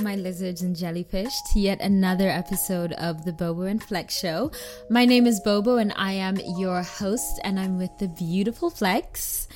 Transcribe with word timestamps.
my 0.00 0.14
lizards 0.14 0.62
and 0.62 0.76
jellyfish, 0.76 1.32
to 1.52 1.60
yet 1.60 1.80
another 1.80 2.28
episode 2.28 2.92
of 2.92 3.24
the 3.24 3.32
Bobo 3.32 3.62
and 3.62 3.82
Flex 3.82 4.18
Show. 4.18 4.50
My 4.90 5.04
name 5.04 5.26
is 5.26 5.40
Bobo, 5.40 5.76
and 5.76 5.92
I 5.96 6.12
am 6.12 6.36
your 6.56 6.82
host, 6.82 7.40
and 7.44 7.58
I'm 7.58 7.78
with 7.78 7.96
the 7.98 8.08
beautiful 8.08 8.70
Flex. 8.70 9.48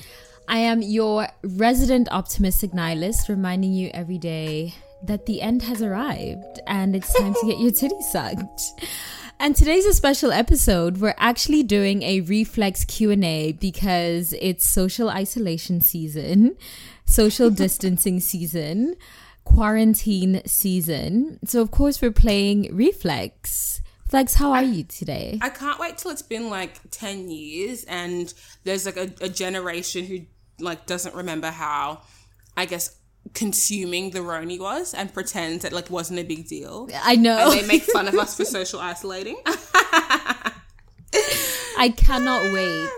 I 0.47 0.57
am 0.57 0.81
your 0.81 1.27
resident 1.43 2.07
optimistic 2.11 2.73
nihilist, 2.73 3.29
reminding 3.29 3.73
you 3.73 3.89
every 3.93 4.17
day 4.17 4.73
that 5.03 5.25
the 5.25 5.41
end 5.41 5.63
has 5.63 5.81
arrived 5.81 6.59
and 6.67 6.95
it's 6.95 7.13
time 7.13 7.33
to 7.33 7.45
get 7.45 7.59
your 7.59 7.71
titty 7.71 8.01
sucked. 8.11 8.61
And 9.39 9.55
today's 9.55 9.85
a 9.85 9.93
special 9.93 10.31
episode. 10.31 10.97
We're 10.97 11.15
actually 11.17 11.63
doing 11.63 12.03
a 12.03 12.21
reflex 12.21 12.85
Q&A 12.85 13.53
because 13.53 14.33
it's 14.39 14.65
social 14.65 15.09
isolation 15.09 15.81
season, 15.81 16.57
social 17.05 17.49
distancing 17.63 18.19
season, 18.19 18.95
quarantine 19.53 20.41
season. 20.45 21.39
So 21.45 21.61
of 21.61 21.71
course 21.71 22.01
we're 22.01 22.11
playing 22.11 22.75
reflex. 22.75 23.81
Flex, 24.09 24.33
how 24.35 24.51
are 24.51 24.63
you 24.63 24.83
today? 24.83 25.39
I 25.41 25.49
can't 25.49 25.79
wait 25.79 25.97
till 25.97 26.11
it's 26.11 26.21
been 26.21 26.49
like 26.49 26.79
10 26.91 27.29
years 27.29 27.85
and 27.85 28.33
there's 28.65 28.85
like 28.85 28.97
a, 28.97 29.09
a 29.21 29.29
generation 29.29 30.05
who 30.05 30.19
like 30.59 30.85
doesn't 30.85 31.15
remember 31.15 31.47
how, 31.47 32.01
I 32.57 32.65
guess, 32.65 32.97
consuming 33.33 34.09
the 34.11 34.19
Roni 34.19 34.59
was 34.59 34.93
and 34.93 35.13
pretends 35.13 35.63
that 35.63 35.71
like 35.71 35.89
wasn't 35.89 36.19
a 36.19 36.23
big 36.23 36.47
deal. 36.47 36.89
I 37.01 37.15
know. 37.15 37.51
And 37.51 37.61
they 37.61 37.67
make 37.67 37.83
fun 37.83 38.07
of 38.09 38.15
us 38.15 38.35
for 38.35 38.43
social 38.43 38.79
isolating. 38.81 39.37
I 41.77 41.93
cannot 41.95 42.43
wait. 42.53 42.89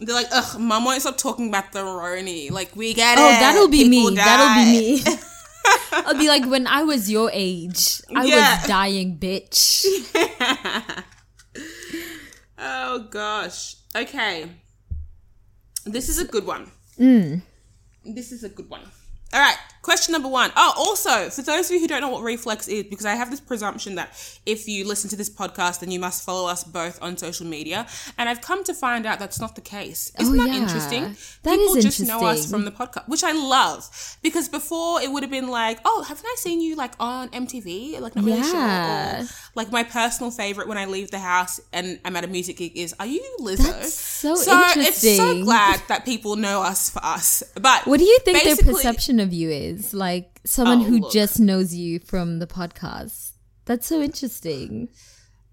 They're 0.00 0.14
like, 0.14 0.28
ugh, 0.32 0.58
mum 0.60 0.84
won't 0.84 1.00
stop 1.02 1.18
talking 1.18 1.48
about 1.48 1.72
the 1.72 1.80
Roni. 1.80 2.50
Like, 2.50 2.74
we 2.74 2.94
get 2.94 3.18
Oh, 3.18 3.22
it. 3.28 3.36
Oh, 3.36 3.40
that'll 3.40 3.68
be 3.68 3.88
People 3.88 4.10
me. 4.10 4.16
That'll 4.16 4.54
be 4.64 5.04
me. 5.04 5.16
I'll 5.92 6.18
be 6.18 6.28
like 6.28 6.44
when 6.46 6.66
I 6.66 6.82
was 6.84 7.10
your 7.10 7.30
age, 7.32 8.00
I 8.14 8.24
Yeah. 8.24 8.58
was 8.58 8.66
dying, 8.68 9.18
bitch. 9.18 9.84
Oh 12.62 13.06
gosh. 13.10 13.76
Okay. 13.96 14.50
This 15.86 16.08
is 16.10 16.18
a 16.18 16.26
good 16.26 16.46
one. 16.46 16.70
Mm. 16.98 17.40
This 18.04 18.32
is 18.32 18.44
a 18.44 18.48
good 18.50 18.68
one. 18.68 18.82
All 19.32 19.40
right. 19.40 19.56
Question 19.82 20.12
number 20.12 20.28
one. 20.28 20.52
Oh, 20.56 20.74
also, 20.76 21.30
for 21.30 21.40
those 21.40 21.66
of 21.70 21.74
you 21.74 21.80
who 21.80 21.88
don't 21.88 22.02
know 22.02 22.10
what 22.10 22.22
reflex 22.22 22.68
is, 22.68 22.84
because 22.84 23.06
I 23.06 23.14
have 23.14 23.30
this 23.30 23.40
presumption 23.40 23.94
that 23.94 24.10
if 24.44 24.68
you 24.68 24.86
listen 24.86 25.08
to 25.10 25.16
this 25.16 25.30
podcast, 25.30 25.80
then 25.80 25.90
you 25.90 25.98
must 25.98 26.22
follow 26.22 26.48
us 26.48 26.64
both 26.64 27.02
on 27.02 27.16
social 27.16 27.46
media. 27.46 27.86
And 28.18 28.28
I've 28.28 28.42
come 28.42 28.62
to 28.64 28.74
find 28.74 29.06
out 29.06 29.18
that's 29.18 29.40
not 29.40 29.54
the 29.54 29.62
case. 29.62 30.12
Isn't 30.20 30.38
Oh, 30.38 30.44
that 30.44 30.52
yeah. 30.52 30.60
interesting? 30.60 31.16
That 31.44 31.56
People 31.56 31.76
is 31.76 31.84
just 31.84 32.00
know 32.06 32.24
us 32.26 32.50
from 32.50 32.66
the 32.66 32.70
podcast, 32.70 33.08
which 33.08 33.24
I 33.24 33.32
love. 33.32 33.88
Because 34.22 34.48
before 34.50 35.00
it 35.00 35.10
would 35.10 35.22
have 35.22 35.30
been 35.30 35.48
like, 35.48 35.78
oh, 35.86 36.02
haven't 36.06 36.26
I 36.26 36.34
seen 36.36 36.60
you 36.60 36.76
like 36.76 36.92
on 37.00 37.30
MTV? 37.30 38.00
Like, 38.00 38.14
not 38.16 38.24
really 38.26 38.38
Yeah. 38.40 39.16
sure. 39.20 39.24
Or, 39.24 39.28
like, 39.54 39.72
my 39.72 39.82
personal 39.82 40.30
favorite 40.30 40.68
when 40.68 40.76
I 40.76 40.84
leave 40.84 41.10
the 41.10 41.18
house 41.20 41.58
and 41.72 41.98
I'm 42.04 42.14
at 42.16 42.24
a 42.24 42.28
music 42.28 42.58
gig 42.58 42.72
is, 42.76 42.94
are 43.00 43.06
you 43.06 43.24
Lizzo? 43.40 43.62
That's 43.72 43.94
so 43.94 44.34
it's 44.36 45.16
so 45.16 45.42
glad 45.42 45.80
that 45.88 46.04
people 46.04 46.36
know 46.36 46.60
us 46.62 46.90
for 46.90 47.02
us. 47.02 47.42
But 47.54 47.86
What 47.86 47.98
do 47.98 48.04
you 48.04 48.18
think 48.26 48.42
their 48.42 48.56
perception 48.56 49.20
of 49.20 49.32
you 49.32 49.48
is? 49.48 49.69
Like 49.94 50.40
someone 50.44 50.80
Oh, 50.80 50.84
who 50.84 50.98
look. 51.00 51.12
just 51.12 51.38
knows 51.40 51.74
you 51.74 51.98
from 52.00 52.38
the 52.38 52.46
podcast. 52.46 53.32
That's 53.66 53.86
so 53.86 54.00
interesting. 54.02 54.88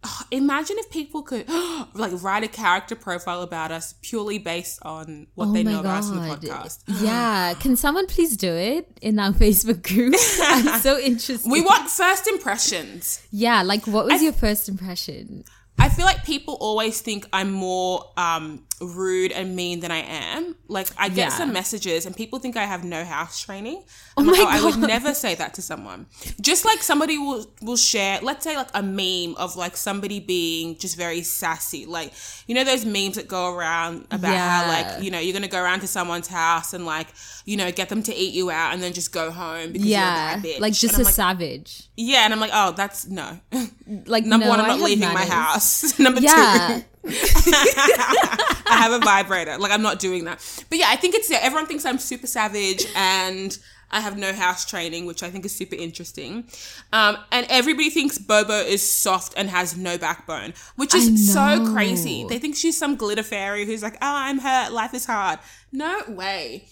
Imagine 0.31 0.75
if 0.79 0.89
people 0.91 1.23
could 1.23 1.47
like 1.93 2.11
write 2.23 2.43
a 2.43 2.47
character 2.47 2.95
profile 2.95 3.41
about 3.41 3.71
us 3.71 3.95
purely 4.01 4.37
based 4.37 4.79
on 4.83 5.27
what 5.35 5.47
oh 5.49 5.53
they 5.53 5.63
know 5.63 5.79
about 5.81 5.97
us 5.99 6.09
from 6.09 6.21
the 6.23 6.27
podcast. 6.29 6.83
Yeah. 7.01 7.53
Can 7.59 7.75
someone 7.75 8.07
please 8.07 8.37
do 8.37 8.53
it 8.53 8.97
in 9.01 9.19
our 9.19 9.31
Facebook 9.43 9.81
group? 9.83 10.15
I'm 10.41 10.79
so 10.81 10.99
interested. 10.99 11.49
We 11.49 11.61
want 11.61 11.89
first 11.89 12.27
impressions. 12.27 13.25
Yeah, 13.31 13.63
like 13.63 13.87
what 13.87 14.05
was 14.05 14.21
your 14.21 14.33
first 14.33 14.69
impression? 14.69 15.43
I 15.79 15.89
feel 15.89 16.05
like 16.05 16.23
people 16.25 16.57
always 16.59 17.01
think 17.01 17.27
I'm 17.31 17.51
more 17.51 18.03
um, 18.17 18.65
rude 18.79 19.31
and 19.31 19.55
mean 19.55 19.79
than 19.79 19.89
I 19.91 19.99
am. 20.01 20.55
Like 20.67 20.87
I 20.97 21.09
get 21.09 21.17
Yeah. 21.17 21.29
some 21.29 21.51
messages 21.51 22.05
and 22.05 22.15
people 22.15 22.37
think 22.39 22.55
I 22.55 22.65
have 22.65 22.83
no 22.83 23.03
house 23.03 23.39
training. 23.39 23.83
Oh 24.15 24.21
I'm 24.21 24.27
like, 24.27 24.43
my 24.43 24.57
I 24.57 24.63
would 24.63 24.77
never 24.95 25.13
say 25.15 25.33
that 25.35 25.55
to 25.55 25.61
someone. 25.63 26.05
Just 26.41 26.63
like 26.65 26.83
somebody 26.83 27.17
will 27.17 27.45
will 27.61 27.77
share, 27.77 28.19
let's 28.21 28.43
say 28.43 28.55
like 28.55 28.69
a 28.75 28.83
meme 28.83 29.35
of 29.37 29.55
like 29.55 29.75
somebody 29.77 30.19
being 30.19 30.77
just 30.77 30.95
very 30.95 31.23
sassy. 31.23 31.85
Like 31.87 32.13
you 32.47 32.53
know 32.53 32.63
those 32.63 32.85
memes 32.85 33.15
that 33.15 33.27
go 33.27 33.53
around 33.55 34.05
about 34.11 34.35
how 34.37 34.67
like 34.67 35.03
you 35.03 35.09
know 35.11 35.19
you're 35.19 35.33
gonna 35.33 35.47
go 35.47 35.61
around 35.61 35.79
to 35.79 35.87
someone's 35.87 36.27
house 36.27 36.73
and 36.73 36.85
like 36.85 37.07
you 37.45 37.57
know 37.57 37.71
get 37.71 37.89
them 37.89 38.03
to 38.03 38.13
eat 38.13 38.33
you 38.33 38.51
out 38.51 38.73
and 38.73 38.83
then 38.83 38.93
just 38.93 39.11
go 39.11 39.31
home 39.31 39.71
because 39.71 39.87
you're 39.87 39.97
a 39.99 40.37
Yeah, 40.43 40.57
like 40.59 40.73
just 40.73 40.95
I'm 40.95 41.01
a 41.01 41.03
like, 41.05 41.13
savage. 41.15 41.89
yeah, 41.95 42.25
and 42.25 42.33
I'm 42.33 42.39
like, 42.39 42.51
oh, 42.53 42.73
that's 42.73 43.07
no. 43.07 43.39
Like 44.05 44.25
Number 44.25 44.45
no, 44.45 44.49
one, 44.51 44.59
I'm 44.59 44.67
not 44.67 44.81
leaving 44.81 45.13
my 45.13 45.25
house. 45.25 45.97
Number 46.05 46.19
Yeah, 46.19 46.79
two, 46.79 46.83
I 48.69 48.77
have 48.79 48.91
a 48.91 48.99
vibrator. 48.99 49.57
Like 49.57 49.71
I'm 49.71 49.81
not 49.81 49.99
doing 49.99 50.25
that. 50.25 50.39
But 50.69 50.79
yeah, 50.79 50.87
I 50.89 50.95
think 50.95 51.15
it's 51.15 51.29
yeah, 51.29 51.39
everyone 51.41 51.67
thinks 51.67 51.85
I'm 51.85 51.97
super 51.97 52.27
savage 52.27 52.85
and 52.95 53.57
I 53.89 54.01
have 54.01 54.17
no 54.17 54.33
house 54.33 54.65
training, 54.65 55.05
which 55.05 55.23
I 55.23 55.29
think 55.29 55.45
is 55.45 55.55
super 55.55 55.75
interesting. 55.75 56.45
Um, 56.91 57.17
and 57.31 57.47
everybody 57.49 57.89
thinks 57.89 58.17
Bobo 58.17 58.59
is 58.59 58.89
soft 58.89 59.33
and 59.37 59.49
has 59.49 59.77
no 59.77 59.97
backbone, 59.97 60.53
which 60.75 60.93
is 60.93 61.33
so 61.33 61.71
crazy. 61.73 62.25
They 62.27 62.37
think 62.39 62.55
she's 62.55 62.77
some 62.77 62.95
glitter 62.97 63.23
fairy 63.23 63.65
who's 63.65 63.83
like, 63.83 63.95
oh, 63.95 63.99
I'm 64.01 64.39
hurt. 64.39 64.73
Life 64.73 64.93
is 64.93 65.05
hard. 65.05 65.39
No 65.71 66.01
way. 66.09 66.65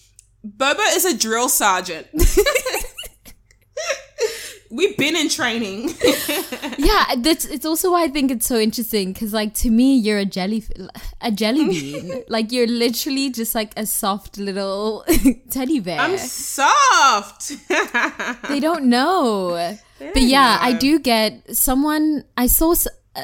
Bobo 0.44 0.82
is 0.82 1.06
a 1.06 1.18
drill 1.18 1.50
sergeant. 1.50 2.08
We've 4.76 4.98
been 4.98 5.16
in 5.16 5.30
training. 5.30 5.90
yeah. 6.78 7.16
That's 7.18 7.46
it's 7.46 7.66
also 7.66 7.92
why 7.92 8.04
I 8.04 8.08
think 8.10 8.32
it's 8.32 8.46
so 8.46 8.58
interesting 8.58 9.14
because, 9.14 9.34
like, 9.34 9.54
to 9.56 9.70
me, 9.70 9.96
you're 9.96 10.18
a 10.18 10.26
jelly, 10.26 10.64
a 11.22 11.32
jelly 11.32 11.70
bean. 11.70 12.24
like, 12.30 12.52
you're 12.52 12.68
literally 12.68 13.30
just 13.30 13.56
like 13.56 13.72
a 13.78 13.86
soft 13.86 14.38
little 14.38 15.06
teddy 15.50 15.80
bear. 15.80 16.00
I'm 16.00 16.18
soft. 16.18 17.54
they 18.50 18.60
don't 18.60 18.86
know. 18.86 19.78
But 20.00 20.24
yeah, 20.24 20.58
I 20.62 20.74
do 20.74 21.00
get 21.00 21.56
someone. 21.56 22.26
I 22.36 22.48
saw. 22.48 22.76
Uh, 23.16 23.24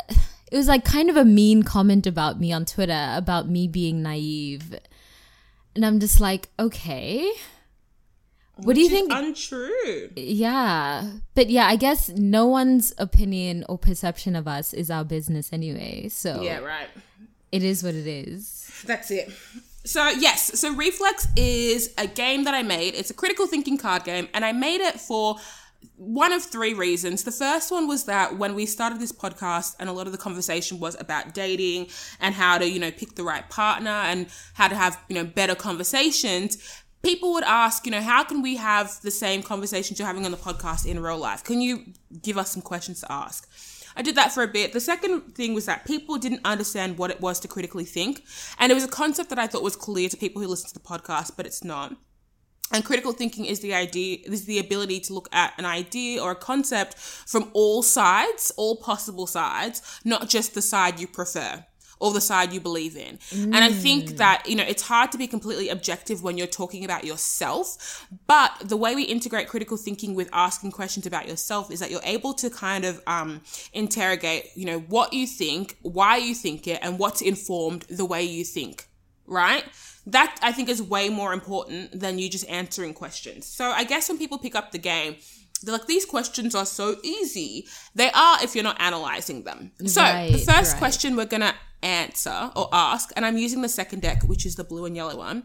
it 0.52 0.58
was 0.58 0.68
like 0.68 0.86
kind 0.86 1.10
of 1.10 1.18
a 1.18 1.26
mean 1.26 1.64
comment 1.64 2.06
about 2.08 2.40
me 2.40 2.52
on 2.52 2.66
Twitter 2.66 3.14
about 3.16 3.50
me 3.50 3.68
being 3.68 4.02
naive, 4.02 4.80
and 5.76 5.86
I'm 5.86 6.00
just 6.00 6.20
like, 6.20 6.50
okay. 6.60 7.32
What 8.64 8.76
do 8.76 8.82
you 8.82 8.90
think? 8.90 9.12
Untrue. 9.12 10.10
Yeah. 10.16 11.10
But 11.36 11.50
yeah, 11.50 11.68
I 11.68 11.76
guess 11.76 12.10
no 12.10 12.46
one's 12.46 12.94
opinion 12.98 13.66
or 13.68 13.78
perception 13.78 14.36
of 14.36 14.48
us 14.48 14.74
is 14.74 14.90
our 14.90 15.04
business 15.04 15.52
anyway. 15.52 16.10
So 16.10 16.42
Yeah, 16.42 16.60
right. 16.60 16.88
it 17.52 17.64
is 17.64 17.84
what 17.84 17.96
it 17.96 18.08
is. 18.08 18.70
That's 18.86 19.12
it. 19.12 19.32
So, 19.84 20.08
yes, 20.10 20.60
so 20.60 20.76
Reflex 20.76 21.28
is 21.36 21.92
a 21.98 22.06
game 22.06 22.44
that 22.44 22.54
I 22.54 22.62
made. 22.62 22.94
It's 22.94 23.10
a 23.10 23.16
critical 23.16 23.48
thinking 23.48 23.80
card 23.80 24.04
game, 24.04 24.28
and 24.34 24.46
I 24.46 24.52
made 24.52 24.80
it 24.80 25.00
for 25.00 25.38
one 25.96 26.32
of 26.32 26.44
three 26.44 26.76
reasons. 26.76 27.24
The 27.24 27.32
first 27.32 27.72
one 27.72 27.88
was 27.88 28.06
that 28.06 28.38
when 28.38 28.54
we 28.54 28.68
started 28.68 29.00
this 29.00 29.12
podcast, 29.12 29.76
and 29.80 29.90
a 29.90 29.92
lot 29.92 30.06
of 30.06 30.12
the 30.12 30.20
conversation 30.20 30.80
was 30.80 31.00
about 31.00 31.34
dating 31.34 31.88
and 32.20 32.36
how 32.36 32.60
to, 32.60 32.70
you 32.70 32.80
know, 32.80 32.92
pick 32.92 33.16
the 33.16 33.24
right 33.24 33.48
partner 33.50 33.90
and 33.90 34.28
how 34.54 34.68
to 34.68 34.76
have, 34.76 35.00
you 35.10 35.16
know, 35.16 35.24
better 35.24 35.56
conversations. 35.56 36.58
People 37.02 37.34
would 37.34 37.44
ask, 37.44 37.86
you 37.86 37.92
know, 37.92 38.02
how 38.02 38.24
can 38.24 38.42
we 38.42 38.58
have 38.58 39.02
the 39.02 39.10
same 39.10 39.42
conversations 39.42 39.98
you're 39.98 40.08
having 40.08 40.26
on 40.26 40.32
the 40.32 40.38
podcast 40.38 40.86
in 40.86 41.00
real 41.00 41.18
life? 41.18 41.44
Can 41.44 41.60
you 41.60 41.86
give 42.22 42.38
us 42.38 42.52
some 42.52 42.62
questions 42.62 43.02
to 43.02 43.12
ask? 43.12 43.50
I 43.96 44.04
did 44.04 44.16
that 44.16 44.32
for 44.32 44.44
a 44.44 44.48
bit. 44.48 44.72
The 44.72 44.80
second 44.80 45.36
thing 45.36 45.54
was 45.54 45.66
that 45.66 45.86
people 45.86 46.18
didn't 46.18 46.42
understand 46.46 46.98
what 46.98 47.12
it 47.12 47.20
was 47.20 47.40
to 47.42 47.48
critically 47.48 47.86
think. 47.86 48.24
And 48.60 48.72
it 48.72 48.76
was 48.76 48.84
a 48.84 48.90
concept 48.90 49.30
that 49.30 49.40
I 49.40 49.48
thought 49.48 49.64
was 49.64 49.76
clear 49.76 50.10
to 50.10 50.18
people 50.18 50.42
who 50.42 50.48
listen 50.48 50.70
to 50.70 50.74
the 50.74 50.80
podcast, 50.80 51.32
but 51.36 51.46
it's 51.46 51.64
not. 51.64 51.96
And 52.72 52.86
critical 52.86 53.12
thinking 53.12 53.46
is 53.46 53.60
the 53.60 53.74
idea, 53.74 54.20
is 54.24 54.46
the 54.46 54.60
ability 54.60 55.02
to 55.02 55.14
look 55.14 55.28
at 55.34 55.54
an 55.58 55.66
idea 55.66 56.22
or 56.22 56.32
a 56.32 56.36
concept 56.36 56.98
from 56.98 57.50
all 57.54 57.82
sides, 57.82 58.52
all 58.56 58.78
possible 58.78 59.28
sides, 59.28 59.82
not 60.06 60.30
just 60.30 60.54
the 60.54 60.62
side 60.62 61.00
you 61.00 61.08
prefer 61.08 61.66
or 62.02 62.12
the 62.12 62.20
side 62.20 62.52
you 62.52 62.60
believe 62.60 62.98
in. 62.98 63.20
And 63.32 63.56
I 63.56 63.72
think 63.72 64.18
that, 64.18 64.44
you 64.50 64.56
know, 64.56 64.64
it's 64.68 64.82
hard 64.82 65.12
to 65.12 65.18
be 65.18 65.28
completely 65.28 65.70
objective 65.70 66.24
when 66.24 66.38
you're 66.38 66.48
talking 66.48 66.84
about 66.84 67.04
yourself. 67.06 68.08
But 68.28 68.52
the 68.66 68.76
way 68.76 68.96
we 68.96 69.04
integrate 69.04 69.48
critical 69.48 69.78
thinking 69.78 70.16
with 70.16 70.28
asking 70.34 70.72
questions 70.72 71.06
about 71.06 71.28
yourself 71.28 71.72
is 71.72 71.80
that 71.80 71.92
you're 71.92 72.02
able 72.04 72.34
to 72.34 72.50
kind 72.50 72.86
of 72.86 73.02
um, 73.06 73.42
interrogate, 73.72 74.48
you 74.56 74.66
know, 74.66 74.80
what 74.80 75.14
you 75.14 75.28
think, 75.28 75.78
why 75.84 76.18
you 76.18 76.34
think 76.34 76.68
it, 76.68 76.80
and 76.82 76.98
what's 76.98 77.22
informed 77.22 77.84
the 77.84 78.06
way 78.06 78.24
you 78.24 78.44
think, 78.44 78.88
right? 79.28 79.64
That 80.08 80.40
I 80.42 80.52
think 80.52 80.68
is 80.68 80.82
way 80.82 81.10
more 81.10 81.34
important 81.34 82.00
than 82.00 82.18
you 82.18 82.30
just 82.30 82.50
answering 82.50 82.96
questions. 82.96 83.46
So 83.46 83.66
I 83.70 83.84
guess 83.84 84.10
when 84.10 84.18
people 84.18 84.40
pick 84.40 84.56
up 84.56 84.72
the 84.72 84.80
game, 84.80 85.18
they're 85.64 85.74
like, 85.78 85.86
these 85.86 86.06
questions 86.06 86.56
are 86.56 86.66
so 86.66 86.96
easy. 87.04 87.68
They 87.94 88.10
are 88.10 88.44
if 88.44 88.56
you're 88.56 88.64
not 88.64 88.82
analyzing 88.82 89.44
them. 89.44 89.72
So 89.86 90.02
the 90.02 90.40
first 90.40 90.74
right. 90.74 90.80
question 90.80 91.16
we're 91.16 91.26
going 91.26 91.42
to 91.42 91.54
answer 91.84 92.52
or 92.56 92.70
ask, 92.72 93.12
and 93.16 93.26
I'm 93.26 93.38
using 93.38 93.62
the 93.62 93.70
second 93.70 94.02
deck, 94.02 94.24
which 94.24 94.46
is 94.46 94.56
the 94.56 94.64
blue 94.64 94.86
and 94.86 94.96
yellow 94.96 95.18
one. 95.18 95.44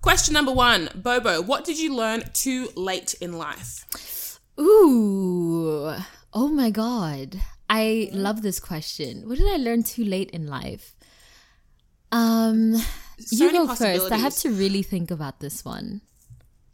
Question 0.00 0.34
number 0.34 0.52
one 0.52 0.88
Bobo, 0.94 1.42
what 1.42 1.64
did 1.64 1.78
you 1.78 1.94
learn 1.94 2.22
too 2.32 2.68
late 2.76 3.14
in 3.20 3.38
life? 3.38 4.38
Ooh. 4.60 5.92
Oh 6.32 6.48
my 6.48 6.70
god. 6.70 7.40
I 7.68 8.08
love 8.12 8.42
this 8.42 8.60
question. 8.60 9.28
What 9.28 9.38
did 9.38 9.48
I 9.48 9.56
learn 9.56 9.82
too 9.82 10.04
late 10.04 10.30
in 10.30 10.46
life? 10.46 10.94
Um 12.12 12.76
So 13.18 13.44
you 13.44 13.52
go 13.52 13.74
first. 13.74 14.12
I 14.12 14.16
have 14.18 14.36
to 14.36 14.50
really 14.50 14.82
think 14.82 15.10
about 15.10 15.40
this 15.40 15.64
one. 15.64 16.02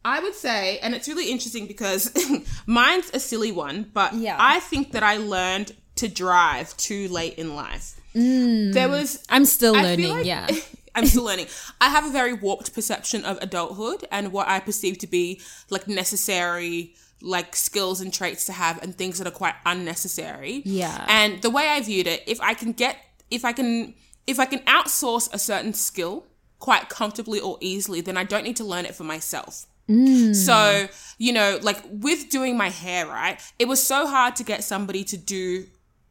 I 0.05 0.21
would 0.21 0.35
say, 0.35 0.79
and 0.81 0.95
it's 0.95 1.07
really 1.09 1.31
interesting 1.31 1.67
because 1.67 2.13
mine's 2.67 3.11
a 3.15 3.21
silly 3.21 3.53
one, 3.53 3.91
but 3.95 4.15
Yeah. 4.15 4.37
I 4.39 4.61
think 4.61 4.93
that 4.93 5.03
I 5.03 5.17
learned 5.17 5.73
to 5.97 6.09
drive 6.09 6.77
too 6.77 7.09
late 7.09 7.35
in 7.35 7.55
life. 7.55 8.01
There 8.15 8.89
mm. 8.89 8.91
was 8.91 9.25
I'm 9.29 9.45
still 9.45 9.77
I 9.77 9.83
learning, 9.83 10.11
like- 10.11 10.27
yeah. 10.27 10.49
I'm 10.95 11.07
still 11.07 11.25
learning. 11.25 11.47
I 11.81 11.89
have 11.89 12.05
a 12.05 12.11
very 12.11 12.35
warped 12.35 12.75
perception 12.75 13.25
of 13.25 13.39
adulthood 13.41 14.07
and 14.11 14.31
what 14.31 14.49
I 14.49 14.61
perceive 14.61 14.99
to 14.99 15.07
be 15.07 15.41
like 15.71 15.89
necessary 15.89 16.95
like 17.23 17.55
skills 17.55 18.01
and 18.01 18.13
traits 18.13 18.47
to 18.47 18.53
have 18.53 18.83
and 18.83 18.97
things 18.97 19.19
that 19.19 19.27
are 19.27 19.33
quite 19.33 19.55
unnecessary. 19.65 20.63
Yeah. 20.65 21.05
And 21.09 21.41
the 21.41 21.51
way 21.51 21.69
I 21.69 21.81
viewed 21.81 22.07
it, 22.07 22.23
if 22.27 22.41
I 22.41 22.55
can 22.55 22.73
get 22.73 22.99
if 23.31 23.45
I 23.45 23.53
can 23.53 23.95
if 24.27 24.39
I 24.39 24.45
can 24.45 24.61
outsource 24.61 25.33
a 25.33 25.39
certain 25.39 25.73
skill 25.73 26.27
quite 26.59 26.89
comfortably 26.89 27.41
or 27.41 27.59
easily, 27.61 28.01
then 28.01 28.17
I 28.17 28.25
don't 28.25 28.45
need 28.45 28.57
to 28.57 28.65
learn 28.65 28.85
it 28.85 28.95
for 28.95 29.05
myself. 29.05 29.67
Mm. 29.89 30.35
So, 30.35 30.89
you 31.19 31.33
know, 31.33 31.59
like 31.63 31.83
with 31.91 32.31
doing 32.31 32.57
my 32.57 32.71
hair, 32.71 33.07
right? 33.07 33.41
It 33.59 33.67
was 33.67 33.83
so 33.83 34.07
hard 34.07 34.37
to 34.37 34.45
get 34.45 34.63
somebody 34.65 35.05
to 35.05 35.17
do 35.17 35.67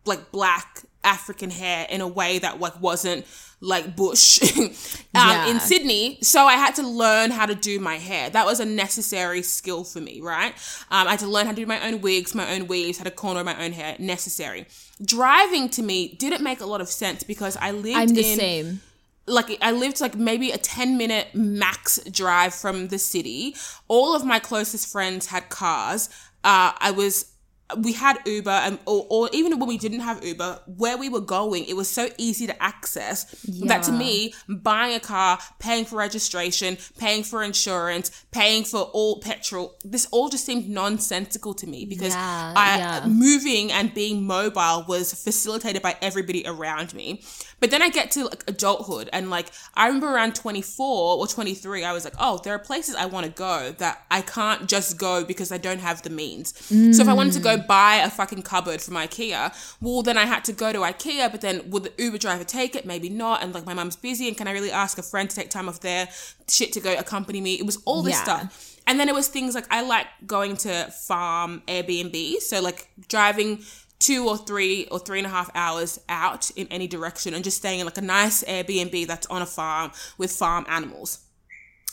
like 0.06 0.31
black 0.31 0.83
African 1.03 1.50
hair 1.50 1.88
in 1.89 2.01
a 2.01 2.07
way 2.07 2.39
that 2.39 2.59
like 2.59 2.80
wasn't 2.81 3.25
like 3.59 3.95
bush 3.95 4.42
um, 4.57 4.71
Yeah. 5.13 5.48
in 5.48 5.59
Sydney. 5.59 6.18
So 6.21 6.45
I 6.45 6.53
had 6.53 6.74
to 6.75 6.83
learn 6.88 7.30
how 7.31 7.45
to 7.45 7.53
do 7.56 7.80
my 7.80 7.95
hair. 7.98 8.30
That 8.30 8.45
was 8.45 8.59
a 8.59 8.65
necessary 8.65 9.42
skill 9.44 9.83
for 9.83 10.00
me, 10.01 10.19
right? 10.21 10.53
Um, 10.89 11.07
I 11.07 11.12
had 11.12 11.19
to 11.19 11.27
learn 11.27 11.45
how 11.45 11.51
to 11.51 11.56
do 11.56 11.65
my 11.68 11.86
own 11.88 12.01
wigs, 12.01 12.33
my 12.33 12.53
own 12.56 12.68
weaves, 12.68 12.98
how 12.98 13.03
to 13.03 13.12
corner 13.12 13.44
my 13.44 13.63
own 13.63 13.71
hair. 13.74 13.95
Necessary. 14.00 14.65
Driving 15.03 15.69
to 15.69 15.83
me 15.83 16.07
didn't 16.15 16.42
make 16.44 16.59
a 16.62 16.65
lot 16.65 16.81
of 16.81 16.88
sense 16.88 17.24
because 17.24 17.56
I 17.57 17.71
lived 17.71 17.98
I'm 17.98 18.07
the 18.09 18.31
in 18.31 18.38
same. 18.39 18.81
like 19.27 19.57
I 19.62 19.71
lived 19.71 20.01
like 20.01 20.15
maybe 20.15 20.51
a 20.51 20.57
10 20.57 20.98
minute 20.98 21.27
max 21.36 22.00
drive 22.09 22.53
from 22.56 22.88
the 22.88 22.98
city. 22.98 23.56
All 23.88 24.15
of 24.15 24.25
my 24.25 24.39
closest 24.39 24.92
friends 24.92 25.27
had 25.27 25.50
cars. 25.50 26.09
Uh, 26.44 26.74
I 26.80 26.89
was 26.92 27.31
we 27.77 27.94
had 27.94 28.19
Uber 28.25 28.50
and 28.50 28.79
or, 28.85 29.06
or 29.09 29.29
even 29.33 29.59
when 29.59 29.68
we 29.68 29.77
didn't 29.77 30.01
have 30.01 30.23
Uber, 30.25 30.62
where 30.77 30.97
we 30.97 31.09
were 31.09 31.21
going, 31.21 31.65
it 31.65 31.75
was 31.75 31.89
so 31.89 32.09
easy 32.18 32.47
to 32.47 32.63
access 32.63 33.25
that 33.68 33.83
to 33.83 33.91
me, 33.91 34.33
buying 34.47 34.95
a 34.95 35.00
car, 35.00 35.39
paying 35.59 35.85
for 35.85 35.95
registration, 35.97 36.77
paying 36.97 37.23
for 37.23 37.44
insurance, 37.44 38.12
paying 38.31 38.63
for 38.63 38.81
all 38.94 39.19
petrol, 39.19 39.75
this 39.83 40.07
all 40.12 40.29
just 40.29 40.45
seemed 40.45 40.69
nonsensical 40.69 41.53
to 41.53 41.68
me 41.68 41.85
because 41.85 42.13
Yeah, 42.13 42.53
I 42.56 42.77
yeah. 42.77 43.06
moving 43.07 43.71
and 43.71 43.94
being 43.94 44.25
mobile 44.25 44.85
was 44.88 45.13
facilitated 45.13 45.81
by 45.81 45.97
everybody 46.01 46.44
around 46.45 46.94
me. 46.94 47.24
But 47.59 47.69
then 47.69 47.81
I 47.83 47.89
get 47.89 48.09
to 48.12 48.25
like 48.25 48.44
adulthood 48.47 49.09
and 49.13 49.29
like 49.29 49.51
I 49.75 49.85
remember 49.88 50.07
around 50.13 50.33
24 50.35 51.17
or 51.17 51.27
23 51.27 51.83
I 51.83 51.94
was 51.94 52.03
like, 52.03 52.15
"Oh, 52.19 52.39
there 52.44 52.53
are 52.56 52.59
places 52.59 52.95
I 52.95 53.06
want 53.06 53.25
to 53.27 53.31
go 53.31 53.74
that 53.77 54.03
I 54.09 54.21
can't 54.21 54.67
just 54.67 54.97
go 54.97 55.24
because 55.24 55.51
I 55.51 55.57
don't 55.57 55.79
have 55.79 56.01
the 56.01 56.09
means." 56.09 56.53
So 56.67 57.01
if 57.03 57.07
I 57.07 57.13
wanted 57.13 57.33
to 57.33 57.39
go 57.39 57.57
buy 57.68 57.96
a 57.96 58.10
fucking 58.10 58.42
cupboard 58.44 58.81
from 58.81 58.96
IKEA, 58.96 59.54
well 59.81 60.02
then 60.02 60.18
I 60.18 60.25
had 60.25 60.44
to 60.46 60.54
go 60.54 60.72
to 60.74 60.80
IKEA, 60.80 61.31
but 61.31 61.42
then 61.42 61.69
would 61.69 61.84
the 61.84 61.94
Uber 61.98 62.18
driver 62.18 62.44
take 62.44 62.75
it? 62.75 62.86
Maybe 62.86 63.10
not. 63.10 63.44
And 63.44 63.54
like 63.54 63.66
my 63.66 63.74
mum's 63.74 63.96
busy 63.96 64.28
and 64.28 64.38
can 64.38 64.48
I 64.48 64.52
really 64.52 64.72
ask 64.72 64.98
a 64.98 65.04
friend 65.04 65.30
to 65.30 65.36
take 65.36 65.50
time 65.50 65.69
off 65.69 65.80
their 65.81 66.08
shit 66.48 66.74
to 66.74 66.80
go 66.80 66.94
accompany 66.98 67.42
me? 67.42 67.56
It 67.56 67.66
was 67.66 67.78
all 67.86 68.02
this 68.02 68.13
Yeah. 68.16 68.24
stuff. 68.24 68.68
And 68.88 69.00
then 69.00 69.08
it 69.08 69.16
was 69.16 69.28
things 69.28 69.56
like 69.56 69.66
I 69.72 69.81
like 69.84 70.08
going 70.25 70.58
to 70.58 70.92
farm 70.92 71.62
Airbnb. 71.68 72.42
So 72.42 72.62
like 72.62 72.90
driving 73.08 73.63
two 74.00 74.28
or 74.28 74.36
three 74.36 74.88
or 74.90 74.98
three 74.98 75.19
and 75.19 75.28
a 75.28 75.30
half 75.30 75.50
hours 75.54 76.00
out 76.10 76.50
in 76.52 76.68
any 76.69 76.88
direction 76.88 77.34
and 77.36 77.44
just 77.44 77.58
staying 77.58 77.80
in 77.80 77.86
like 77.86 78.00
a 78.00 78.02
nice 78.02 78.44
Airbnb 78.44 79.06
that's 79.08 79.28
on 79.28 79.42
a 79.44 79.46
farm 79.46 79.92
with 80.18 80.31
farm 80.31 80.66
animals. 80.68 81.19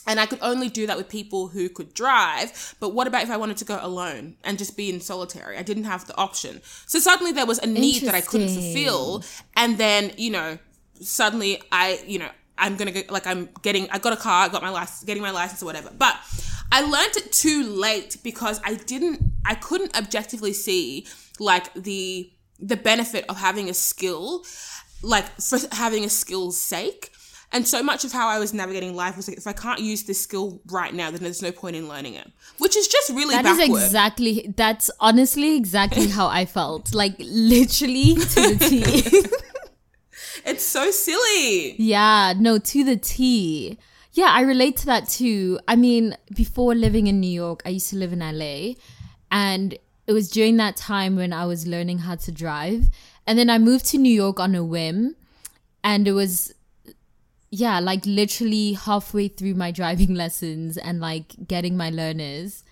And 0.07 0.19
I 0.19 0.25
could 0.25 0.39
only 0.41 0.69
do 0.69 0.87
that 0.87 0.97
with 0.97 1.09
people 1.09 1.47
who 1.47 1.69
could 1.69 1.93
drive. 1.93 2.75
But 2.79 2.93
what 2.93 3.07
about 3.07 3.23
if 3.23 3.29
I 3.29 3.37
wanted 3.37 3.57
to 3.57 3.65
go 3.65 3.79
alone 3.81 4.37
and 4.43 4.57
just 4.57 4.75
be 4.75 4.89
in 4.89 5.01
solitary? 5.01 5.57
I 5.57 5.63
didn't 5.63 5.83
have 5.83 6.07
the 6.07 6.17
option. 6.17 6.61
So 6.85 6.99
suddenly 6.99 7.31
there 7.31 7.45
was 7.45 7.59
a 7.59 7.67
need 7.67 8.03
that 8.03 8.15
I 8.15 8.21
couldn't 8.21 8.49
fulfill. 8.49 9.23
And 9.55 9.77
then, 9.77 10.11
you 10.17 10.31
know, 10.31 10.57
suddenly 11.01 11.61
I, 11.71 11.99
you 12.07 12.19
know, 12.19 12.29
I'm 12.57 12.75
gonna 12.75 12.91
get 12.91 13.09
like 13.09 13.25
I'm 13.25 13.49
getting 13.61 13.89
I 13.89 13.99
got 13.99 14.13
a 14.13 14.17
car, 14.17 14.45
I 14.45 14.49
got 14.49 14.61
my 14.61 14.69
license, 14.69 15.03
getting 15.03 15.23
my 15.23 15.31
license 15.31 15.63
or 15.63 15.65
whatever. 15.65 15.91
But 15.97 16.17
I 16.71 16.81
learned 16.81 17.15
it 17.15 17.31
too 17.31 17.63
late 17.63 18.17
because 18.23 18.59
I 18.63 18.75
didn't 18.75 19.21
I 19.45 19.55
couldn't 19.55 19.97
objectively 19.97 20.53
see 20.53 21.07
like 21.39 21.73
the 21.73 22.31
the 22.59 22.75
benefit 22.75 23.25
of 23.29 23.37
having 23.37 23.69
a 23.69 23.73
skill, 23.73 24.43
like 25.01 25.25
for 25.39 25.57
having 25.71 26.03
a 26.03 26.09
skill's 26.09 26.59
sake. 26.59 27.11
And 27.51 27.67
so 27.67 27.81
much 27.81 28.05
of 28.05 28.11
how 28.11 28.27
I 28.27 28.37
was 28.37 28.53
navigating 28.53 28.95
life 28.95 29.17
was 29.17 29.27
like, 29.27 29.37
if 29.37 29.47
I 29.47 29.53
can't 29.53 29.79
use 29.79 30.03
this 30.03 30.21
skill 30.21 30.61
right 30.67 30.93
now, 30.93 31.09
then 31.09 31.21
there's 31.23 31.41
no 31.41 31.51
point 31.51 31.75
in 31.75 31.87
learning 31.89 32.13
it, 32.13 32.31
which 32.59 32.77
is 32.77 32.87
just 32.87 33.09
really 33.09 33.33
That 33.33 33.43
is 33.45 33.57
backward. 33.57 33.81
exactly 33.83 34.53
that's 34.55 34.91
honestly 34.99 35.55
exactly 35.55 36.07
how 36.09 36.27
I 36.27 36.45
felt. 36.45 36.93
Like 36.93 37.15
literally 37.17 38.13
to 38.13 38.55
the 38.55 38.57
T. 38.69 39.29
it's 40.45 40.63
so 40.63 40.91
silly. 40.91 41.75
Yeah, 41.81 42.33
no, 42.37 42.57
to 42.59 42.83
the 42.83 42.97
T. 42.97 43.77
Yeah, 44.13 44.29
I 44.31 44.41
relate 44.41 44.77
to 44.77 44.85
that 44.87 45.07
too. 45.07 45.59
I 45.67 45.75
mean, 45.75 46.15
before 46.35 46.75
living 46.75 47.07
in 47.07 47.19
New 47.19 47.31
York, 47.31 47.61
I 47.65 47.69
used 47.69 47.89
to 47.91 47.95
live 47.95 48.11
in 48.13 48.19
LA, 48.19 48.73
and 49.31 49.77
it 50.07 50.11
was 50.13 50.29
during 50.29 50.57
that 50.57 50.75
time 50.75 51.15
when 51.15 51.31
I 51.33 51.45
was 51.45 51.67
learning 51.67 51.99
how 51.99 52.15
to 52.15 52.31
drive. 52.31 52.85
And 53.27 53.37
then 53.37 53.49
I 53.49 53.59
moved 53.59 53.85
to 53.87 53.97
New 53.97 54.11
York 54.13 54.39
on 54.39 54.55
a 54.55 54.63
whim, 54.63 55.15
and 55.83 56.07
it 56.07 56.13
was, 56.13 56.51
yeah, 57.51 57.79
like 57.79 58.05
literally 58.05 58.73
halfway 58.73 59.27
through 59.27 59.55
my 59.55 59.71
driving 59.71 60.13
lessons 60.23 60.77
and 60.77 60.99
like 60.99 61.47
getting 61.47 61.75
my 61.77 61.89
learners. 61.89 62.63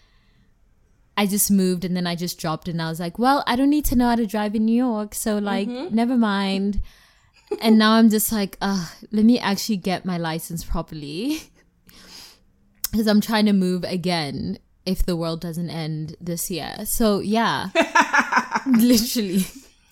I 1.19 1.25
just 1.25 1.49
moved 1.49 1.83
and 1.83 1.95
then 1.95 2.05
I 2.05 2.15
just 2.15 2.39
dropped 2.39 2.67
and 2.67 2.79
I 2.79 2.89
was 2.89 2.99
like, 2.99 3.17
well, 3.17 3.43
I 3.47 3.55
don't 3.55 3.71
need 3.71 3.85
to 3.85 3.95
know 3.95 4.09
how 4.09 4.15
to 4.15 4.27
drive 4.27 4.53
in 4.53 4.65
New 4.65 4.75
York, 4.75 5.15
so 5.15 5.39
like, 5.39 5.67
never 5.67 6.15
mind 6.15 6.81
and 7.61 7.77
now 7.77 7.93
I'm 7.93 8.09
just 8.09 8.31
like, 8.31 8.57
uh, 8.61 8.87
let 9.11 9.25
me 9.25 9.39
actually 9.39 9.77
get 9.77 10.05
my 10.05 10.17
license 10.17 10.63
properly. 10.63 11.41
Because 12.89 13.07
I'm 13.07 13.19
trying 13.19 13.45
to 13.47 13.53
move 13.53 13.83
again 13.83 14.59
if 14.85 15.05
the 15.05 15.17
world 15.17 15.41
doesn't 15.41 15.69
end 15.69 16.15
this 16.21 16.49
year. 16.49 16.85
So, 16.85 17.19
yeah. 17.19 17.67
Literally. 18.65 19.45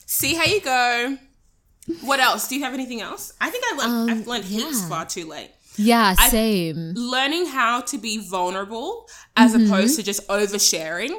See 0.06 0.34
how 0.36 0.46
you 0.46 0.62
go. 0.62 1.18
What 2.01 2.20
else? 2.20 2.48
Do 2.48 2.56
you 2.56 2.63
have 2.63 2.74
anything 2.74 3.01
else? 3.01 3.34
I 3.39 3.50
think 3.50 3.63
I 3.72 3.75
learned, 3.77 4.12
I've 4.12 4.27
learned 4.27 4.46
heaps 4.46 4.88
far 4.88 5.06
too 5.06 5.27
late. 5.27 5.51
Yeah, 5.77 6.13
same. 6.13 6.94
Learning 6.96 7.46
how 7.48 7.82
to 7.82 7.98
be 7.98 8.18
vulnerable 8.18 9.08
as 9.36 9.54
Mm-hmm. 9.54 9.65
opposed 9.72 9.98
to 9.98 10.04
just 10.04 10.25
oversharing, 10.27 11.12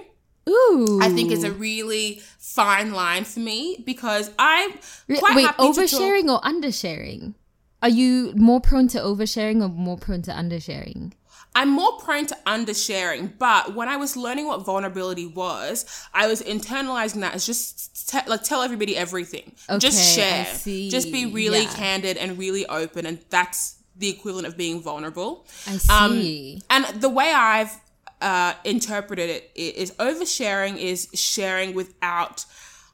Ooh. 0.49 0.99
I 1.03 1.11
think 1.11 1.31
is 1.31 1.45
a 1.45 1.53
really 1.53 2.23
fine 2.39 2.93
line 2.93 3.25
for 3.25 3.41
me 3.41 3.83
because 3.85 4.31
I'm 4.39 4.71
quite 5.19 5.37
Wait, 5.37 5.47
happy 5.47 5.63
oversharing 5.63 6.31
or 6.31 6.41
undersharing? 6.41 7.35
Are 7.83 7.89
you 7.91 8.33
more 8.37 8.61
prone 8.61 8.89
to 8.89 8.99
oversharing 8.99 9.63
or 9.63 9.69
more 9.69 9.99
prone 9.99 10.23
to 10.23 10.31
undersharing? 10.33 11.13
I'm 11.59 11.71
more 11.71 11.93
prone 12.05 12.27
to 12.33 12.37
undersharing, 12.47 13.25
but 13.39 13.75
when 13.75 13.89
I 13.89 13.97
was 14.05 14.17
learning 14.17 14.47
what 14.47 14.61
vulnerability 14.65 15.27
was, 15.27 15.77
I 16.13 16.25
was 16.33 16.39
internalizing 16.43 17.21
that 17.25 17.35
as 17.35 17.47
just 17.47 18.09
te- 18.11 18.29
like 18.33 18.43
tell 18.51 18.61
everybody 18.63 18.95
everything. 18.97 19.47
just 19.87 19.99
Okay, 20.19 20.43
I 20.43 20.45
share. 20.45 20.91
Just 20.97 21.11
be 21.11 21.23
really 21.41 21.63
Yeah. 21.63 21.75
candid 21.75 22.17
and 22.23 22.29
really 22.39 22.65
open 22.67 23.07
and 23.07 23.19
that's 23.31 23.61
the 24.03 24.09
equivalent 24.11 24.47
of 24.47 24.55
being 24.65 24.83
vulnerable. 24.83 25.47
I 25.67 25.73
Um, 25.89 26.13
see. 26.21 26.61
and 26.69 26.85
the 27.01 27.09
way 27.09 27.33
I've 27.33 27.73
uh, 28.21 28.53
interpreted 28.65 29.29
it 29.31 29.51
is 29.55 29.91
oversharing 29.93 30.75
is 30.79 31.09
sharing 31.15 31.75
without 31.75 32.45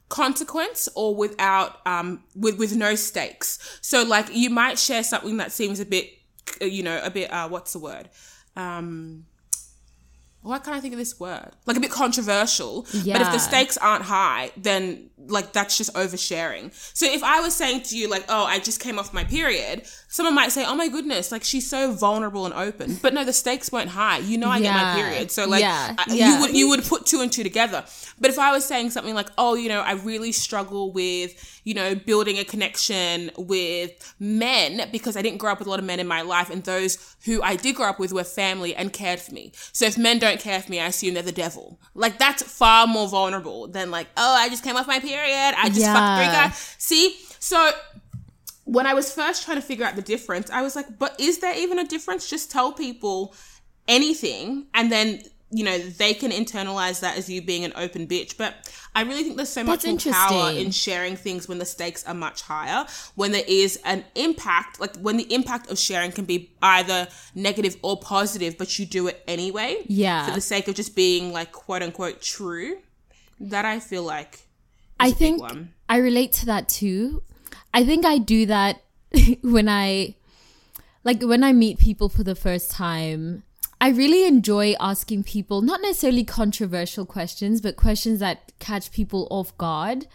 consequence 0.09 0.89
or 0.95 1.15
without 1.17 1.71
um 1.87 2.23
with 2.37 2.59
with 2.59 2.77
no 2.77 2.95
stakes 2.95 3.59
so 3.81 4.03
like 4.03 4.27
you 4.35 4.51
might 4.51 4.79
share 4.79 5.03
something 5.03 5.39
that 5.39 5.51
seems 5.51 5.81
a 5.81 5.87
bit 5.87 6.07
you 6.61 6.83
know 6.83 7.01
a 7.03 7.11
bit 7.11 7.33
uh 7.33 7.49
what's 7.49 7.73
the 7.73 7.79
word 7.79 8.11
um 8.57 9.25
why 10.43 10.59
can't 10.59 10.77
I 10.77 10.81
think 10.81 10.93
of 10.93 10.99
this 10.99 11.21
word? 11.21 11.51
Like 11.67 11.77
a 11.77 11.81
bit 11.81 11.93
controversial. 11.93 12.83
But 13.19 13.23
if 13.23 13.33
the 13.33 13.39
stakes 13.39 13.77
aren't 13.79 14.05
high, 14.05 14.51
then 14.57 15.09
like 15.29 15.53
that's 15.53 15.77
just 15.79 15.93
oversharing. 15.95 16.73
So 16.97 17.07
if 17.07 17.23
I 17.23 17.41
was 17.41 17.55
saying 17.55 17.83
to 17.83 17.97
you 17.99 18.09
like, 18.09 18.25
"Oh, 18.29 18.45
I 18.45 18.59
just 18.59 18.81
came 18.81 18.99
off 18.99 19.13
my 19.13 19.25
period," 19.25 19.83
someone 20.09 20.35
might 20.35 20.53
say, 20.53 20.65
"Oh 20.67 20.75
my 20.75 20.89
goodness, 20.89 21.31
like 21.33 21.45
she's 21.45 21.69
so 21.69 21.93
vulnerable 21.93 22.45
and 22.45 22.55
open." 22.55 22.99
But 23.03 23.15
no, 23.15 23.25
the 23.25 23.33
stakes 23.33 23.71
weren't 23.73 23.91
high. 23.91 24.19
You 24.19 24.39
know, 24.39 24.49
I 24.49 24.61
get 24.61 24.75
my 24.75 24.95
period, 25.01 25.31
so 25.31 25.47
like 25.47 25.61
Yeah. 25.61 25.95
I- 25.99 26.13
Yeah. 26.13 26.35
you 26.35 26.41
would 26.41 26.57
you 26.57 26.69
would 26.71 26.85
put 26.85 27.07
two 27.07 27.21
and 27.21 27.31
two 27.33 27.43
together. 27.43 27.85
But 28.21 28.31
if 28.31 28.39
I 28.39 28.53
was 28.53 28.65
saying 28.65 28.91
something 28.91 29.15
like, 29.15 29.29
"Oh, 29.39 29.55
you 29.55 29.69
know, 29.69 29.81
I 29.81 29.93
really 29.93 30.33
struggle 30.33 30.93
with 30.93 31.35
you 31.65 31.75
know 31.75 31.95
building 31.95 32.39
a 32.39 32.45
connection 32.45 33.31
with 33.37 34.15
men 34.19 34.89
because 34.91 35.17
I 35.17 35.23
didn't 35.23 35.39
grow 35.39 35.53
up 35.53 35.59
with 35.59 35.69
a 35.69 35.71
lot 35.71 35.79
of 35.79 35.85
men 35.85 36.01
in 36.01 36.07
my 36.07 36.23
life, 36.23 36.51
and 36.51 36.63
those 36.65 36.99
who 37.25 37.41
I 37.43 37.55
did 37.57 37.77
grow 37.77 37.87
up 37.89 37.99
with 38.01 38.13
were 38.13 38.25
family 38.25 38.75
and 38.75 38.93
cared 38.93 39.21
for 39.21 39.33
me. 39.33 39.53
So 39.73 39.85
if 39.87 39.97
men 39.97 40.19
don't 40.19 40.41
care 40.41 40.61
for 40.61 40.71
me, 40.71 40.81
I 40.81 40.87
assume 40.87 41.15
they're 41.15 41.23
the 41.23 41.33
devil. 41.33 41.79
Like 41.95 42.19
that's 42.19 42.43
far 42.43 42.87
more 42.87 43.09
vulnerable 43.09 43.69
than 43.69 43.91
like, 43.91 44.09
oh, 44.17 44.35
I 44.35 44.49
just 44.49 44.65
came 44.65 44.77
off 44.77 44.87
my 44.87 44.99
period. 44.99 45.12
I 45.17 45.69
just 45.69 45.81
fucked 45.87 46.19
three 46.19 46.27
Yeah. 46.27 46.47
guys. 46.49 46.75
See, 46.79 47.17
so 47.39 47.71
when 48.65 48.87
I 48.87 48.95
was 48.95 49.13
first 49.13 49.45
trying 49.45 49.57
to 49.59 49.63
figure 49.63 49.85
out 49.85 49.97
the 49.97 50.03
difference, 50.03 50.51
I 50.51 50.63
was 50.63 50.77
like, 50.77 50.99
but 50.99 51.19
is 51.21 51.39
there 51.39 51.57
even 51.59 51.79
a 51.79 51.85
difference? 51.85 52.29
Just 52.31 52.51
tell 52.51 52.73
people 52.73 53.35
anything 53.89 54.67
and 54.75 54.93
then 54.93 55.21
you 55.51 55.65
know 55.65 55.77
they 55.77 56.15
can 56.15 56.31
internalize 56.31 57.01
that 57.01 57.19
as 57.19 57.29
you 57.29 57.43
being 57.43 57.65
an 57.65 57.73
open 57.75 58.07
bitch 58.07 58.37
but 58.39 58.73
i 58.95 59.03
really 59.03 59.25
think 59.25 59.35
there's 59.37 59.49
so 59.49 59.65
much 59.65 59.85
power 60.09 60.51
in 60.53 60.71
sharing 60.71 61.17
things 61.17 61.49
when 61.49 61.59
the 61.59 61.65
stakes 61.67 62.07
are 62.07 62.15
much 62.15 62.43
higher 62.43 62.87
when 63.17 63.33
there 63.33 63.43
is 63.49 63.77
an 63.85 64.05
impact 64.15 64.81
like 64.81 64.97
when 64.99 65.17
the 65.17 65.25
impact 65.35 65.69
of 65.71 65.77
sharing 65.79 66.13
can 66.13 66.25
be 66.25 66.53
either 66.63 67.09
negative 67.35 67.77
or 67.83 67.99
positive 67.99 68.57
but 68.57 68.79
you 68.79 68.87
do 68.87 69.09
it 69.09 69.23
anyway 69.27 69.77
Yeah. 69.89 70.25
for 70.27 70.33
the 70.33 70.41
sake 70.41 70.69
of 70.69 70.77
just 70.77 70.95
being 70.95 71.33
like 71.33 71.51
quote 71.51 71.83
unquote 71.83 72.23
true 72.23 72.79
that 73.41 73.65
i 73.65 73.81
feel 73.81 74.05
like 74.05 74.42
I 75.03 75.11
think. 75.11 75.43
I 75.89 75.99
relate 75.99 76.33
to 76.35 76.47
that 76.47 76.69
too. 76.69 77.23
I 77.75 77.85
think 77.85 78.07
I 78.07 78.19
do 78.19 78.47
that 78.47 78.83
when 79.43 79.69
I 79.69 80.15
like 81.05 81.23
when 81.23 81.45
I 81.45 81.53
meet 81.53 81.79
people 81.79 82.09
for 82.09 82.23
the 82.23 82.35
first 82.35 82.71
time. 82.71 83.43
I 83.81 83.89
really 83.89 84.25
enjoy 84.27 84.75
asking 84.79 85.25
people 85.25 85.61
not 85.61 85.83
necessarily 85.83 86.23
controversial 86.23 87.05
questions, 87.05 87.61
but 87.61 87.75
questions 87.77 88.21
that 88.21 88.53
catch 88.61 88.93
people 88.93 89.27
off 89.31 89.57
guard. 89.59 90.07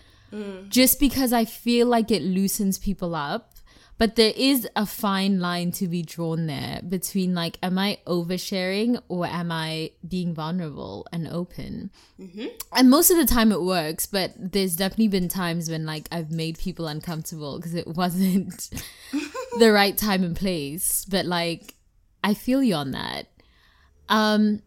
Just 0.70 1.00
because 1.00 1.34
I 1.34 1.44
feel 1.46 1.88
like 1.88 2.10
it 2.10 2.22
loosens 2.22 2.77
people 2.77 3.13
up. 3.13 3.56
But 3.97 4.15
there 4.15 4.33
is 4.35 4.67
a 4.75 4.85
fine 4.85 5.39
line 5.39 5.71
to 5.73 5.87
be 5.87 6.03
drawn 6.03 6.45
there 6.45 6.81
between 6.87 7.33
like, 7.33 7.57
am 7.63 7.79
I 7.79 7.97
oversharing 8.05 9.01
or 9.07 9.25
am 9.25 9.51
I 9.51 9.91
being 10.07 10.35
vulnerable 10.35 11.07
and 11.11 11.27
open? 11.27 11.89
and 12.75 12.89
most 12.89 13.09
of 13.09 13.17
the 13.17 13.25
time 13.25 13.51
it 13.51 13.61
works 13.61 14.05
but 14.05 14.33
there's 14.37 14.75
definitely 14.75 15.07
been 15.07 15.27
times 15.27 15.69
when 15.69 15.85
like 15.85 16.07
i've 16.11 16.31
made 16.31 16.57
people 16.57 16.87
uncomfortable 16.87 17.57
because 17.57 17.75
it 17.75 17.87
wasn't 18.01 18.69
the 19.59 19.71
right 19.71 19.97
time 19.97 20.23
and 20.23 20.35
place. 20.35 21.05
But 21.05 21.25
like 21.25 21.73
i 22.23 22.33
feel 22.33 22.61
you 22.61 22.75
on 22.75 22.91
that. 22.91 23.27
Um 24.09 24.61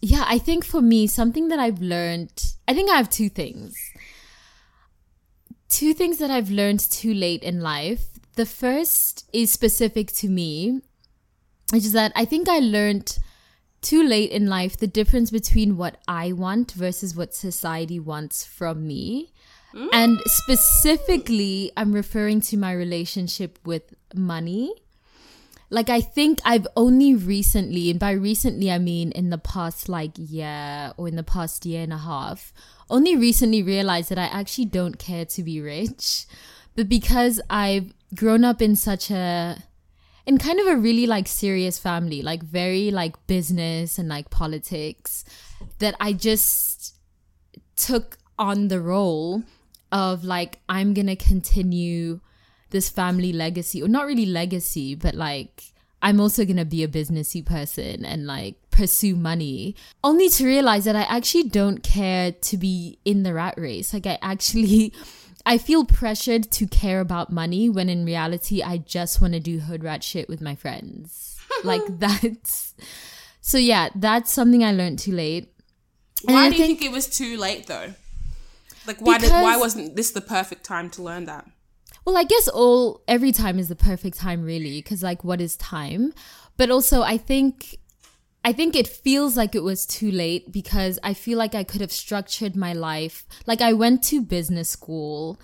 yeah 0.00 0.24
i 0.26 0.38
think 0.38 0.64
for 0.64 0.82
me 0.82 1.06
something 1.06 1.48
that 1.48 1.58
i've 1.58 1.80
learned 1.80 2.52
i 2.68 2.74
think 2.74 2.90
i 2.90 2.96
have 2.96 3.08
two 3.10 3.28
things. 3.28 3.76
Two 5.68 5.94
things 5.94 6.18
that 6.18 6.30
i've 6.30 6.50
learned 6.50 6.80
too 6.80 7.14
late 7.14 7.42
in 7.42 7.60
life 7.60 8.06
the 8.36 8.46
first 8.46 9.28
is 9.32 9.50
specific 9.50 10.12
to 10.12 10.28
me 10.28 10.80
which 11.72 11.84
is 11.84 11.92
that 11.92 12.12
i 12.14 12.24
think 12.24 12.48
i 12.48 12.58
learned 12.58 13.18
too 13.84 14.02
late 14.02 14.30
in 14.30 14.46
life 14.46 14.76
the 14.78 14.86
difference 14.86 15.30
between 15.30 15.76
what 15.76 15.98
I 16.08 16.32
want 16.32 16.72
versus 16.72 17.14
what 17.14 17.34
society 17.34 18.00
wants 18.00 18.44
from 18.44 18.86
me. 18.86 19.30
And 19.92 20.18
mm. 20.18 20.22
specifically, 20.26 21.72
I'm 21.76 21.92
referring 21.92 22.40
to 22.42 22.56
my 22.56 22.72
relationship 22.72 23.58
with 23.64 23.94
money. 24.14 24.72
Like, 25.68 25.90
I 25.90 26.00
think 26.00 26.38
I've 26.44 26.66
only 26.76 27.14
recently, 27.14 27.90
and 27.90 27.98
by 27.98 28.12
recently, 28.12 28.70
I 28.70 28.78
mean 28.78 29.10
in 29.12 29.30
the 29.30 29.38
past 29.38 29.88
like 29.88 30.12
year 30.16 30.92
or 30.96 31.08
in 31.08 31.16
the 31.16 31.24
past 31.24 31.66
year 31.66 31.82
and 31.82 31.92
a 31.92 31.98
half, 31.98 32.52
only 32.88 33.16
recently 33.16 33.62
realized 33.62 34.10
that 34.10 34.18
I 34.18 34.26
actually 34.26 34.66
don't 34.66 34.98
care 34.98 35.24
to 35.24 35.42
be 35.42 35.60
rich. 35.60 36.26
But 36.76 36.88
because 36.88 37.40
I've 37.48 37.92
grown 38.14 38.44
up 38.44 38.62
in 38.62 38.76
such 38.76 39.10
a 39.10 39.58
in 40.26 40.38
kind 40.38 40.58
of 40.58 40.66
a 40.66 40.76
really 40.76 41.06
like 41.06 41.28
serious 41.28 41.78
family, 41.78 42.22
like 42.22 42.42
very 42.42 42.90
like 42.90 43.26
business 43.26 43.98
and 43.98 44.08
like 44.08 44.30
politics, 44.30 45.24
that 45.78 45.94
I 46.00 46.12
just 46.12 46.94
took 47.76 48.18
on 48.38 48.68
the 48.68 48.80
role 48.80 49.42
of 49.92 50.24
like, 50.24 50.60
I'm 50.68 50.94
gonna 50.94 51.16
continue 51.16 52.20
this 52.70 52.88
family 52.88 53.32
legacy, 53.32 53.82
or 53.82 53.88
not 53.88 54.06
really 54.06 54.26
legacy, 54.26 54.94
but 54.94 55.14
like, 55.14 55.72
I'm 56.02 56.20
also 56.20 56.44
gonna 56.44 56.64
be 56.64 56.82
a 56.82 56.88
businessy 56.88 57.44
person 57.44 58.04
and 58.04 58.26
like 58.26 58.56
pursue 58.70 59.14
money, 59.14 59.76
only 60.02 60.28
to 60.30 60.46
realize 60.46 60.84
that 60.86 60.96
I 60.96 61.02
actually 61.02 61.44
don't 61.44 61.82
care 61.82 62.32
to 62.32 62.56
be 62.56 62.98
in 63.04 63.22
the 63.22 63.34
rat 63.34 63.54
race. 63.56 63.92
Like, 63.92 64.06
I 64.06 64.18
actually. 64.22 64.92
I 65.46 65.58
feel 65.58 65.84
pressured 65.84 66.50
to 66.52 66.66
care 66.66 67.00
about 67.00 67.30
money 67.30 67.68
when 67.68 67.88
in 67.88 68.04
reality 68.04 68.62
I 68.62 68.78
just 68.78 69.20
want 69.20 69.34
to 69.34 69.40
do 69.40 69.60
hood 69.60 69.84
rat 69.84 70.02
shit 70.02 70.28
with 70.28 70.40
my 70.40 70.54
friends. 70.54 71.38
like 71.64 71.82
that's 71.98 72.74
so 73.40 73.58
yeah, 73.58 73.90
that's 73.94 74.32
something 74.32 74.64
I 74.64 74.72
learned 74.72 74.98
too 74.98 75.12
late. 75.12 75.52
And 76.26 76.34
why 76.34 76.46
I 76.46 76.50
do 76.50 76.56
you 76.56 76.64
think- 76.64 76.78
think 76.80 76.90
it 76.90 76.94
was 76.94 77.08
too 77.08 77.36
late 77.36 77.66
though 77.66 77.92
like 78.86 79.00
why 79.00 79.18
did, 79.18 79.30
why 79.30 79.56
wasn't 79.56 79.96
this 79.96 80.10
the 80.10 80.20
perfect 80.20 80.62
time 80.64 80.90
to 80.90 81.02
learn 81.02 81.24
that 81.24 81.46
Well, 82.04 82.16
I 82.18 82.24
guess 82.24 82.48
all 82.48 83.02
every 83.08 83.32
time 83.32 83.58
is 83.58 83.68
the 83.68 83.76
perfect 83.76 84.18
time 84.18 84.42
really 84.42 84.80
cuz 84.82 85.02
like 85.02 85.24
what 85.24 85.40
is 85.40 85.56
time? 85.56 86.12
But 86.56 86.70
also 86.70 87.02
I 87.02 87.16
think 87.16 87.78
I 88.44 88.52
think 88.52 88.76
it 88.76 88.86
feels 88.86 89.36
like 89.36 89.54
it 89.54 89.62
was 89.62 89.86
too 89.86 90.10
late 90.10 90.52
because 90.52 90.98
I 91.02 91.14
feel 91.14 91.38
like 91.38 91.54
I 91.54 91.64
could 91.64 91.80
have 91.80 91.90
structured 91.90 92.54
my 92.54 92.74
life. 92.74 93.24
Like 93.46 93.62
I 93.62 93.72
went 93.72 94.02
to 94.04 94.22
business 94.22 94.68
school 94.68 95.40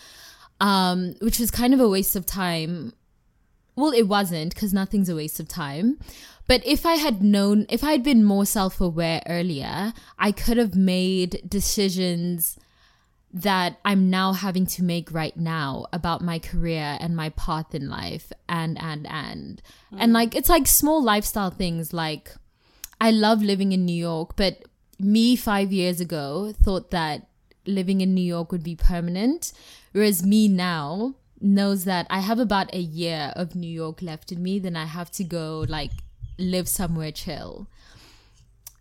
um 0.61 1.15
which 1.23 1.41
was 1.41 1.51
kind 1.51 1.73
of 1.73 1.81
a 1.81 1.89
waste 1.89 2.15
of 2.15 2.27
time. 2.27 2.93
Well, 3.77 3.93
it 3.93 4.09
wasn't 4.09 4.53
because 4.53 4.75
nothing's 4.75 5.09
a 5.09 5.17
waste 5.17 5.41
of 5.41 5.49
time. 5.49 5.99
But 6.47 6.67
if 6.67 6.85
I 6.85 6.97
had 6.97 7.23
known, 7.23 7.65
if 7.69 7.83
I 7.85 7.93
had 7.93 8.03
been 8.03 8.25
more 8.25 8.45
self 8.45 8.81
aware 8.81 9.23
earlier, 9.29 9.95
I 10.19 10.33
could 10.33 10.59
have 10.59 10.75
made 10.75 11.43
decisions 11.49 12.59
that 13.33 13.79
I'm 13.85 14.11
now 14.11 14.33
having 14.33 14.67
to 14.67 14.83
make 14.83 15.13
right 15.13 15.37
now 15.37 15.87
about 15.93 16.21
my 16.21 16.39
career 16.39 16.99
and 17.01 17.15
my 17.15 17.29
path 17.31 17.75
in 17.75 17.89
life 17.89 18.33
and 18.49 18.77
and 18.83 19.07
and 19.07 19.63
and 19.97 20.13
like 20.13 20.35
it's 20.35 20.49
like 20.49 20.67
small 20.67 21.01
lifestyle 21.03 21.51
things 21.51 21.93
like 21.93 22.33
I 23.01 23.11
love 23.11 23.43
living 23.43 23.73
in 23.73 23.85
New 23.85 23.97
York 23.97 24.37
but 24.37 24.65
me 24.99 25.37
5 25.37 25.73
years 25.73 26.01
ago 26.01 26.53
thought 26.63 26.91
that 26.91 27.29
living 27.67 28.01
in 28.01 28.15
New 28.15 28.25
York 28.25 28.53
would 28.53 28.63
be 28.63 28.77
permanent 28.77 29.53
whereas 29.93 30.25
me 30.25 30.49
now 30.49 31.15
knows 31.41 31.85
that 31.85 32.07
I 32.11 32.21
have 32.21 32.39
about 32.39 32.75
a 32.75 32.81
year 32.81 33.33
of 33.35 33.55
New 33.55 33.71
York 33.71 34.03
left 34.03 34.31
in 34.33 34.43
me 34.43 34.59
then 34.59 34.77
I 34.77 34.85
have 34.85 35.11
to 35.13 35.25
go 35.25 35.65
like 35.69 35.93
live 36.39 36.69
somewhere 36.69 37.13
chill. 37.13 37.69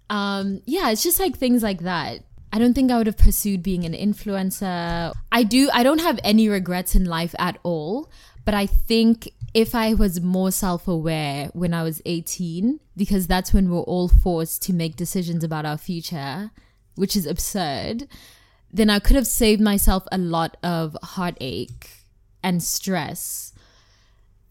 Um 0.09 0.61
yeah 0.65 0.89
it's 0.89 1.03
just 1.03 1.19
like 1.19 1.38
things 1.38 1.63
like 1.63 1.81
that. 1.81 2.23
I 2.51 2.57
don't 2.57 2.73
think 2.73 2.91
i 2.91 2.97
would 2.97 3.05
have 3.05 3.17
pursued 3.17 3.61
being 3.61 3.85
an 3.85 3.93
influencer. 3.93 5.13
I 5.31 5.43
do 5.43 5.69
i 5.71 5.83
don't 5.83 6.01
have 6.01 6.19
any 6.23 6.49
regrets 6.49 6.95
in 6.95 7.05
life 7.05 7.35
at 7.38 7.57
all 7.63 8.09
but 8.45 8.53
i 8.53 8.65
think 8.65 9.29
if 9.53 9.74
i 9.75 9.94
was 9.94 10.22
more 10.22 10.51
self-aware 10.51 11.50
when 11.53 11.74
i 11.74 11.84
was 11.84 12.01
18 12.06 12.79
because 12.96 13.27
that's 13.27 13.53
when 13.53 13.70
we're 13.70 13.79
all 13.82 14.08
forced 14.08 14.62
to 14.63 14.74
make 14.74 14.96
decisions 14.96 15.44
about 15.44 15.65
our 15.65 15.77
future 15.77 16.51
which 16.96 17.15
is 17.15 17.25
absurd 17.25 18.08
then 18.72 18.89
i 18.89 19.00
could 19.00 19.15
have 19.15 19.27
saved 19.27 19.62
myself 19.62 20.06
a 20.12 20.18
lot 20.18 20.58
of 20.63 20.96
heartache 21.01 21.89
and 22.44 22.63
stress 22.63 23.53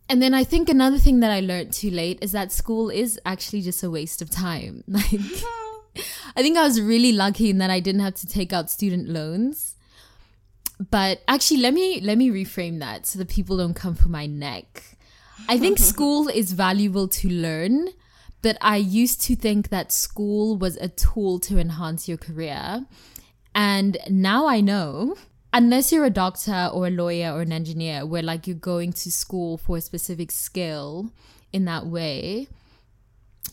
and 0.08 0.22
then 0.22 0.32
I 0.32 0.42
think 0.42 0.68
another 0.68 0.98
thing 0.98 1.20
that 1.20 1.30
I 1.30 1.40
learned 1.40 1.72
too 1.72 1.90
late 1.90 2.18
is 2.22 2.32
that 2.32 2.50
school 2.50 2.88
is 2.88 3.20
actually 3.26 3.60
just 3.60 3.82
a 3.82 3.90
waste 3.90 4.22
of 4.22 4.30
time. 4.30 4.84
Like, 4.88 5.12
I 6.36 6.42
think 6.42 6.56
I 6.56 6.62
was 6.62 6.80
really 6.80 7.12
lucky 7.12 7.50
in 7.50 7.58
that 7.58 7.70
I 7.70 7.80
didn't 7.80 8.02
have 8.02 8.14
to 8.14 8.26
take 8.26 8.52
out 8.52 8.70
student 8.70 9.08
loans. 9.08 9.67
But 10.78 11.22
actually, 11.26 11.60
let 11.60 11.74
me 11.74 12.00
let 12.00 12.18
me 12.18 12.30
reframe 12.30 12.78
that 12.78 13.06
so 13.06 13.18
that 13.18 13.28
people 13.28 13.56
don't 13.56 13.74
come 13.74 13.94
for 13.94 14.08
my 14.08 14.26
neck. 14.26 14.96
I 15.48 15.58
think 15.58 15.78
school 15.92 16.28
is 16.28 16.52
valuable 16.52 17.08
to 17.08 17.28
learn, 17.28 17.88
but 18.42 18.56
I 18.60 18.76
used 18.76 19.20
to 19.22 19.36
think 19.36 19.70
that 19.70 19.90
school 19.92 20.56
was 20.56 20.76
a 20.76 20.88
tool 20.88 21.40
to 21.40 21.58
enhance 21.58 22.08
your 22.08 22.18
career. 22.18 22.86
And 23.54 23.98
now 24.08 24.46
I 24.46 24.60
know. 24.60 25.16
unless 25.52 25.92
you're 25.92 26.04
a 26.04 26.10
doctor 26.10 26.70
or 26.72 26.86
a 26.86 26.90
lawyer 26.90 27.32
or 27.32 27.40
an 27.40 27.52
engineer, 27.52 28.06
where 28.06 28.22
like 28.22 28.46
you're 28.46 28.56
going 28.56 28.92
to 28.92 29.10
school 29.10 29.58
for 29.58 29.76
a 29.76 29.80
specific 29.80 30.30
skill 30.30 31.10
in 31.52 31.64
that 31.64 31.86
way, 31.86 32.48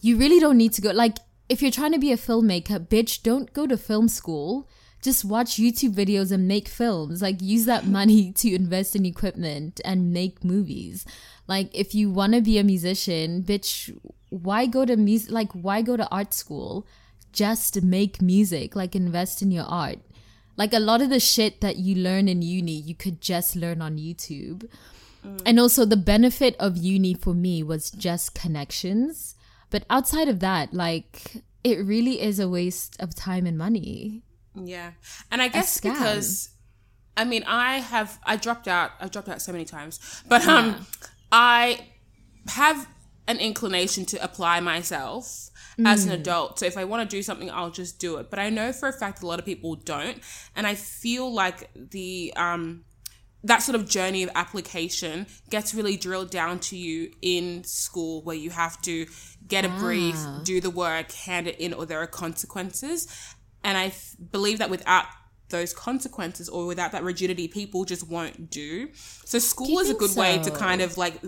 you 0.02 0.18
really 0.18 0.40
don't 0.40 0.58
need 0.58 0.74
to 0.74 0.82
go. 0.82 0.92
Like, 0.92 1.18
if 1.48 1.62
you're 1.62 1.72
trying 1.72 1.94
to 1.94 2.00
be 2.00 2.12
a 2.12 2.18
filmmaker, 2.18 2.80
bitch, 2.80 3.24
don't 3.24 3.52
go 3.54 3.68
to 3.68 3.78
film 3.78 4.08
school. 4.08 4.68
Just 5.06 5.24
watch 5.24 5.58
YouTube 5.58 5.94
videos 5.94 6.32
and 6.32 6.48
make 6.48 6.68
films. 6.68 7.22
Like, 7.22 7.40
use 7.40 7.66
that 7.66 7.86
money 7.86 8.32
to 8.42 8.56
invest 8.56 8.96
in 8.96 9.06
equipment 9.06 9.80
and 9.86 10.12
make 10.12 10.44
movies. 10.44 11.06
Like, 11.48 11.70
if 11.76 11.94
you 11.94 12.10
want 12.10 12.34
to 12.34 12.42
be 12.42 12.58
a 12.58 12.64
musician, 12.64 13.44
bitch, 13.44 13.96
why 14.30 14.66
go 14.66 14.84
to 14.84 14.98
music? 14.98 15.32
Like, 15.32 15.52
why 15.52 15.84
go 15.84 15.96
to 15.96 16.10
art 16.10 16.34
school? 16.34 16.88
Just 17.32 17.84
make 17.84 18.20
music. 18.20 18.76
Like, 18.76 18.96
invest 18.96 19.44
in 19.44 19.52
your 19.52 19.66
art. 19.66 20.00
Like, 20.58 20.74
a 20.74 20.80
lot 20.80 21.02
of 21.02 21.12
the 21.12 21.20
shit 21.20 21.62
that 21.62 21.76
you 21.76 21.94
learn 21.94 22.28
in 22.28 22.42
uni, 22.42 22.72
you 22.72 22.96
could 22.96 23.22
just 23.22 23.56
learn 23.56 23.84
on 23.84 24.00
YouTube. 24.00 24.68
Mm. 25.24 25.42
And 25.46 25.60
also, 25.60 25.86
the 25.86 25.98
benefit 25.98 26.56
of 26.60 26.78
uni 26.78 27.14
for 27.14 27.36
me 27.36 27.62
was 27.62 27.92
just 27.92 28.34
connections. 28.34 29.36
But 29.70 29.86
outside 29.88 30.30
of 30.30 30.40
that, 30.40 30.74
like, 30.74 31.44
it 31.64 31.78
really 31.86 32.24
is 32.24 32.40
a 32.40 32.50
waste 32.50 33.00
of 33.00 33.14
time 33.14 33.46
and 33.46 33.56
money. 33.56 34.24
Yeah. 34.56 34.92
And 35.32 35.42
I 35.42 35.48
guess 35.48 35.80
because 35.80 36.50
I 37.18 37.26
mean 37.26 37.44
I 37.48 37.80
have 37.80 38.20
I 38.24 38.36
dropped 38.36 38.68
out 38.68 38.92
I've 39.00 39.12
dropped 39.12 39.30
out 39.30 39.42
so 39.42 39.52
many 39.52 39.66
times. 39.66 40.00
But 40.28 40.48
um 40.48 40.86
I 41.32 41.88
have 42.48 42.88
an 43.28 43.38
inclination 43.40 44.06
to 44.06 44.24
apply 44.24 44.60
myself 44.60 45.50
as 45.84 46.06
an 46.06 46.12
adult. 46.14 46.60
So 46.60 46.66
if 46.66 46.78
I 46.78 46.86
want 46.86 47.10
to 47.10 47.16
do 47.16 47.22
something 47.22 47.50
I'll 47.52 47.72
just 47.72 48.00
do 48.00 48.18
it. 48.18 48.30
But 48.30 48.40
I 48.40 48.50
know 48.50 48.72
for 48.72 48.88
a 48.88 48.94
fact 48.94 49.24
a 49.24 49.28
lot 49.28 49.40
of 49.40 49.46
people 49.46 49.76
don't. 49.76 50.20
And 50.56 50.66
I 50.66 50.76
feel 50.76 51.34
like 51.34 51.70
the 51.76 52.34
um 52.36 52.86
that 53.44 53.60
sort 53.62 53.76
of 53.76 53.88
journey 53.88 54.24
of 54.24 54.30
application 54.34 55.28
gets 55.52 55.76
really 55.76 55.96
drilled 55.98 56.32
down 56.32 56.60
to 56.60 56.76
you 56.76 57.12
in 57.22 57.64
school 57.64 58.24
where 58.24 58.36
you 58.36 58.50
have 58.50 58.82
to 58.82 59.06
get 59.48 59.64
a 59.64 59.70
brief, 59.70 60.18
do 60.44 60.60
the 60.60 60.72
work, 60.72 61.12
hand 61.12 61.46
it 61.48 61.60
in, 61.60 61.72
or 61.72 61.86
there 61.86 62.00
are 62.00 62.08
consequences. 62.08 63.08
And 63.66 63.78
I 63.78 63.88
f- 63.88 64.16
believe 64.32 64.60
that 64.60 64.70
without 64.70 65.06
those 65.50 65.74
consequences 65.74 66.48
or 66.48 66.66
without 66.66 66.92
that 66.92 67.04
rigidity, 67.04 67.48
people 67.48 67.84
just 67.84 68.08
won't 68.08 68.50
do. 68.50 68.90
So 68.94 69.40
school 69.40 69.80
is 69.80 69.90
a 69.90 69.96
good 69.96 70.16
way 70.16 70.40
to 70.44 70.52
kind 70.52 70.82
of 70.82 70.98
like 70.98 71.20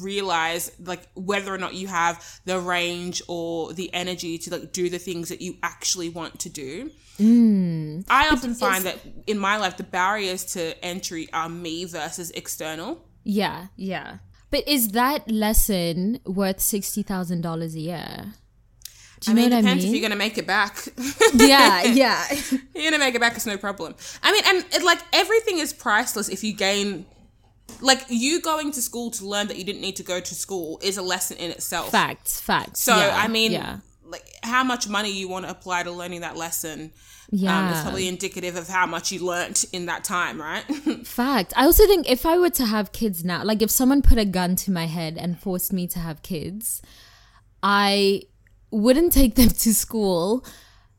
realize 0.00 0.70
like 0.80 1.08
whether 1.14 1.52
or 1.52 1.58
not 1.58 1.74
you 1.74 1.86
have 1.88 2.40
the 2.44 2.58
range 2.58 3.22
or 3.28 3.72
the 3.72 3.92
energy 3.94 4.38
to 4.38 4.50
like 4.50 4.72
do 4.72 4.88
the 4.88 4.98
things 4.98 5.28
that 5.30 5.40
you 5.40 5.56
actually 5.62 6.08
want 6.08 6.40
to 6.40 6.48
do. 6.48 6.90
Hmm. 7.16 8.00
I 8.08 8.28
often 8.30 8.54
find 8.54 8.84
that 8.84 8.98
in 9.26 9.38
my 9.38 9.56
life 9.58 9.76
the 9.76 9.84
barriers 9.84 10.44
to 10.54 10.82
entry 10.84 11.28
are 11.32 11.48
me 11.48 11.84
versus 11.84 12.30
external. 12.32 13.04
Yeah, 13.22 13.66
yeah. 13.76 14.18
But 14.50 14.66
is 14.66 14.88
that 14.90 15.30
lesson 15.30 16.18
worth 16.24 16.58
$60,000 16.58 17.74
a 17.74 17.78
year? 17.78 18.34
Do 19.20 19.32
I 19.32 19.34
mean, 19.34 19.50
know 19.50 19.56
it 19.58 19.58
what 19.58 19.58
I 19.58 19.60
depends 19.62 19.84
mean? 19.84 19.94
if 19.94 20.00
you're 20.00 20.08
gonna 20.08 20.18
make 20.18 20.38
it 20.38 20.46
back. 20.46 20.88
yeah, 21.34 21.82
yeah. 21.84 22.26
you're 22.74 22.90
gonna 22.90 22.98
make 22.98 23.14
it 23.14 23.20
back, 23.20 23.34
it's 23.36 23.46
no 23.46 23.56
problem. 23.58 23.94
I 24.22 24.32
mean, 24.32 24.42
and 24.46 24.64
it, 24.72 24.82
like 24.82 25.00
everything 25.12 25.58
is 25.58 25.72
priceless 25.72 26.28
if 26.28 26.42
you 26.44 26.52
gain. 26.54 27.06
Like 27.80 28.04
you 28.08 28.40
going 28.40 28.72
to 28.72 28.82
school 28.82 29.10
to 29.12 29.26
learn 29.26 29.46
that 29.48 29.56
you 29.56 29.64
didn't 29.64 29.80
need 29.80 29.96
to 29.96 30.02
go 30.02 30.20
to 30.20 30.34
school 30.34 30.78
is 30.82 30.96
a 30.98 31.02
lesson 31.02 31.36
in 31.38 31.50
itself. 31.50 31.90
facts, 31.90 32.40
facts. 32.40 32.82
So 32.82 32.96
yeah, 32.96 33.14
I 33.16 33.28
mean, 33.28 33.52
yeah. 33.52 33.78
like 34.04 34.24
how 34.42 34.64
much 34.64 34.88
money 34.88 35.10
you 35.12 35.28
want 35.28 35.44
to 35.44 35.50
apply 35.50 35.84
to 35.84 35.90
learning 35.90 36.22
that 36.22 36.36
lesson. 36.36 36.80
Um, 37.32 37.38
Yeah. 37.38 37.72
is 37.76 37.82
probably 37.82 38.08
indicative 38.08 38.56
of 38.56 38.66
how 38.68 38.86
much 38.86 39.12
you 39.12 39.24
learnt 39.24 39.64
in 39.72 39.86
that 39.86 40.02
time, 40.02 40.40
right? 40.40 40.64
Fact. 41.06 41.52
I 41.56 41.64
also 41.64 41.86
think 41.86 42.10
if 42.10 42.26
I 42.26 42.36
were 42.38 42.50
to 42.50 42.66
have 42.66 42.90
kids 42.90 43.24
now, 43.24 43.44
like 43.44 43.62
if 43.62 43.70
someone 43.70 44.02
put 44.02 44.18
a 44.18 44.24
gun 44.24 44.56
to 44.56 44.72
my 44.72 44.86
head 44.86 45.16
and 45.16 45.38
forced 45.38 45.72
me 45.72 45.86
to 45.88 46.00
have 46.00 46.22
kids, 46.22 46.82
I 47.62 48.22
wouldn't 48.70 49.12
take 49.12 49.34
them 49.34 49.48
to 49.48 49.74
school 49.74 50.44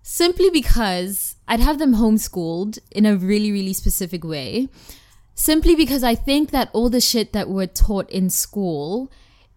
simply 0.02 0.50
because 0.50 1.36
I'd 1.48 1.60
have 1.60 1.80
them 1.80 1.96
homeschooled 1.96 2.80
in 2.92 3.06
a 3.06 3.16
really, 3.16 3.52
really 3.52 3.74
specific 3.74 4.24
way. 4.24 4.70
Simply 5.34 5.76
because 5.76 6.04
I 6.04 6.16
think 6.16 6.52
that 6.52 6.70
all 6.74 6.90
the 6.90 7.02
shit 7.02 7.34
that 7.34 7.50
we're 7.50 7.68
taught 7.68 8.10
in 8.10 8.30
school 8.30 9.12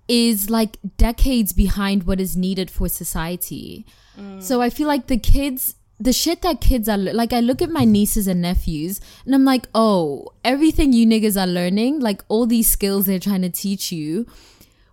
is 0.08 0.50
like 0.50 0.78
decades 0.96 1.52
behind 1.52 2.04
what 2.04 2.20
is 2.20 2.36
needed 2.36 2.70
for 2.70 2.88
society. 2.88 3.86
Mm. 4.18 4.42
So 4.42 4.60
I 4.60 4.70
feel 4.70 4.86
like 4.86 5.06
the 5.08 5.18
kids, 5.18 5.74
the 5.98 6.12
shit 6.12 6.42
that 6.42 6.60
kids 6.60 6.88
are 6.88 6.96
like, 6.96 7.32
I 7.32 7.40
look 7.40 7.62
at 7.62 7.70
my 7.70 7.84
nieces 7.84 8.26
and 8.26 8.42
nephews 8.42 9.00
and 9.24 9.34
I'm 9.34 9.44
like, 9.44 9.68
oh, 9.74 10.28
everything 10.44 10.92
you 10.92 11.06
niggas 11.06 11.40
are 11.40 11.46
learning, 11.46 12.00
like 12.00 12.22
all 12.28 12.46
these 12.46 12.68
skills 12.68 13.06
they're 13.06 13.18
trying 13.18 13.42
to 13.42 13.50
teach 13.50 13.90
you, 13.92 14.26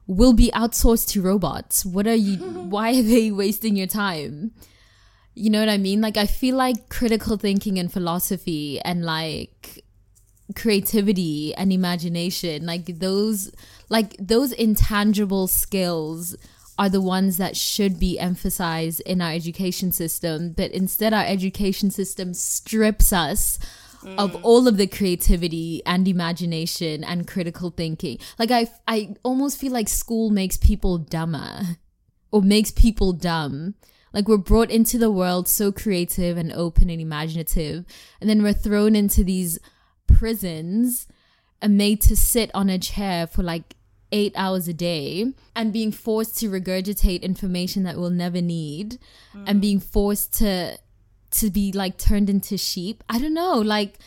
will 0.08 0.34
be 0.34 0.52
outsourced 0.54 1.10
to 1.10 1.22
robots. 1.22 1.86
What 1.86 2.08
are 2.08 2.16
you, 2.16 2.38
why 2.70 2.92
are 2.92 3.04
they 3.04 3.32
wasting 3.32 3.76
your 3.76 3.88
time? 3.88 4.52
You 5.34 5.50
know 5.50 5.60
what 5.60 5.70
I 5.70 5.78
mean? 5.78 6.02
Like, 6.02 6.18
I 6.18 6.26
feel 6.26 6.56
like 6.56 6.90
critical 6.90 7.38
thinking 7.38 7.80
and 7.80 7.92
philosophy 7.92 8.82
and 8.82 9.06
like 9.06 9.86
creativity 10.54 11.54
and 11.56 11.72
imagination 11.72 12.66
like 12.66 13.00
those 13.00 13.52
like 13.90 14.16
those 14.18 14.52
intangible 14.52 15.48
skills 15.48 16.36
are 16.78 16.90
the 16.90 17.02
ones 17.02 17.38
that 17.38 17.56
should 17.56 18.00
be 18.00 18.20
emphasized 18.20 19.02
in 19.02 19.22
our 19.22 19.32
education 19.32 19.92
system 19.92 20.52
but 20.52 20.72
instead 20.72 21.14
our 21.14 21.26
education 21.26 21.92
system 21.92 22.34
strips 22.34 23.14
us 23.14 23.60
of 24.18 24.36
all 24.44 24.68
of 24.68 24.78
the 24.78 24.88
creativity 24.88 25.82
and 25.86 26.08
imagination 26.08 27.04
and 27.04 27.28
critical 27.28 27.70
thinking 27.70 28.18
like 28.40 28.52
i 28.52 28.68
i 28.88 29.14
almost 29.24 29.60
feel 29.60 29.72
like 29.72 29.88
school 29.88 30.30
makes 30.30 30.58
people 30.58 30.98
dumber 30.98 31.78
or 32.32 32.42
makes 32.42 32.72
people 32.72 33.14
dumb. 33.14 33.76
Like 34.14 34.28
we're 34.28 34.38
brought 34.38 34.72
into 34.72 34.98
the 34.98 35.12
world 35.12 35.48
so 35.48 35.72
creative 35.72 36.38
and 36.38 36.52
open 36.52 36.90
and 36.90 37.00
imaginative, 37.00 37.86
and 38.20 38.30
then 38.30 38.44
we're 38.44 38.54
thrown 38.54 38.96
into 38.96 39.24
these 39.24 39.60
prisons 40.08 41.08
and 41.62 41.78
made 41.78 42.02
to 42.02 42.16
sit 42.16 42.52
on 42.54 42.70
a 42.70 42.80
chair 42.80 43.28
for 43.28 43.44
like 43.44 43.76
eight 44.12 44.34
hours 44.36 44.68
a 44.68 44.74
day 44.74 45.34
and 45.56 45.72
being 45.72 45.92
forced 45.92 46.38
to 46.38 46.50
regurgitate 46.50 47.22
information 47.22 47.84
that 47.84 47.96
we'll 47.96 48.10
never 48.10 48.42
need 48.42 49.00
and 49.48 49.62
being 49.62 49.80
forced 49.80 50.34
to 50.34 50.78
to 51.32 51.50
be 51.50 51.72
like 51.72 51.98
turned 51.98 52.30
into 52.30 52.58
sheep. 52.58 53.04
I 53.10 53.20
don't 53.20 53.34
know. 53.34 53.60
Like 53.60 53.98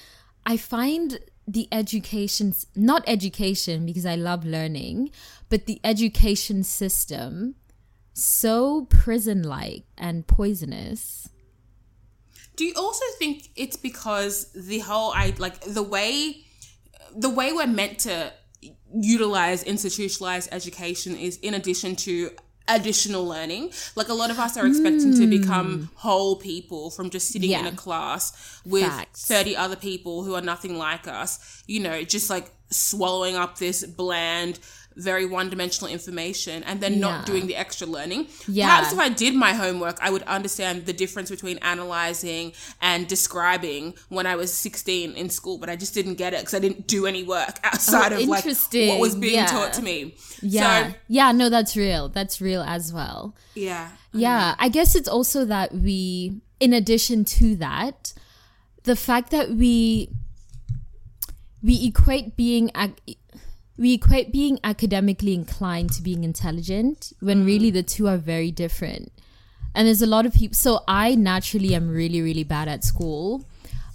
I 0.46 0.56
find 0.56 1.18
the 1.46 1.68
education 1.72 2.54
not 2.74 3.02
education 3.06 3.84
because 3.86 4.06
I 4.06 4.14
love 4.14 4.44
learning, 4.44 5.10
but 5.48 5.66
the 5.66 5.80
education 5.84 6.62
system 6.62 7.56
so 8.14 8.86
prison 8.88 9.42
like 9.42 9.84
and 9.98 10.26
poisonous. 10.26 11.28
Do 12.56 12.64
you 12.64 12.74
also 12.76 13.04
think 13.18 13.50
it's 13.56 13.76
because 13.76 14.52
the 14.52 14.78
whole 14.78 15.12
I 15.12 15.34
like 15.38 15.60
the 15.60 15.82
way 15.82 16.44
the 17.14 17.28
way 17.28 17.52
we're 17.52 17.66
meant 17.66 17.98
to 18.00 18.32
utilize 18.92 19.64
institutionalized 19.64 20.48
education 20.52 21.16
is 21.16 21.36
in 21.38 21.54
addition 21.54 21.96
to 21.96 22.30
additional 22.68 23.26
learning. 23.26 23.72
Like 23.94 24.08
a 24.08 24.14
lot 24.14 24.30
of 24.30 24.38
us 24.38 24.56
are 24.56 24.66
expecting 24.66 25.14
to 25.16 25.26
become 25.26 25.90
whole 25.96 26.36
people 26.36 26.90
from 26.90 27.10
just 27.10 27.28
sitting 27.28 27.50
in 27.50 27.60
Hmm. 27.60 27.66
A 27.66 27.72
class 27.72 28.60
with 28.64 28.86
Facts. 28.86 29.26
30 29.26 29.56
other 29.56 29.76
people 29.76 30.24
who 30.24 30.34
are 30.34 30.40
nothing 30.40 30.76
like 30.78 31.06
us, 31.06 31.62
you 31.66 31.80
know, 31.80 32.02
just 32.04 32.30
like 32.30 32.50
swallowing 32.70 33.36
up 33.36 33.58
this 33.58 33.84
bland 33.84 34.58
very 34.96 35.26
one-dimensional 35.26 35.90
information 35.90 36.62
and 36.64 36.80
then 36.80 37.00
not 37.00 37.26
doing 37.26 37.46
the 37.46 37.56
extra 37.56 37.86
learning. 37.86 38.28
Yeah. 38.46 38.66
Perhaps 38.68 38.92
if 38.92 38.98
I 38.98 39.08
did 39.08 39.34
my 39.34 39.52
homework, 39.52 39.98
I 40.00 40.10
would 40.10 40.22
understand 40.22 40.86
the 40.86 40.92
difference 40.92 41.30
between 41.30 41.58
analyzing 41.58 42.52
and 42.80 43.06
describing 43.08 43.94
when 44.08 44.26
I 44.26 44.36
was 44.36 44.52
16 44.54 45.12
in 45.14 45.30
school, 45.30 45.58
but 45.58 45.68
I 45.68 45.76
just 45.76 45.94
didn't 45.94 46.14
get 46.14 46.32
it 46.32 46.40
because 46.40 46.54
I 46.54 46.58
didn't 46.60 46.86
do 46.86 47.06
any 47.06 47.22
work 47.24 47.58
outside 47.64 48.12
Oh, 48.12 48.16
of 48.22 48.28
like 48.28 48.44
what 48.44 49.00
was 49.00 49.14
being 49.16 49.34
Yeah. 49.34 49.46
taught 49.46 49.72
to 49.74 49.82
me. 49.82 50.14
Yeah. 50.42 50.88
So, 50.88 50.94
yeah, 51.08 51.32
no, 51.32 51.48
that's 51.48 51.76
real. 51.76 52.08
That's 52.08 52.40
real 52.40 52.62
as 52.62 52.92
well. 52.92 53.34
yeah. 53.54 53.90
Yeah, 54.16 54.54
I 54.60 54.68
guess 54.68 54.94
it's 54.94 55.08
also 55.08 55.44
that 55.46 55.72
we, 55.74 56.40
in 56.60 56.72
addition 56.72 57.24
to 57.24 57.56
that, 57.56 58.12
the 58.84 58.94
fact 58.94 59.30
that 59.32 59.50
we 59.50 60.08
we 61.62 61.86
equate 61.86 62.36
being 62.36 62.70
ac- 62.76 63.18
we 63.76 63.94
equate 63.94 64.32
being 64.32 64.58
academically 64.62 65.34
inclined 65.34 65.92
to 65.92 66.02
being 66.02 66.24
intelligent 66.24 67.12
when 67.20 67.42
mm. 67.42 67.46
really 67.46 67.70
the 67.70 67.82
two 67.82 68.06
are 68.06 68.16
very 68.16 68.50
different. 68.50 69.12
And 69.74 69.88
there's 69.88 70.02
a 70.02 70.06
lot 70.06 70.26
of 70.26 70.32
people. 70.32 70.54
So 70.54 70.82
I 70.86 71.14
naturally 71.14 71.74
am 71.74 71.88
really 71.88 72.22
really 72.22 72.44
bad 72.44 72.68
at 72.68 72.84
school, 72.84 73.44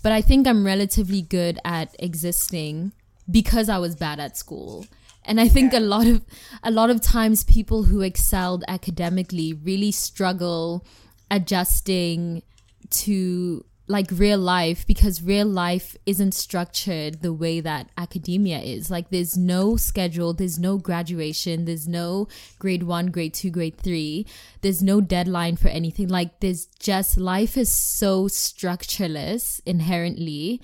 but 0.03 0.11
I 0.11 0.21
think 0.21 0.47
I'm 0.47 0.65
relatively 0.65 1.21
good 1.21 1.59
at 1.63 1.95
existing 1.99 2.91
because 3.29 3.69
I 3.69 3.77
was 3.77 3.95
bad 3.95 4.19
at 4.19 4.37
school. 4.37 4.85
And 5.25 5.39
I 5.39 5.47
think 5.47 5.73
a 5.73 5.79
lot 5.79 6.07
of 6.07 6.25
a 6.63 6.71
lot 6.71 6.89
of 6.89 7.01
times 7.01 7.43
people 7.43 7.83
who 7.83 8.01
excelled 8.01 8.63
academically 8.67 9.53
really 9.53 9.91
struggle 9.91 10.85
adjusting 11.31 12.41
to 12.89 13.63
like 13.89 14.11
real 14.11 14.37
life 14.37 14.85
because 14.85 15.23
real 15.23 15.47
life 15.47 15.97
isn't 16.05 16.33
structured 16.33 17.23
the 17.23 17.33
way 17.33 17.59
that 17.59 17.89
academia 17.97 18.59
is. 18.59 18.91
Like 18.91 19.09
there's 19.09 19.35
no 19.35 19.77
schedule, 19.77 20.31
there's 20.31 20.59
no 20.59 20.77
graduation, 20.77 21.65
there's 21.65 21.87
no 21.87 22.27
grade 22.59 22.83
1, 22.83 23.07
grade 23.07 23.33
2, 23.33 23.49
grade 23.49 23.77
3. 23.77 24.27
There's 24.61 24.83
no 24.83 25.01
deadline 25.01 25.55
for 25.55 25.69
anything. 25.69 26.07
Like 26.07 26.39
there's 26.39 26.67
just 26.79 27.17
life 27.17 27.57
is 27.57 27.71
so 27.71 28.27
structureless 28.27 29.59
inherently. 29.65 30.61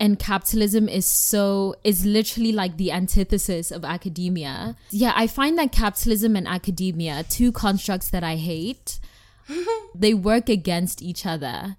And 0.00 0.18
capitalism 0.18 0.88
is 0.88 1.04
so 1.04 1.74
is 1.84 2.06
literally 2.06 2.52
like 2.52 2.78
the 2.78 2.90
antithesis 2.90 3.70
of 3.70 3.84
academia. 3.84 4.76
Yeah, 4.88 5.12
I 5.14 5.26
find 5.26 5.58
that 5.58 5.72
capitalism 5.72 6.36
and 6.36 6.48
academia, 6.48 7.22
two 7.28 7.52
constructs 7.52 8.08
that 8.08 8.24
I 8.24 8.36
hate, 8.36 8.98
they 9.94 10.14
work 10.14 10.48
against 10.48 11.02
each 11.02 11.26
other 11.26 11.76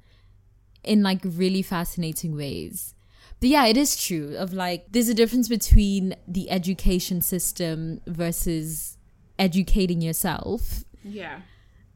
in 0.83 1.03
like 1.03 1.19
really 1.23 1.61
fascinating 1.61 2.35
ways. 2.35 2.93
But 3.39 3.49
yeah, 3.49 3.65
it 3.65 3.77
is 3.77 3.95
true 3.95 4.35
of 4.37 4.53
like 4.53 4.85
there's 4.91 5.09
a 5.09 5.13
difference 5.15 5.47
between 5.47 6.15
the 6.27 6.49
education 6.51 7.21
system 7.21 8.01
versus 8.05 8.97
educating 9.39 10.01
yourself. 10.01 10.83
Yeah. 11.03 11.41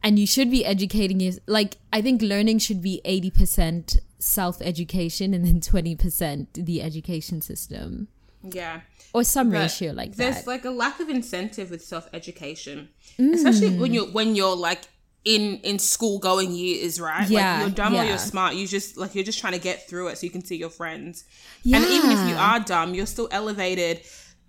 And 0.03 0.17
you 0.19 0.27
should 0.27 0.49
be 0.51 0.65
educating 0.65 1.19
your 1.19 1.33
like 1.47 1.77
I 1.93 2.01
think 2.01 2.21
learning 2.21 2.59
should 2.59 2.81
be 2.81 3.01
80% 3.05 3.97
self-education 4.19 5.33
and 5.33 5.45
then 5.45 5.59
20% 5.59 6.47
the 6.65 6.81
education 6.81 7.41
system 7.41 8.07
Yeah. 8.43 8.81
or 9.13 9.23
some 9.23 9.49
But 9.51 9.59
ratio 9.59 9.93
like 9.93 10.15
there's 10.15 10.35
that. 10.35 10.45
There's 10.45 10.47
like 10.47 10.65
a 10.65 10.69
lack 10.71 10.99
of 10.99 11.09
incentive 11.09 11.69
with 11.71 11.83
self 11.83 12.07
education, 12.13 12.89
Mm. 13.19 13.33
especially 13.33 13.77
when 13.77 13.93
you're 13.93 14.07
when 14.11 14.35
you're 14.35 14.55
like 14.55 14.81
in 15.25 15.59
in 15.63 15.79
school 15.79 16.19
going 16.19 16.51
years, 16.51 17.01
right? 17.01 17.27
Yeah, 17.27 17.53
like 17.53 17.61
you're 17.61 17.69
dumb 17.75 17.95
or 17.95 18.03
you're 18.03 18.17
smart. 18.19 18.53
You 18.55 18.67
just 18.67 18.95
like 18.97 19.15
you're 19.15 19.23
just 19.23 19.39
trying 19.39 19.53
to 19.53 19.59
get 19.59 19.89
through 19.89 20.07
it 20.09 20.17
so 20.17 20.23
you 20.25 20.29
can 20.31 20.45
see 20.45 20.55
your 20.55 20.69
friends. 20.69 21.25
And 21.65 21.83
even 21.83 22.11
if 22.11 22.29
you 22.29 22.35
are 22.35 22.59
dumb, 22.59 22.93
you're 22.93 23.07
still 23.07 23.27
elevated. 23.31 24.01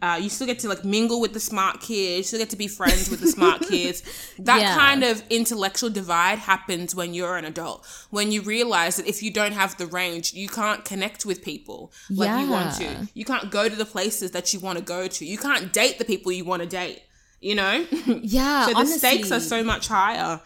Uh, 0.02 0.18
you 0.20 0.28
still 0.28 0.46
get 0.46 0.58
to 0.58 0.68
like 0.68 0.84
mingle 0.84 1.22
with 1.22 1.32
the 1.32 1.40
smart 1.40 1.80
kids. 1.80 2.18
You 2.18 2.22
still 2.24 2.38
get 2.40 2.50
to 2.50 2.56
be 2.56 2.68
friends 2.68 3.08
with 3.08 3.20
the 3.20 3.28
smart 3.28 3.62
kids. 3.70 4.02
That 4.38 4.60
Yeah. 4.60 4.74
kind 4.76 5.02
of 5.02 5.22
intellectual 5.30 5.88
divide 5.88 6.38
happens 6.38 6.94
when 6.94 7.14
you're 7.14 7.38
an 7.38 7.46
adult. 7.46 7.86
When 8.10 8.30
you 8.30 8.42
realize 8.42 8.96
that 8.96 9.06
if 9.06 9.22
you 9.22 9.30
don't 9.30 9.52
have 9.52 9.78
the 9.78 9.86
range, 9.86 10.34
you 10.34 10.48
can't 10.50 10.84
connect 10.84 11.24
with 11.24 11.42
people 11.42 11.92
like 12.10 12.38
you 12.44 12.50
want 12.50 12.74
to. 12.76 13.08
You 13.14 13.24
can't 13.24 13.50
go 13.50 13.70
to 13.70 13.74
the 13.74 13.86
places 13.86 14.32
that 14.32 14.52
you 14.52 14.60
want 14.60 14.76
to 14.78 14.84
go 14.84 15.08
to. 15.08 15.24
You 15.24 15.38
can't 15.38 15.72
date 15.72 15.98
the 15.98 16.04
people 16.04 16.30
you 16.30 16.44
want 16.44 16.60
to 16.60 16.68
date. 16.68 17.00
You 17.40 17.54
know? 17.54 17.86
yeah, 18.22 18.66
so 18.66 18.74
the 18.74 18.86
stakes 18.86 19.32
are 19.32 19.40
so 19.40 19.64
much 19.64 19.88
higher 19.88 20.42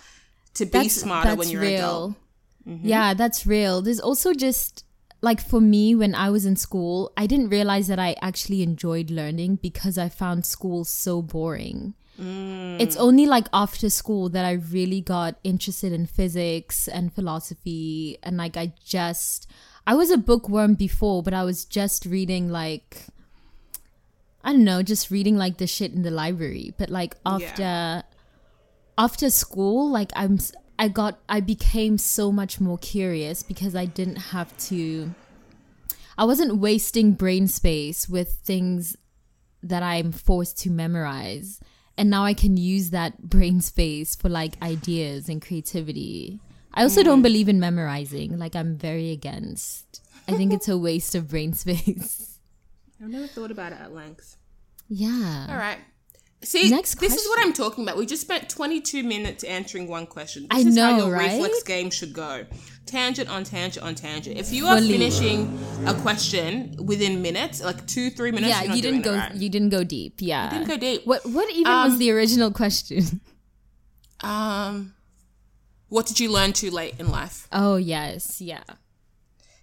to 0.54 0.66
be 0.66 0.88
smarter 0.88 1.34
when 1.34 1.48
you're 1.48 1.62
an 1.62 1.74
adult. 1.74 2.14
Mm-hmm. 2.68 2.86
Yeah, 2.86 3.14
that's 3.14 3.46
real. 3.46 3.82
There's 3.82 4.00
also 4.00 4.32
just 4.32 4.84
like 5.22 5.40
for 5.40 5.60
me 5.60 5.94
when 5.94 6.14
I 6.14 6.30
was 6.30 6.46
in 6.46 6.56
school, 6.56 7.12
I 7.16 7.26
didn't 7.26 7.48
realize 7.48 7.88
that 7.88 7.98
I 7.98 8.16
actually 8.22 8.62
enjoyed 8.62 9.10
learning 9.10 9.56
because 9.56 9.98
I 9.98 10.08
found 10.08 10.46
school 10.46 10.84
so 10.84 11.22
boring. 11.22 11.94
Mm. 12.20 12.80
It's 12.80 12.96
only 12.96 13.26
like 13.26 13.46
after 13.52 13.88
school 13.88 14.28
that 14.30 14.44
I 14.44 14.52
really 14.52 15.00
got 15.00 15.36
interested 15.42 15.92
in 15.92 16.06
physics 16.06 16.88
and 16.88 17.12
philosophy 17.12 18.18
and 18.22 18.36
like 18.36 18.56
I 18.56 18.74
just 18.84 19.50
I 19.86 19.94
was 19.94 20.10
a 20.10 20.18
bookworm 20.18 20.74
before, 20.74 21.22
but 21.22 21.34
I 21.34 21.44
was 21.44 21.64
just 21.64 22.04
reading 22.04 22.50
like 22.50 23.06
I 24.42 24.52
don't 24.52 24.64
know, 24.64 24.82
just 24.82 25.10
reading 25.10 25.36
like 25.36 25.58
the 25.58 25.66
shit 25.66 25.92
in 25.92 26.02
the 26.02 26.10
library. 26.10 26.74
But 26.78 26.90
like 26.90 27.16
after 27.26 28.04
after 29.00 29.30
school, 29.30 29.90
like 29.90 30.12
I'm 30.14 30.34
s- 30.34 30.52
I 30.78 30.88
got 30.88 31.18
I 31.28 31.40
became 31.40 31.96
so 31.96 32.30
much 32.30 32.60
more 32.60 32.76
curious 32.76 33.42
because 33.42 33.74
I 33.74 33.86
didn't 33.86 34.16
have 34.34 34.56
to 34.68 35.14
I 36.18 36.24
wasn't 36.24 36.58
wasting 36.58 37.12
brain 37.12 37.48
space 37.48 38.06
with 38.06 38.40
things 38.44 38.96
that 39.62 39.82
I'm 39.82 40.12
forced 40.12 40.58
to 40.60 40.70
memorize. 40.70 41.60
And 41.96 42.10
now 42.10 42.24
I 42.24 42.34
can 42.34 42.58
use 42.58 42.90
that 42.90 43.22
brain 43.34 43.62
space 43.62 44.14
for 44.14 44.28
like 44.28 44.60
ideas 44.62 45.30
and 45.30 45.40
creativity. 45.40 46.40
I 46.74 46.82
also 46.82 47.02
don't 47.02 47.20
mm. 47.20 47.28
believe 47.28 47.48
in 47.48 47.58
memorizing. 47.58 48.38
Like 48.38 48.54
I'm 48.54 48.76
very 48.76 49.10
against. 49.12 50.02
I 50.28 50.32
think 50.32 50.52
it's 50.52 50.68
a 50.68 50.76
waste 50.76 51.14
of 51.14 51.28
brain 51.28 51.54
space. 51.64 52.38
I've 53.02 53.08
never 53.08 53.26
thought 53.26 53.50
about 53.50 53.72
it 53.72 53.80
at 53.80 53.94
length. 53.94 54.36
Yeah. 54.90 55.46
All 55.48 55.56
right. 55.56 55.78
See, 56.42 56.70
Next 56.70 56.98
this 56.98 57.14
is 57.14 57.28
what. 57.28 57.38
I'm 57.44 57.52
talking 57.52 57.84
about. 57.84 57.98
We 57.98 58.06
just 58.06 58.22
spent 58.22 58.48
22 58.48 59.02
minutes 59.02 59.44
answering 59.44 59.88
one 59.88 60.06
question. 60.06 60.46
I 60.50 60.62
This 60.62 60.74
is 60.74 60.78
how 60.80 60.96
know, 60.96 61.06
your 61.08 61.14
right? 61.14 61.32
reflex 61.32 61.62
game 61.62 61.90
should 61.90 62.14
go. 62.14 62.46
Tangent 62.86 63.28
on 63.28 63.44
tangent 63.44 63.84
on 63.84 63.94
tangent. 63.94 64.38
If 64.38 64.50
you 64.50 64.66
are 64.66 64.78
Fully. 64.78 64.92
finishing 64.92 65.58
a 65.86 65.92
question 65.94 66.74
within 66.82 67.20
minutes, 67.20 67.62
like 67.62 67.86
two, 67.86 68.08
three 68.08 68.30
minutes, 68.30 68.48
yeah, 68.50 68.72
you 68.74 68.80
didn't 68.80 69.02
go 69.02 69.14
right. 69.16 69.34
you 69.34 69.50
didn't 69.50 69.68
go 69.68 69.84
deep. 69.84 70.14
Yeah. 70.18 70.44
You 70.44 70.58
didn't 70.60 70.68
go 70.68 70.76
deep. 70.78 71.06
What 71.06 71.26
what 71.26 71.50
even 71.50 71.70
was 71.70 71.92
Um, 71.92 71.98
the 71.98 72.10
original 72.10 72.50
question? 72.50 73.20
Um, 74.22 74.94
what 75.88 76.06
did 76.06 76.20
you 76.20 76.30
learn 76.30 76.52
too 76.52 76.70
late 76.70 76.94
in 76.98 77.10
life? 77.10 77.48
Oh 77.52 77.76
yes, 77.76 78.40
yeah. 78.40 78.62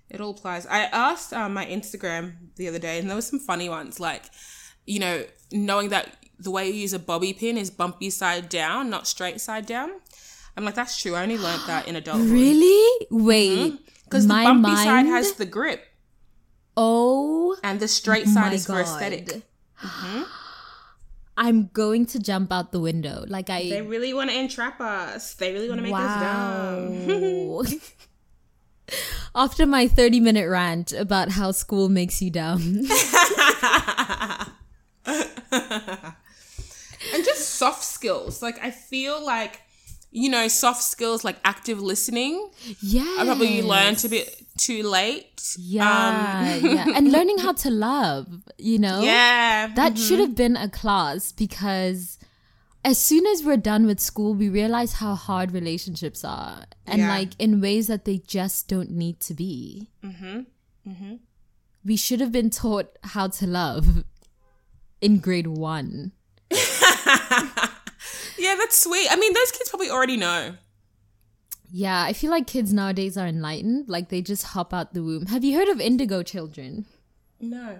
It 0.09 0.21
all 0.21 0.31
applies. 0.31 0.65
I 0.67 0.81
asked 0.83 1.33
um, 1.33 1.53
my 1.53 1.65
Instagram 1.65 2.33
the 2.55 2.67
other 2.67 2.79
day, 2.79 2.97
and 2.99 3.09
there 3.09 3.15
were 3.15 3.21
some 3.21 3.39
funny 3.39 3.69
ones, 3.69 3.99
like 3.99 4.23
you 4.85 4.99
know, 4.99 5.25
knowing 5.51 5.89
that 5.89 6.15
the 6.39 6.52
way 6.52 6.67
you 6.67 6.73
use 6.73 6.93
a 6.93 7.00
bobby 7.00 7.34
pin 7.34 7.58
is 7.58 7.69
bumpy 7.69 8.10
side 8.10 8.50
down, 8.50 8.89
not 8.89 9.08
straight 9.08 9.41
side 9.41 9.65
down. 9.65 9.91
I'm 10.56 10.65
like, 10.65 10.76
that's 10.76 11.00
true. 11.00 11.15
I 11.15 11.23
only 11.23 11.38
learned 11.38 11.63
that 11.67 11.88
in 11.88 11.95
adulthood. 11.95 12.30
Really? 12.30 13.08
Wait. 13.12 13.73
Mm-hmm. 13.73 13.76
Because 14.06 14.28
the 14.28 14.34
my 14.34 14.43
bumpy 14.43 14.76
side 14.76 15.06
has 15.06 15.34
the 15.34 15.45
grip, 15.45 15.84
Oh 16.78 17.58
and 17.63 17.80
the 17.80 17.88
straight 17.88 18.28
side 18.28 18.54
is 18.54 18.65
for 18.67 18.73
God. 18.73 18.86
Mm-hmm. 18.86 19.04
aesthetic. 19.04 19.41
I'm 21.38 21.67
going 21.67 22.06
to 22.08 22.19
jump 22.19 22.52
out 22.52 22.71
the 22.71 22.80
window. 22.80 23.26
Like 23.28 23.50
I. 23.50 23.69
They 23.69 23.82
really 23.82 24.13
want 24.13 24.30
to 24.30 24.38
entrap 24.38 24.80
us. 24.80 25.34
They 25.34 25.52
really 25.54 25.69
want 25.69 25.80
to 25.80 25.84
make 25.84 25.93
us 25.95 27.67
dumb. 27.67 27.67
After 29.36 29.65
my 29.65 29.88
30 29.88 30.19
minute 30.19 30.47
rant 30.47 30.93
about 30.93 31.32
how 31.32 31.52
school 31.52 31.89
makes 31.89 32.21
you 32.21 32.30
dumb. 32.32 32.84
and 37.13 37.23
just 37.25 37.55
soft 37.55 37.83
skills. 37.83 38.41
Like 38.41 38.59
I 38.63 38.71
feel 38.71 39.23
like 39.25 39.61
you 40.09 40.29
know, 40.29 40.47
soft 40.47 40.81
skills 40.81 41.23
like 41.25 41.35
active 41.43 41.81
listening. 41.81 42.49
yeah. 42.81 43.17
I 43.19 43.25
probably 43.25 43.61
learned 43.61 44.03
a 44.05 44.09
bit 44.09 44.41
too 44.57 44.81
late. 44.83 45.55
Yeah, 45.59 46.55
yeah. 46.55 46.85
And 46.95 47.11
learning 47.17 47.39
how 47.39 47.51
to 47.53 47.69
love, 47.69 48.27
you 48.57 48.79
know? 48.79 48.99
Um, 48.99 49.03
Yeah. 49.03 49.67
That 49.75 49.97
should 49.97 50.19
have 50.19 50.33
been 50.33 50.55
a 50.55 50.69
class 50.69 51.33
because 51.33 52.17
as 52.85 52.97
soon 52.97 53.25
as 53.27 53.43
we're 53.43 53.57
done 53.57 53.85
with 53.85 53.99
school, 53.99 54.33
we 54.33 54.47
realize 54.49 54.93
how 54.93 55.13
hard 55.13 55.51
relationships 55.51 56.23
are 56.23 56.63
and 56.87 56.99
Yeah. 56.99 57.09
like 57.09 57.29
in 57.37 57.59
ways 57.61 57.87
that 57.87 58.05
they 58.05 58.17
just 58.19 58.67
don't 58.69 58.91
need 58.91 59.19
to 59.19 59.33
be. 59.33 59.89
Mm-hmm. 60.03 60.39
Mm-hmm. 60.89 61.15
We 61.85 61.97
should 61.97 62.21
have 62.21 62.31
been 62.31 62.49
taught 62.49 62.97
how 63.03 63.27
to 63.27 63.45
love 63.45 64.03
in 65.01 65.19
grade 65.19 65.47
one. 65.47 66.13
Yeah, 68.37 68.55
that's 68.55 68.77
sweet. 68.77 69.07
I 69.09 69.15
mean, 69.15 69.33
those 69.33 69.51
kids 69.51 69.69
probably 69.69 69.89
already 69.89 70.17
know. 70.17 70.53
Yeah, 71.71 72.03
I 72.03 72.13
feel 72.13 72.31
like 72.31 72.47
kids 72.47 72.71
nowadays 72.71 73.17
are 73.17 73.27
enlightened. 73.27 73.89
Like 73.89 74.09
they 74.09 74.21
just 74.21 74.43
hop 74.45 74.73
out 74.73 74.93
the 74.93 75.03
womb. 75.03 75.25
Have 75.25 75.43
you 75.43 75.57
heard 75.57 75.67
of 75.67 75.81
indigo 75.81 76.23
children? 76.23 76.85
No. 77.39 77.79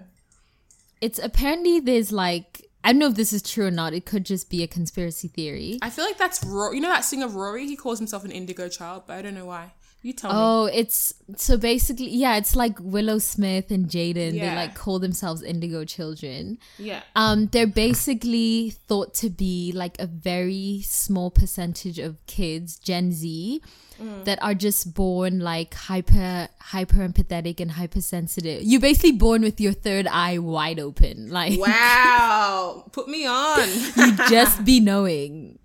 It's 1.00 1.18
apparently 1.18 1.80
there's 1.80 2.12
like 2.12 2.66
I 2.84 2.92
don't 2.92 2.98
know 2.98 3.08
if 3.08 3.14
this 3.14 3.32
is 3.32 3.42
true 3.42 3.66
or 3.66 3.70
not. 3.70 3.94
It 3.94 4.04
could 4.04 4.24
just 4.24 4.50
be 4.50 4.62
a 4.62 4.66
conspiracy 4.66 5.28
theory. 5.28 5.78
I 5.80 5.90
feel 5.90 6.04
like 6.04 6.18
that's 6.18 6.44
Raury. 6.44 6.74
You 6.74 6.80
know 6.80 6.88
that 6.88 7.04
singer 7.04 7.28
Raury? 7.28 7.66
He 7.66 7.76
calls 7.76 7.98
himself 7.98 8.24
an 8.24 8.30
indigo 8.30 8.68
child, 8.68 9.04
but 9.06 9.16
I 9.16 9.22
don't 9.22 9.34
know 9.34 9.46
why. 9.46 9.72
You 10.00 10.12
tell 10.12 10.30
me. 10.30 10.36
Oh, 10.38 10.64
it's 10.72 11.12
so 11.36 11.56
basically 11.56 12.08
yeah, 12.08 12.36
it's 12.36 12.54
like 12.54 12.78
Willow 12.80 13.18
Smith 13.18 13.70
and 13.72 13.86
Jaden. 13.88 14.32
They 14.38 14.54
like 14.54 14.74
call 14.76 14.98
themselves 15.00 15.42
indigo 15.42 15.84
children. 15.84 16.58
Yeah. 16.78 17.02
Um, 17.16 17.46
they're 17.48 17.66
basically 17.66 18.70
thought 18.86 19.12
to 19.14 19.28
be 19.28 19.72
like 19.74 19.96
a 20.00 20.06
very 20.06 20.82
small 20.86 21.30
percentage 21.32 21.98
of 21.98 22.24
kids, 22.26 22.78
Gen 22.78 23.12
Z, 23.12 23.60
Mm. 24.00 24.24
that 24.26 24.40
are 24.40 24.54
just 24.54 24.94
born 24.94 25.40
like 25.40 25.74
hyper 25.74 26.46
hyper 26.60 26.98
empathetic 26.98 27.58
and 27.58 27.72
hypersensitive. 27.72 28.62
You're 28.62 28.80
basically 28.80 29.10
born 29.18 29.42
with 29.42 29.60
your 29.60 29.72
third 29.72 30.06
eye 30.06 30.38
wide 30.38 30.78
open. 30.78 31.30
Like 31.30 31.58
Wow. 31.58 32.84
Put 32.92 33.08
me 33.08 33.26
on. 33.26 33.68
you 33.96 34.16
just 34.30 34.64
be 34.70 34.78
knowing. 34.78 35.58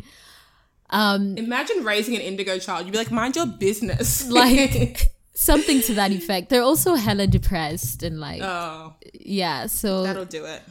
Um 0.93 1.37
Imagine 1.37 1.83
raising 1.83 2.15
an 2.15 2.21
indigo 2.21 2.57
child. 2.59 2.85
You'd 2.85 2.93
be 2.93 2.97
like, 2.97 3.11
mind 3.11 3.35
your 3.35 3.47
business. 3.47 4.29
like 4.29 5.07
something 5.33 5.81
to 5.81 5.95
that 5.95 6.11
effect. 6.11 6.49
They're 6.49 6.61
also 6.61 6.95
hella 6.95 7.27
depressed 7.27 8.03
and 8.03 8.19
like 8.19 8.41
oh, 8.41 8.93
yeah, 9.13 9.65
so 9.65 10.03
that'll 10.03 10.25
do 10.25 10.45
it. 10.45 10.61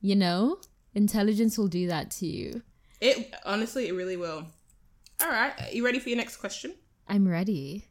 you 0.00 0.16
know, 0.16 0.58
intelligence 0.94 1.58
will 1.58 1.68
do 1.68 1.88
that 1.88 2.10
to 2.12 2.26
you. 2.26 2.62
It 3.00 3.34
honestly, 3.44 3.88
it 3.88 3.92
really 3.92 4.16
will. 4.16 4.46
All 5.20 5.28
right. 5.28 5.52
Are 5.60 5.70
you 5.72 5.84
ready 5.84 5.98
for 5.98 6.08
your 6.08 6.18
next 6.18 6.36
question? 6.36 6.74
I'm 7.08 7.26
ready. 7.26 7.84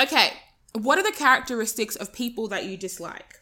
Okay, 0.00 0.32
what 0.72 0.98
are 0.98 1.02
the 1.02 1.12
characteristics 1.12 1.96
of 1.96 2.12
people 2.12 2.48
that 2.48 2.64
you 2.64 2.76
dislike? 2.78 3.40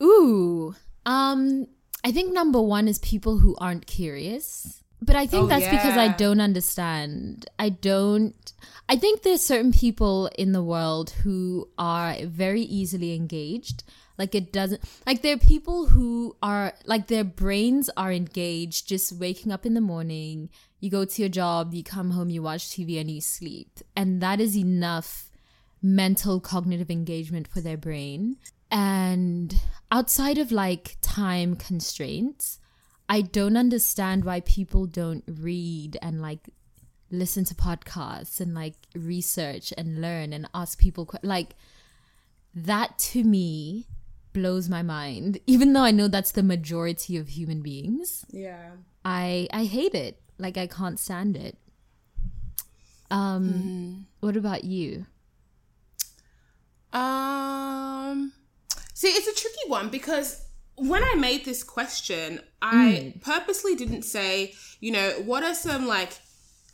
Ooh. 0.00 0.74
Um, 1.04 1.66
I 2.04 2.12
think 2.12 2.32
number 2.32 2.60
one 2.60 2.86
is 2.86 2.98
people 3.00 3.38
who 3.38 3.56
aren't 3.58 3.86
curious. 3.86 4.81
But 5.04 5.16
I 5.16 5.26
think 5.26 5.44
Oh, 5.44 5.46
that's 5.48 5.68
because 5.68 5.96
I 5.98 6.08
don't 6.16 6.40
understand. 6.40 7.46
I 7.58 7.70
don't. 7.70 8.34
I 8.88 8.94
think 8.96 9.22
there's 9.22 9.44
certain 9.44 9.72
people 9.72 10.30
in 10.38 10.52
the 10.52 10.62
world 10.62 11.10
who 11.10 11.68
are 11.76 12.14
very 12.24 12.62
easily 12.62 13.14
engaged. 13.14 13.82
Like 14.16 14.34
it 14.36 14.52
doesn't. 14.52 14.80
Like 15.04 15.22
there 15.22 15.34
are 15.34 15.38
people 15.38 15.86
who 15.86 16.36
are 16.40 16.74
like 16.84 17.08
their 17.08 17.24
brains 17.24 17.90
are 17.96 18.12
engaged, 18.12 18.86
just 18.86 19.10
waking 19.12 19.50
up 19.50 19.66
in 19.66 19.74
the 19.74 19.80
morning. 19.80 20.50
You 20.78 20.88
go 20.88 21.04
to 21.04 21.22
your 21.22 21.28
job, 21.28 21.74
you 21.74 21.82
come 21.82 22.12
home, 22.12 22.30
you 22.30 22.42
watch 22.42 22.68
TV, 22.68 23.00
and 23.00 23.10
you 23.10 23.20
sleep, 23.20 23.80
and 23.96 24.20
that 24.20 24.40
is 24.40 24.56
enough 24.56 25.30
mental 25.82 26.38
cognitive 26.38 26.90
engagement 26.90 27.48
for 27.48 27.60
their 27.60 27.76
brain. 27.76 28.36
And 28.70 29.54
outside 29.90 30.38
of 30.38 30.52
like 30.52 30.96
time 31.02 31.56
constraints, 31.56 32.60
I 33.12 33.20
don't 33.20 33.58
understand 33.58 34.24
why 34.24 34.40
people 34.40 34.86
don't 34.86 35.22
read 35.26 35.98
and 36.00 36.22
like 36.22 36.48
listen 37.10 37.44
to 37.44 37.54
podcasts 37.54 38.40
and 38.40 38.54
like 38.54 38.72
research 38.94 39.70
and 39.76 40.00
learn 40.00 40.32
and 40.32 40.48
ask 40.54 40.78
people 40.78 41.04
que- 41.04 41.18
like 41.22 41.54
that 42.54 42.98
to 43.10 43.22
me 43.22 43.86
blows 44.32 44.70
my 44.70 44.80
mind. 44.80 45.38
Even 45.46 45.74
though 45.74 45.82
I 45.82 45.90
know 45.90 46.08
that's 46.08 46.32
the 46.32 46.42
majority 46.42 47.18
of 47.18 47.28
human 47.28 47.60
beings 47.60 48.24
Yeah. 48.30 48.70
I 49.04 49.46
I 49.52 49.64
hate 49.64 49.94
it. 49.94 50.18
Like 50.38 50.56
I 50.56 50.66
can't 50.66 50.98
stand 50.98 51.36
it. 51.36 51.58
Um 53.10 54.06
what 54.20 54.38
about 54.38 54.64
you? 54.64 55.04
Um, 56.94 58.32
see, 58.94 59.08
it's 59.08 59.26
a 59.26 59.34
tricky 59.34 59.68
one 59.68 59.90
because 59.90 60.46
when 60.76 61.02
I 61.04 61.14
made 61.14 61.44
this 61.44 61.62
question, 61.62 62.40
I 62.60 63.12
hmm. 63.12 63.18
purposely 63.20 63.74
didn't 63.74 64.02
say, 64.02 64.54
you 64.80 64.92
know, 64.92 65.10
what 65.24 65.42
are 65.42 65.54
some 65.54 65.86
like 65.86 66.18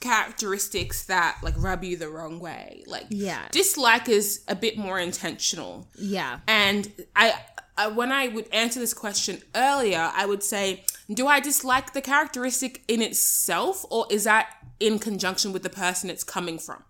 characteristics 0.00 1.06
that 1.06 1.38
like 1.42 1.54
rub 1.56 1.82
you 1.84 1.96
the 1.96 2.08
wrong 2.08 2.38
way? 2.38 2.84
Like, 2.86 3.06
Yeah. 3.10 3.48
dislike 3.50 4.08
is 4.08 4.42
a 4.48 4.54
bit 4.54 4.78
more 4.78 4.98
intentional. 4.98 5.88
yeah 5.94 6.40
And 6.46 6.90
I, 7.16 7.34
I, 7.76 7.88
when 7.88 8.12
I 8.12 8.28
would 8.28 8.48
answer 8.52 8.80
this 8.80 8.94
question 8.94 9.42
earlier, 9.54 10.10
I 10.14 10.26
would 10.26 10.42
say, 10.42 10.84
do 11.12 11.26
I 11.26 11.40
dislike 11.40 11.92
the 11.92 12.02
characteristic 12.02 12.82
in 12.86 13.00
itself, 13.00 13.84
or 13.88 14.06
is 14.10 14.24
that 14.24 14.48
in 14.78 14.98
conjunction 14.98 15.52
with 15.52 15.62
the 15.62 15.70
person 15.70 16.10
it's 16.10 16.24
coming 16.24 16.58
from? 16.58 16.84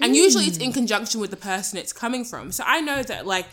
And 0.00 0.14
usually 0.14 0.44
it's 0.44 0.58
in 0.58 0.70
hmm. 0.70 0.74
conjunction 0.74 1.20
with 1.20 1.30
the 1.30 1.36
person 1.36 1.78
it's 1.78 1.92
coming 1.92 2.24
from. 2.24 2.52
So 2.52 2.62
I 2.66 2.80
know 2.80 3.02
that, 3.02 3.26
like, 3.26 3.46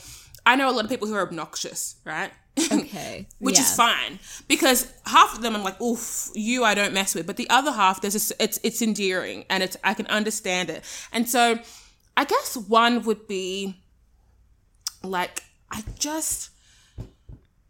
I 0.46 0.56
know 0.56 0.70
a 0.70 0.74
lot 0.74 0.84
of 0.84 0.90
people 0.90 1.08
who 1.08 1.16
are 1.16 1.22
obnoxious, 1.22 1.96
right? 2.06 2.32
okay 2.72 3.28
Which 3.40 3.58
is 3.58 3.74
fine 3.76 4.20
because 4.50 4.92
half 5.06 5.36
of 5.36 5.42
them 5.42 5.56
I'm 5.56 5.64
like, 5.64 5.80
oof, 5.82 6.30
you 6.36 6.66
I 6.66 6.74
don't 6.74 6.94
mess 6.94 7.16
with, 7.16 7.26
but 7.26 7.38
the 7.38 7.50
other 7.50 7.72
half 7.72 8.02
there's 8.02 8.32
a, 8.32 8.44
it's 8.44 8.60
it's 8.62 8.82
endearing 8.82 9.46
and 9.50 9.64
it's 9.64 9.78
I 9.84 9.94
can 9.94 10.06
understand 10.08 10.70
it, 10.70 10.84
and 11.14 11.30
so 11.30 11.60
I 12.18 12.26
guess 12.26 12.58
one 12.58 13.04
would 13.04 13.28
be 13.28 13.82
like 15.04 15.44
I 15.72 15.84
just 15.98 16.50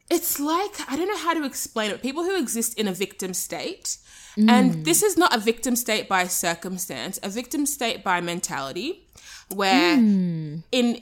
it's 0.09 0.39
like 0.39 0.73
I 0.89 0.95
don't 0.95 1.07
know 1.07 1.17
how 1.17 1.35
to 1.35 1.45
explain 1.45 1.91
it. 1.91 2.01
People 2.01 2.23
who 2.23 2.35
exist 2.37 2.77
in 2.79 2.87
a 2.87 2.93
victim 2.93 3.33
state. 3.33 3.97
And 4.37 4.75
mm. 4.75 4.83
this 4.85 5.03
is 5.03 5.17
not 5.17 5.35
a 5.35 5.39
victim 5.39 5.75
state 5.75 6.07
by 6.07 6.25
circumstance, 6.25 7.19
a 7.21 7.27
victim 7.27 7.65
state 7.65 8.01
by 8.01 8.21
mentality 8.21 9.05
where 9.53 9.97
mm. 9.97 10.63
in 10.71 11.01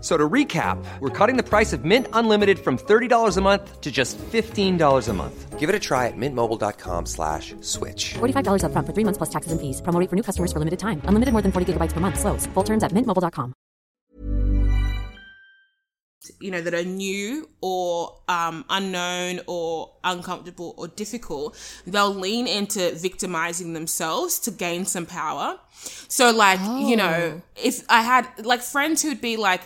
F- 0.00 0.04
So 0.04 0.16
to 0.16 0.28
recap, 0.28 0.82
we're 1.00 1.10
cutting 1.10 1.36
the 1.36 1.42
price 1.42 1.74
of 1.74 1.84
Mint 1.84 2.06
Unlimited 2.14 2.58
from 2.58 2.78
$30 2.78 3.36
a 3.36 3.40
month 3.42 3.80
to 3.82 3.90
just 3.92 4.16
$15 4.32 5.08
a 5.08 5.12
month. 5.12 5.58
Give 5.58 5.68
it 5.68 5.74
a 5.74 5.78
try 5.78 6.06
at 6.06 6.16
mintmobile.com 6.16 7.04
slash 7.04 7.54
switch. 7.60 8.14
$45 8.14 8.62
upfront 8.64 8.86
for 8.86 8.94
three 8.94 9.04
months 9.04 9.18
plus 9.18 9.28
taxes 9.28 9.52
and 9.52 9.60
fees. 9.60 9.82
Promo 9.82 10.08
for 10.08 10.16
new 10.16 10.22
customers 10.22 10.54
for 10.54 10.58
limited 10.58 10.78
time. 10.78 11.02
Unlimited 11.04 11.32
more 11.34 11.42
than 11.42 11.52
40 11.52 11.74
gigabytes 11.74 11.92
per 11.92 12.00
month. 12.00 12.18
Slows. 12.18 12.46
Full 12.54 12.64
terms 12.64 12.82
at 12.82 12.92
mintmobile.com. 12.92 13.52
you 16.40 16.50
know 16.50 16.60
that 16.60 16.74
are 16.74 16.84
new 16.84 17.48
or 17.60 18.20
um, 18.28 18.64
unknown 18.70 19.40
or 19.46 19.90
uncomfortable 20.04 20.74
or 20.78 20.86
difficult 20.86 21.56
they'll 21.86 22.14
lean 22.14 22.46
into 22.46 22.92
victimizing 22.94 23.72
themselves 23.72 24.38
to 24.38 24.50
gain 24.50 24.84
some 24.84 25.06
power 25.06 25.58
so 26.08 26.30
like 26.30 26.60
you 26.88 26.94
know 26.96 27.40
if 27.56 27.82
i 27.88 28.02
had 28.02 28.26
like 28.44 28.60
friends 28.60 29.02
who'd 29.02 29.20
be 29.20 29.36
like 29.36 29.62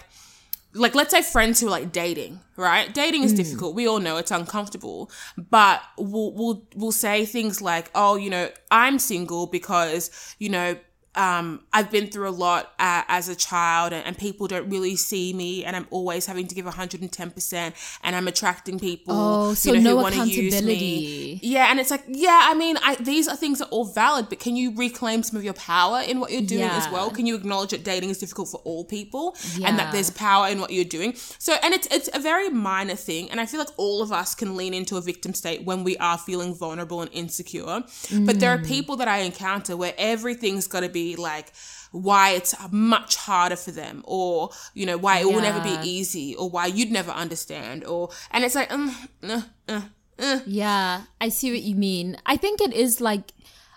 like 0.75 0.95
let's 0.95 1.11
say 1.11 1.23
friends 1.23 1.61
who 1.61 1.69
are 1.69 1.71
like 1.71 1.93
dating 1.93 2.41
right? 2.57 2.93
Dating 2.95 3.25
is 3.25 3.33
hmm. 3.33 3.39
difficult. 3.39 3.75
We 3.75 3.89
all 3.89 4.01
know 4.01 4.17
it's 4.17 4.31
uncomfortable. 4.31 5.11
But 5.37 5.83
we'll 5.99 6.33
we'll 6.33 6.69
we'll 6.75 6.93
say 6.93 7.25
things 7.25 7.61
like 7.61 7.91
oh 7.95 8.17
you 8.17 8.31
know 8.31 8.51
i'm 8.71 8.99
single 8.99 9.47
because 9.47 10.11
you 10.39 10.49
know 10.49 10.77
um, 11.17 11.61
I've 11.73 11.91
been 11.91 12.09
through 12.09 12.29
a 12.29 12.37
lot 12.47 12.73
uh, 12.79 13.03
as 13.09 13.29
a 13.29 13.37
child, 13.37 13.93
and, 13.93 14.05
and 14.07 14.17
people 14.19 14.47
don't 14.49 14.69
really 14.69 14.97
see 14.97 15.33
me, 15.33 15.65
and 15.65 15.77
I'm 15.77 15.87
always 15.91 16.27
having 16.27 16.47
to 16.49 16.55
give 16.55 16.67
110%, 16.67 17.99
and 18.03 18.17
I'm 18.17 18.29
attracting 18.29 18.79
people. 18.79 19.15
Oh, 19.17 19.55
so 19.55 19.73
you 19.73 19.81
know, 19.81 19.91
no 19.91 19.97
who 19.97 20.03
wanna 20.03 20.17
use 20.25 20.37
me. 20.37 20.47
accountability. 20.49 21.41
Yeah, 21.43 21.71
and 21.71 21.81
it's 21.81 21.91
like, 21.91 22.05
yeah, 22.09 22.41
I 22.45 22.55
mean, 22.55 22.77
I, 22.83 22.97
these 22.97 23.29
are 23.29 23.37
things 23.37 23.59
that 23.61 23.67
are 23.67 23.71
all 23.71 23.85
valid, 23.85 24.29
but 24.29 24.39
can 24.41 24.57
you 24.57 24.75
reclaim 24.75 25.23
some 25.23 25.37
of 25.37 25.45
your 25.45 25.55
power 25.55 26.01
in 26.01 26.21
what 26.21 26.31
you're 26.33 26.43
doing 26.43 26.63
as 26.63 26.89
well? 26.91 27.11
Can 27.11 27.27
you 27.27 27.35
acknowledge 27.35 27.71
that 27.71 27.85
dating 27.85 28.11
is 28.11 28.19
difficult 28.19 28.49
for 28.49 28.61
all 28.65 28.85
people, 28.85 29.37
and 29.65 29.79
that 29.79 29.93
there's 29.93 30.11
power 30.11 30.49
in 30.49 30.61
what 30.61 30.71
you're 30.71 30.85
doing? 30.85 31.15
So, 31.39 31.55
and 31.63 31.73
it's 31.75 31.87
it's 31.91 32.09
a 32.15 32.19
very 32.19 32.49
minor 32.51 32.97
thing, 32.97 33.31
and 33.31 33.41
I 33.41 33.47
feel 33.47 33.61
like 33.61 33.69
all 33.77 34.03
of 34.03 34.11
us 34.13 34.35
can 34.35 34.57
lean 34.57 34.75
into 34.75 34.97
a 34.97 35.01
victim 35.01 35.35
state 35.35 35.65
when 35.65 35.85
we 35.85 35.97
are 35.99 36.19
feeling 36.19 36.55
vulnerable 36.55 37.01
and 37.03 37.11
insecure. 37.13 37.83
But 38.27 38.41
there 38.41 38.51
are 38.51 38.59
Mm. 38.59 38.67
people 38.67 38.97
that 38.97 39.09
I 39.09 39.19
encounter 39.19 39.77
where 39.77 39.95
everything's 39.99 40.67
got 40.67 40.81
to 40.81 40.89
be 40.89 41.04
like 41.17 41.53
why 41.93 42.31
it's 42.31 42.55
much 42.71 43.17
harder 43.17 43.57
for 43.57 43.71
them 43.71 44.03
or 44.07 44.51
you 44.75 44.87
know 44.87 44.97
why 44.97 45.19
it 45.19 45.27
will 45.27 45.41
never 45.41 45.61
be 45.61 45.77
easy 45.89 46.35
or 46.35 46.49
why 46.51 46.67
you'd 46.67 46.91
never 46.91 47.13
understand 47.13 47.85
or 47.85 48.11
and 48.31 48.45
it's 48.45 48.55
like 48.55 48.73
um, 48.73 48.95
uh, 49.23 49.43
uh, 49.69 49.81
uh. 50.19 50.41
Yeah, 50.47 51.03
I 51.21 51.29
see 51.29 51.51
what 51.51 51.63
you 51.63 51.75
mean. 51.75 52.17
I 52.25 52.37
think 52.37 52.61
it 52.61 52.73
is 52.73 53.01
like, 53.01 53.33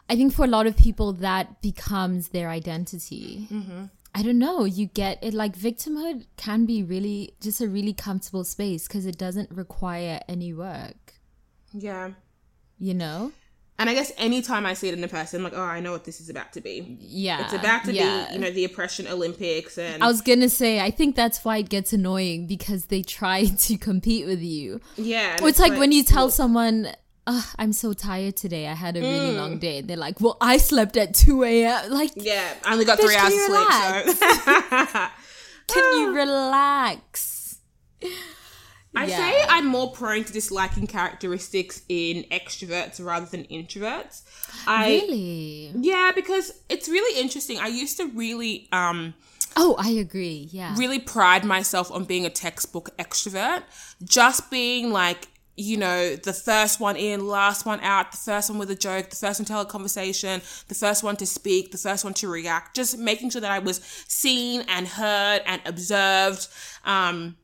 I 0.08 0.16
think 0.16 0.34
for 0.34 0.46
a 0.46 0.48
lot 0.48 0.68
of 0.68 0.78
people 0.78 1.14
that 1.14 1.62
becomes 1.64 2.30
their 2.30 2.50
identity. 2.50 3.48
Mm-hmm. 3.52 3.86
I 4.14 4.22
don't 4.22 4.38
know. 4.38 4.64
You 4.64 4.86
get 4.86 5.18
it 5.24 5.34
like 5.34 5.58
victimhood 5.58 6.26
can 6.38 6.66
be 6.66 6.84
really 6.84 7.34
just 7.42 7.60
a 7.60 7.68
really 7.68 7.94
comfortable 7.94 8.44
space 8.44 8.88
because 8.88 9.08
it 9.08 9.18
doesn't 9.18 9.50
require 9.52 10.20
any 10.28 10.54
work, 10.54 11.16
yeah 11.74 12.12
you 12.80 12.94
know? 12.94 13.32
And 13.80 13.90
i 13.90 13.94
guess 13.94 14.12
anytime 14.18 14.66
i 14.66 14.74
see 14.74 14.88
it 14.90 14.94
in 14.98 15.04
a 15.04 15.08
person 15.08 15.40
I'm 15.40 15.44
like 15.44 15.54
oh 15.56 15.62
i 15.62 15.80
know 15.80 15.92
what 15.92 16.04
this 16.06 16.20
is 16.20 16.30
about 16.30 16.54
to 16.54 16.62
be 16.62 16.98
Yeah. 17.00 17.44
it's 17.44 17.54
about 17.54 17.84
to 17.86 17.94
yeah. 17.94 18.28
be 18.28 18.34
you 18.34 18.40
know 18.40 18.52
the 18.52 18.66
oppression 18.66 19.08
olympics 19.08 19.78
and 19.78 20.04
I 20.04 20.08
was 20.08 20.22
gonna 20.22 20.50
say, 20.50 20.80
I 20.80 20.92
think 20.92 21.16
that's 21.16 21.44
why 21.46 21.58
it 21.58 21.70
gets 21.70 21.94
annoying 21.94 22.48
because 22.48 22.86
they 22.86 23.02
try 23.04 23.46
to 23.68 23.78
compete 23.78 24.26
with 24.26 24.42
you. 24.42 24.82
yeah 24.98 25.38
Or 25.42 25.48
it's 25.50 25.60
like, 25.60 25.78
when 25.78 25.92
you 25.92 26.04
tell 26.04 26.30
someone, 26.30 26.88
"Ugh, 27.28 27.44
I'm 27.60 27.74
so 27.74 27.94
tired 27.94 28.36
today. 28.38 28.68
I 28.68 28.74
had 28.74 28.96
a 28.98 29.02
really 29.02 29.34
Mm. 29.34 29.38
long 29.38 29.60
day. 29.60 29.80
And 29.80 29.88
they're 29.90 29.98
like, 30.08 30.22
well, 30.22 30.38
I 30.40 30.58
slept 30.58 30.96
at 30.98 31.14
2 31.14 31.44
a.m. 31.44 31.92
Like, 32.00 32.12
yeah 32.16 32.54
i 32.64 32.72
only 32.74 32.86
got 32.86 33.00
three 33.00 33.16
hours 33.16 33.34
of 33.34 33.40
sleep 33.40 34.16
so 34.16 35.08
can 35.74 36.00
you 36.00 36.16
relax? 36.16 37.60
I 38.98 39.06
Yeah. 39.06 39.18
say 39.18 39.44
I'm 39.50 39.66
more 39.68 39.92
prone 39.92 40.24
to 40.24 40.34
disliking 40.34 40.88
characteristics 40.88 41.82
in 41.90 42.24
extroverts 42.32 43.04
rather 43.04 43.26
than 43.26 43.44
introverts. 43.46 44.22
I 44.66 44.88
really? 44.90 45.72
yeah, 45.80 46.12
because 46.16 46.52
it's 46.70 46.88
really 46.90 47.20
interesting. 47.22 47.60
I 47.60 47.68
used 47.68 47.98
to 47.98 48.06
really 48.08 48.68
um 48.72 49.14
Oh, 49.60 49.76
I 49.80 49.90
agree. 49.90 50.50
Yeah. 50.52 50.76
really 50.78 51.00
pride 51.00 51.44
myself 51.44 51.92
on 51.92 52.04
being 52.04 52.26
a 52.26 52.30
textbook 52.30 52.96
extrovert, 52.98 53.64
just 54.04 54.52
being 54.52 54.92
like 54.92 55.28
you 55.60 55.76
know, 55.76 56.16
the 56.16 56.34
first 56.34 56.80
one 56.80 56.96
in, 56.96 57.26
last 57.26 57.66
one 57.66 57.80
out, 57.80 58.12
the 58.12 58.18
first 58.18 58.48
one 58.48 58.60
with 58.60 58.70
a 58.70 58.76
joke, 58.76 59.10
the 59.10 59.16
first 59.16 59.40
one 59.40 59.46
to 59.46 59.52
tell 59.52 59.62
a 59.62 59.66
conversation, 59.66 60.40
the 60.68 60.76
first 60.76 61.02
one 61.02 61.16
to 61.16 61.26
speak, 61.26 61.72
the 61.72 61.80
first 61.80 62.04
one 62.04 62.14
to 62.14 62.28
react, 62.30 62.76
just 62.76 62.96
making 63.00 63.32
sure 63.32 63.42
that 63.42 63.50
I 63.50 63.58
was 63.58 63.78
seen 64.08 64.62
and 64.68 64.88
heard 64.88 65.42
and 65.48 65.60
observed. 65.66 66.48
Um, 66.86 67.38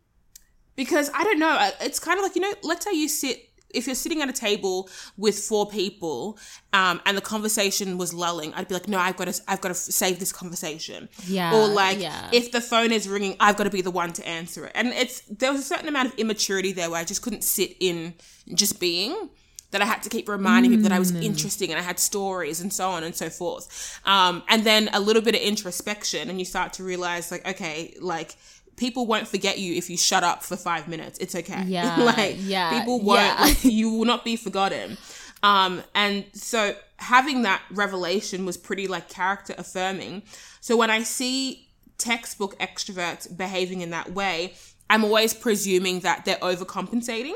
because 0.76 1.10
I 1.14 1.24
don't 1.24 1.40
know, 1.40 1.50
uh, 1.52 1.72
it's 1.82 2.00
kind 2.00 2.18
of 2.18 2.24
like, 2.24 2.36
you 2.36 2.42
know, 2.42 2.54
let's 2.64 2.86
say 2.86 2.94
you 2.94 3.08
sit 3.08 3.50
if 3.74 3.88
you're 3.88 3.96
sitting 3.96 4.22
at 4.22 4.30
a 4.30 4.34
table 4.34 4.88
with 5.18 5.36
four 5.40 5.68
people 5.68 6.38
um, 6.74 7.02
and 7.08 7.18
the 7.18 7.22
conversation 7.22 7.98
was 7.98 8.14
lulling, 8.14 8.54
I'd 8.54 8.68
be 8.68 8.76
like, 8.76 8.88
no, 8.88 9.00
I've 9.00 9.18
got 9.18 9.28
to, 9.30 9.42
I've 9.48 9.62
got 9.62 9.70
to 9.70 9.74
save 9.74 10.20
this 10.20 10.32
conversation. 10.32 11.10
Yeah, 11.26 11.56
Or 11.56 11.68
like, 11.68 12.00
yeah. 12.00 12.30
if 12.32 12.52
the 12.52 12.62
phone 12.62 12.92
is 12.92 13.10
ringing, 13.10 13.36
I've 13.40 13.58
got 13.58 13.64
to 13.64 13.72
be 13.72 13.82
the 13.82 13.90
one 13.90 14.14
to 14.14 14.28
answer 14.28 14.68
it. 14.68 14.74
And 14.76 14.90
it's 14.90 15.22
there 15.22 15.52
was 15.52 15.62
a 15.62 15.64
certain 15.64 15.88
amount 15.88 16.10
of 16.14 16.20
immaturity 16.20 16.72
there 16.72 16.92
where 16.92 17.00
I 17.00 17.04
just 17.04 17.24
couldn't 17.24 17.44
sit 17.44 17.76
in 17.80 18.14
just 18.54 18.80
being. 18.80 19.30
That 19.72 19.82
I 19.82 19.86
had 19.86 20.04
to 20.04 20.10
keep 20.10 20.30
reminding 20.30 20.70
people 20.70 20.84
that 20.84 20.92
I 20.92 21.00
was 21.00 21.12
Mm. 21.12 21.24
interesting 21.24 21.72
and 21.72 21.80
I 21.80 21.82
had 21.84 21.98
stories 22.00 22.62
and 22.62 22.72
so 22.72 22.92
on 22.92 23.04
and 23.04 23.16
so 23.16 23.28
forth. 23.32 24.00
Um, 24.06 24.44
and 24.48 24.64
then 24.64 24.88
a 24.94 25.00
little 25.00 25.24
bit 25.24 25.34
of 25.34 25.42
introspection, 25.42 26.30
and 26.30 26.38
you 26.38 26.46
start 26.46 26.74
to 26.74 26.84
realize, 26.84 27.32
like, 27.32 27.44
okay, 27.48 27.96
like 28.00 28.36
people 28.76 29.06
won't 29.06 29.28
forget 29.28 29.60
you 29.60 29.74
if 29.76 29.90
you 29.90 29.98
shut 29.98 30.24
up 30.24 30.44
for 30.44 30.56
five 30.58 30.88
minutes. 30.88 31.20
It's 31.20 31.36
okay. 31.36 31.64
Yeah, 31.68 31.96
like 31.98 32.36
yeah, 32.40 32.78
people 32.80 33.00
won't 33.02 33.22
yeah. 33.22 33.36
like 33.42 33.64
you 33.80 33.90
will 33.92 34.06
not 34.06 34.24
be 34.26 34.36
forgotten. 34.36 34.98
Um, 35.44 35.84
and 35.94 36.26
so 36.34 36.76
having 36.98 37.42
that 37.44 37.62
revelation 37.72 38.46
was 38.46 38.56
pretty 38.58 38.88
like 38.88 39.10
character 39.10 39.54
affirming. 39.58 40.24
So 40.62 40.78
when 40.78 40.90
I 40.90 41.04
see 41.04 41.68
textbook 41.98 42.58
extroverts 42.60 43.36
behaving 43.36 43.82
in 43.82 43.90
that 43.92 44.14
way, 44.14 44.54
I'm 44.90 45.04
always 45.04 45.34
presuming 45.34 46.00
that 46.02 46.24
they're 46.26 46.38
overcompensating. 46.38 47.34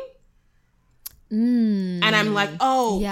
and 1.29 2.03
I'm 2.15 2.33
like, 2.33 2.49
oh, 2.61 2.99
Mm. 2.99 3.01
Yeah. 3.01 3.11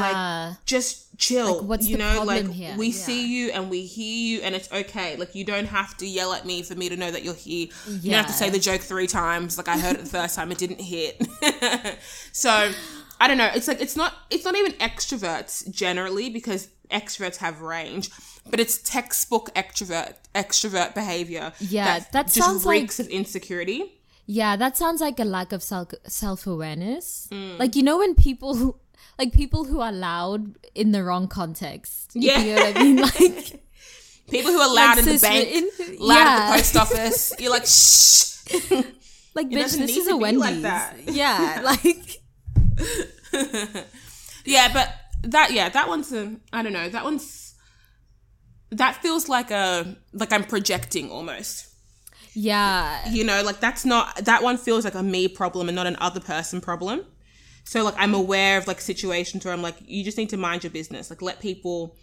like 0.49 0.65
just 0.65 1.05
chill. 1.17 1.58
Like, 1.60 1.67
what's 1.67 1.88
you 1.88 1.97
the 1.97 2.04
know, 2.04 2.13
problem 2.15 2.47
like 2.47 2.56
here? 2.56 2.75
we 2.78 2.88
Yeah. 2.88 2.93
see 2.93 3.28
you 3.28 3.51
and 3.51 3.69
we 3.69 3.86
hear 3.86 4.38
you, 4.39 4.43
and 4.43 4.56
it's 4.56 4.71
okay. 4.71 5.15
Like 5.15 5.36
you 5.36 5.43
don't 5.45 5.65
have 5.67 5.95
to 5.97 6.06
yell 6.08 6.34
at 6.34 6.45
me 6.45 6.62
for 6.63 6.75
me 6.75 6.89
to 6.89 6.95
know 6.97 7.12
that 7.12 7.23
you're 7.23 7.34
here. 7.34 7.67
You 7.89 8.12
don't 8.12 8.13
have 8.23 8.28
to 8.28 8.34
say 8.34 8.49
the 8.49 8.60
joke 8.60 8.82
three 8.82 9.08
times. 9.08 9.58
Like 9.58 9.67
I 9.67 9.78
heard 9.78 9.95
it 9.95 10.01
the 10.04 10.10
first 10.10 10.36
time, 10.36 10.51
it 10.51 10.58
didn't 10.58 10.82
hit. 10.82 11.21
so 12.32 12.71
I 13.19 13.28
don't 13.28 13.38
know. 13.38 13.49
It's 13.54 13.67
like 13.67 13.82
it's 13.82 13.95
not 13.95 14.13
it's 14.30 14.45
not 14.45 14.56
even 14.56 14.73
extroverts 14.73 15.69
generally 15.71 16.30
because 16.30 16.69
extroverts 16.91 17.38
have 17.38 17.62
range, 17.62 18.10
but 18.49 18.60
it's 18.60 18.78
textbook 18.78 19.54
extrovert 19.56 20.15
extrovert 20.34 20.93
behavior. 20.93 21.54
Yeah, 21.60 21.99
that 22.12 22.25
just 22.28 22.38
sounds 22.38 22.65
like- 22.65 22.99
of 22.99 23.08
insecurity. 23.08 23.91
Yeah, 24.28 24.56
that 24.56 24.75
sounds 24.75 25.01
like 25.01 25.19
a 25.19 25.23
lack 25.23 25.51
of 25.51 25.62
self 25.62 25.93
self 26.08 26.47
awareness. 26.47 27.28
Mm. 27.32 27.60
Like 27.60 27.75
you 27.75 27.84
know 27.84 27.99
when 27.99 28.15
people 28.15 28.80
like 29.19 29.34
people 29.34 29.63
who 29.65 29.79
are 29.81 29.91
loud 29.91 30.55
in 30.73 30.91
the 30.91 31.03
wrong 31.03 31.27
context. 31.27 32.12
Yeah. 32.13 32.39
you 32.41 32.55
know 32.55 32.62
what 32.63 32.77
I 32.77 32.84
mean. 32.84 32.97
Like 33.01 33.62
People 34.29 34.51
who 34.51 34.60
are 34.60 34.73
loud 34.73 34.97
Like 34.97 35.05
in 35.05 35.13
the 35.13 35.19
bank, 35.19 35.99
loud 35.99 36.17
at 36.27 36.47
the 36.49 36.58
post 36.58 36.77
office. 36.77 37.34
You're 37.38 37.51
like, 37.51 37.65
shh. 37.67 38.38
like 39.36 39.47
bitch, 39.49 39.77
this 39.77 39.95
is 39.97 40.08
a 40.08 40.17
Wendy's. 40.17 40.41
like 40.41 40.62
that. 40.62 40.95
Yeah, 41.08 41.62
like 41.63 42.21
Yeah, 44.45 44.71
but 44.73 44.93
that 45.23 45.51
yeah, 45.51 45.69
that 45.69 45.88
one's 45.88 46.12
a 46.13 46.36
I 46.53 46.62
don't 46.63 46.73
know, 46.73 46.89
that 46.89 47.03
one's 47.03 47.55
that 48.71 48.95
feels 48.97 49.29
like 49.29 49.51
a 49.51 49.95
like 50.13 50.34
I'm 50.34 50.43
projecting 50.43 51.12
almost. 51.12 51.67
yeah, 52.34 53.08
You 53.10 53.23
know, 53.23 53.41
like 53.43 53.60
that's 53.60 53.86
not 53.86 54.25
that 54.25 54.43
one 54.43 54.58
feels 54.58 54.86
like 54.86 54.95
a 54.95 55.03
me 55.03 55.27
problem 55.27 55.69
and 55.69 55.75
not 55.75 55.88
an 55.88 55.97
other 55.99 56.19
person 56.19 56.62
problem. 56.62 57.05
So 57.65 57.84
like 57.84 57.95
I'm 57.97 58.13
aware 58.13 58.58
of 58.58 58.67
like 58.67 58.80
situations 58.80 59.43
where 59.43 59.54
I'm 59.54 59.62
like, 59.62 59.75
you 59.86 60.04
just 60.04 60.17
need 60.17 60.30
to 60.30 60.38
mind 60.38 60.63
your 60.63 60.71
business. 60.71 61.10
Like 61.10 61.21
let 61.21 61.39
people 61.41 61.95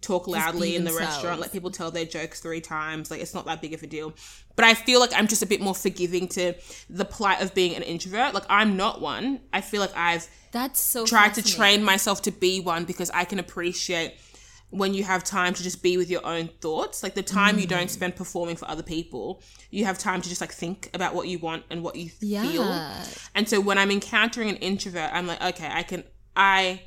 talk 0.00 0.26
loudly 0.26 0.76
in 0.76 0.84
the 0.84 0.90
themselves. 0.90 1.16
restaurant, 1.16 1.40
let 1.40 1.52
people 1.52 1.70
tell 1.70 1.90
their 1.90 2.06
jokes 2.06 2.40
three 2.40 2.60
times. 2.60 3.10
Like 3.10 3.20
it's 3.20 3.34
not 3.34 3.44
that 3.46 3.60
big 3.60 3.74
of 3.74 3.82
a 3.82 3.86
deal. 3.86 4.14
But 4.56 4.64
I 4.64 4.74
feel 4.74 4.98
like 4.98 5.12
I'm 5.14 5.26
just 5.26 5.42
a 5.42 5.46
bit 5.46 5.60
more 5.60 5.74
forgiving 5.74 6.26
to 6.28 6.54
the 6.88 7.04
plight 7.04 7.42
of 7.42 7.54
being 7.54 7.76
an 7.76 7.82
introvert. 7.82 8.34
Like 8.34 8.44
I'm 8.48 8.76
not 8.76 9.00
one. 9.00 9.40
I 9.52 9.60
feel 9.60 9.80
like 9.80 9.94
I've 9.94 10.26
that's 10.52 10.80
so 10.80 11.06
tried 11.06 11.34
to 11.34 11.42
train 11.42 11.84
myself 11.84 12.22
to 12.22 12.32
be 12.32 12.60
one 12.60 12.84
because 12.84 13.10
I 13.10 13.24
can 13.24 13.38
appreciate 13.38 14.14
when 14.70 14.94
you 14.94 15.02
have 15.02 15.24
time 15.24 15.52
to 15.52 15.62
just 15.62 15.82
be 15.82 15.96
with 15.96 16.08
your 16.10 16.24
own 16.24 16.48
thoughts. 16.60 17.02
Like 17.02 17.14
the 17.14 17.22
time 17.22 17.58
you 17.58 17.66
Mm. 17.66 17.70
don't 17.70 17.90
spend 17.90 18.14
performing 18.16 18.56
for 18.56 18.68
other 18.68 18.82
people, 18.84 19.42
you 19.70 19.84
have 19.84 19.98
time 19.98 20.22
to 20.22 20.28
just 20.28 20.40
like 20.40 20.52
think 20.52 20.88
about 20.94 21.14
what 21.14 21.26
you 21.28 21.38
want 21.38 21.64
and 21.70 21.82
what 21.82 21.96
you 21.96 22.08
feel. 22.08 22.62
And 23.34 23.48
so 23.48 23.60
when 23.60 23.78
I'm 23.78 23.90
encountering 23.90 24.48
an 24.48 24.56
introvert, 24.56 25.10
I'm 25.12 25.26
like, 25.26 25.42
okay, 25.42 25.68
I 25.70 25.82
can, 25.82 26.04
I, 26.36 26.82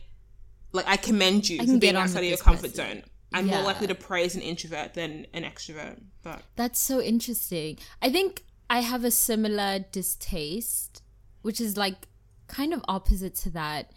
like, 0.71 0.87
I 0.87 0.95
commend 0.97 1.49
you 1.49 1.61
I 1.61 1.65
for 1.65 1.77
being 1.77 1.95
outside 1.97 2.19
of 2.23 2.29
your 2.29 2.37
comfort 2.37 2.71
person. 2.75 3.01
zone. 3.01 3.03
I'm 3.33 3.47
Yeah. 3.47 3.55
more 3.55 3.63
likely 3.63 3.87
to 3.87 3.95
praise 3.95 4.35
an 4.35 4.41
introvert 4.41 4.93
than 4.93 5.27
an 5.33 5.43
extrovert. 5.43 5.99
But 6.21 6.41
That's 6.55 6.79
so 6.79 7.01
interesting. 7.01 7.79
I 8.01 8.09
think 8.11 8.43
I 8.69 8.79
have 8.81 9.03
a 9.03 9.11
similar 9.11 9.79
distaste, 9.91 11.01
which 11.41 11.59
is 11.59 11.75
like 11.75 12.07
kind 12.47 12.73
of 12.73 12.81
opposite 12.87 13.35
to 13.43 13.49
that. 13.51 13.91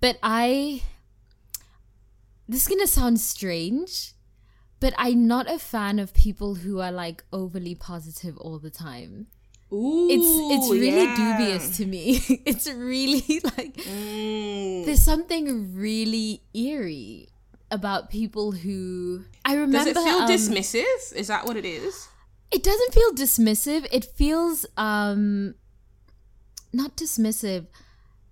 But 0.00 0.18
I. 0.22 0.82
This 2.48 2.62
is 2.62 2.68
going 2.68 2.80
to 2.80 2.86
sound 2.86 3.20
strange, 3.20 4.12
but 4.80 4.94
I'm 4.96 5.26
not 5.26 5.50
a 5.50 5.58
fan 5.58 5.98
of 5.98 6.14
people 6.14 6.54
who 6.56 6.80
are 6.80 6.92
like 6.92 7.22
overly 7.32 7.74
positive 7.74 8.36
all 8.38 8.58
the 8.58 8.70
time. 8.70 9.26
ooh, 9.72 10.08
It's 10.10 10.26
it's 10.54 10.70
really 10.70 11.04
yeah. 11.04 11.36
dubious 11.36 11.76
to 11.76 11.84
me. 11.86 12.20
it's 12.46 12.66
really 12.70 13.40
like 13.56 13.76
Mm. 13.76 14.86
there's 14.86 15.02
something 15.02 15.74
really 15.76 16.42
eerie 16.54 17.28
about 17.70 18.08
people 18.08 18.52
who 18.52 19.24
I 19.44 19.52
remember 19.54 19.78
Does 19.78 19.86
it 19.88 19.94
feel 20.08 20.18
um, 20.24 20.28
dismissive? 20.28 21.12
Is 21.14 21.26
that 21.28 21.44
what 21.46 21.56
it 21.56 21.64
is? 21.66 22.08
it 22.50 22.62
doesn't 22.62 22.94
feel 22.94 23.10
dismissive 23.12 23.86
it 23.92 24.06
feels 24.06 24.64
um 24.78 25.54
not 26.72 26.96
dismissive 26.96 27.66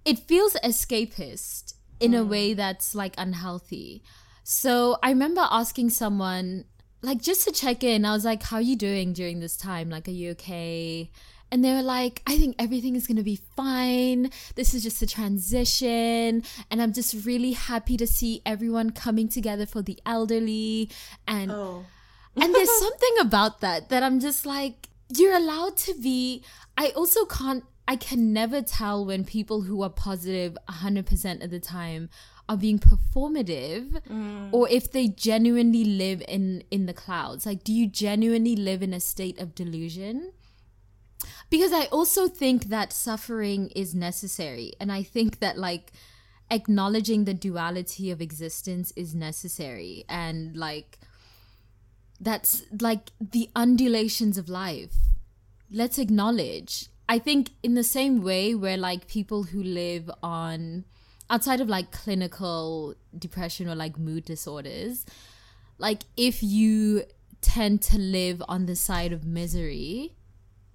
it 0.07 0.19
feels 0.21 0.55
escapist 0.65 1.75
in 2.01 2.15
a 2.15 2.25
mm. 2.25 2.29
way 2.29 2.55
that's 2.55 2.95
like 2.95 3.15
unhealthy. 3.19 4.03
So 4.45 4.99
i 5.03 5.11
remember 5.11 5.47
asking 5.51 5.91
someone 5.91 6.65
like 7.03 7.21
just 7.21 7.45
to 7.45 7.53
check 7.53 7.85
in 7.85 8.05
i 8.05 8.13
was 8.13 8.25
like 8.25 8.43
how 8.43 8.57
are 8.57 8.63
you 8.63 8.77
doing 8.77 9.13
during 9.13 9.41
this 9.41 9.57
time? 9.57 9.91
Like 9.91 10.09
are 10.09 10.13
you 10.13 10.31
okay? 10.33 11.11
And 11.51 11.65
they 11.65 11.73
were 11.73 11.83
like 11.83 12.23
i 12.27 12.37
think 12.37 12.57
everything 12.59 12.97
is 12.97 13.07
going 13.07 13.17
to 13.17 13.23
be 13.23 13.41
fine. 13.57 14.31
This 14.55 14.75
is 14.75 14.83
just 14.83 15.03
a 15.03 15.07
transition. 15.07 16.43
And 16.71 16.83
i'm 16.83 16.93
just 16.93 17.27
really 17.27 17.53
happy 17.53 17.97
to 17.97 18.07
see 18.07 18.43
everyone 18.47 18.91
coming 18.91 19.29
together 19.29 19.67
for 19.67 19.83
the 19.83 19.99
elderly. 20.07 20.91
And 21.27 21.51
oh. 21.51 21.85
and 22.41 22.55
there's 22.55 22.79
something 22.87 23.17
about 23.21 23.61
that 23.61 23.89
that 23.89 24.03
I'm 24.03 24.21
just 24.21 24.47
like, 24.47 24.89
you're 25.09 25.37
allowed 25.37 25.77
to 25.79 25.95
be. 25.95 26.43
I 26.77 26.89
also 26.91 27.25
can't, 27.25 27.65
I 27.89 27.97
can 27.97 28.33
never 28.33 28.63
tell 28.63 29.05
when 29.05 29.25
people 29.25 29.63
who 29.63 29.83
are 29.83 29.91
positive 29.91 30.57
100% 30.69 31.45
of 31.45 31.51
the 31.51 31.61
time 31.61 32.09
are 32.49 32.57
being 32.57 32.79
performative 32.79 34.01
mm. 34.09 34.49
or 34.53 34.69
if 34.69 34.93
they 34.93 35.09
genuinely 35.09 35.85
live 35.85 36.23
in 36.29 36.63
in 36.71 36.87
the 36.87 36.95
clouds. 36.95 37.47
Like 37.47 37.65
do 37.65 37.73
you 37.73 37.87
genuinely 37.89 38.57
live 38.57 38.83
in 38.83 38.93
a 38.95 39.01
state 39.01 39.39
of 39.41 39.55
delusion? 39.55 40.33
Because 41.49 41.73
i 41.73 41.87
also 41.87 42.29
think 42.29 42.65
that 42.65 42.93
suffering 42.93 43.69
is 43.69 43.95
necessary 43.95 44.73
and 44.81 44.93
i 44.93 45.03
think 45.03 45.39
that 45.39 45.57
like 45.57 45.93
acknowledging 46.51 47.25
the 47.25 47.35
duality 47.35 48.11
of 48.11 48.21
existence 48.21 48.93
is 48.97 49.15
necessary 49.15 50.05
and 50.09 50.57
like 50.57 50.99
that's 52.21 52.63
like 52.81 53.11
the 53.21 53.51
undulations 53.55 54.39
of 54.39 54.49
life. 54.49 54.95
Let's 55.71 55.99
acknowledge 55.99 56.89
i 57.09 57.19
think 57.19 57.51
in 57.63 57.75
the 57.75 57.85
same 57.85 58.23
way 58.23 58.55
where 58.55 58.77
like 58.77 59.07
people 59.07 59.45
who 59.45 59.63
live 59.63 60.11
on 60.23 60.85
outside 61.29 61.61
of 61.61 61.69
like 61.69 61.91
clinical 61.91 62.95
depression 63.19 63.69
or 63.69 63.75
like 63.75 63.99
mood 63.99 64.25
disorders 64.25 65.05
like 65.79 66.03
if 66.17 66.43
you 66.43 67.03
tend 67.41 67.83
to 67.83 67.99
live 67.99 68.43
on 68.49 68.67
the 68.67 68.77
side 68.77 69.13
of 69.13 69.25
misery 69.25 70.13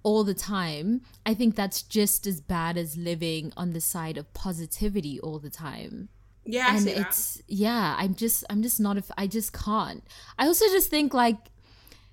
all 0.02 0.24
the 0.24 0.34
time 0.34 1.00
i 1.24 1.34
think 1.34 1.54
that's 1.54 1.82
just 1.82 2.26
as 2.26 2.40
bad 2.40 2.76
as 2.76 2.96
living 2.96 3.52
on 3.56 3.72
the 3.72 3.80
side 3.80 4.16
of 4.16 4.32
positivity 4.34 5.18
all 5.20 5.38
the 5.38 5.50
time. 5.50 6.08
Yeah, 6.44 6.66
I 6.66 6.74
and 6.74 6.80
see 6.82 6.94
that. 6.94 7.06
it's 7.06 7.42
yeah 7.46 7.94
i'm 7.98 8.16
just 8.16 8.42
i'm 8.50 8.62
just 8.62 8.80
not 8.80 8.98
a 8.98 9.04
i 9.16 9.28
just 9.28 9.52
can't. 9.52 10.02
I 10.36 10.46
also 10.48 10.64
just 10.66 10.90
think 10.90 11.14
like 11.14 11.36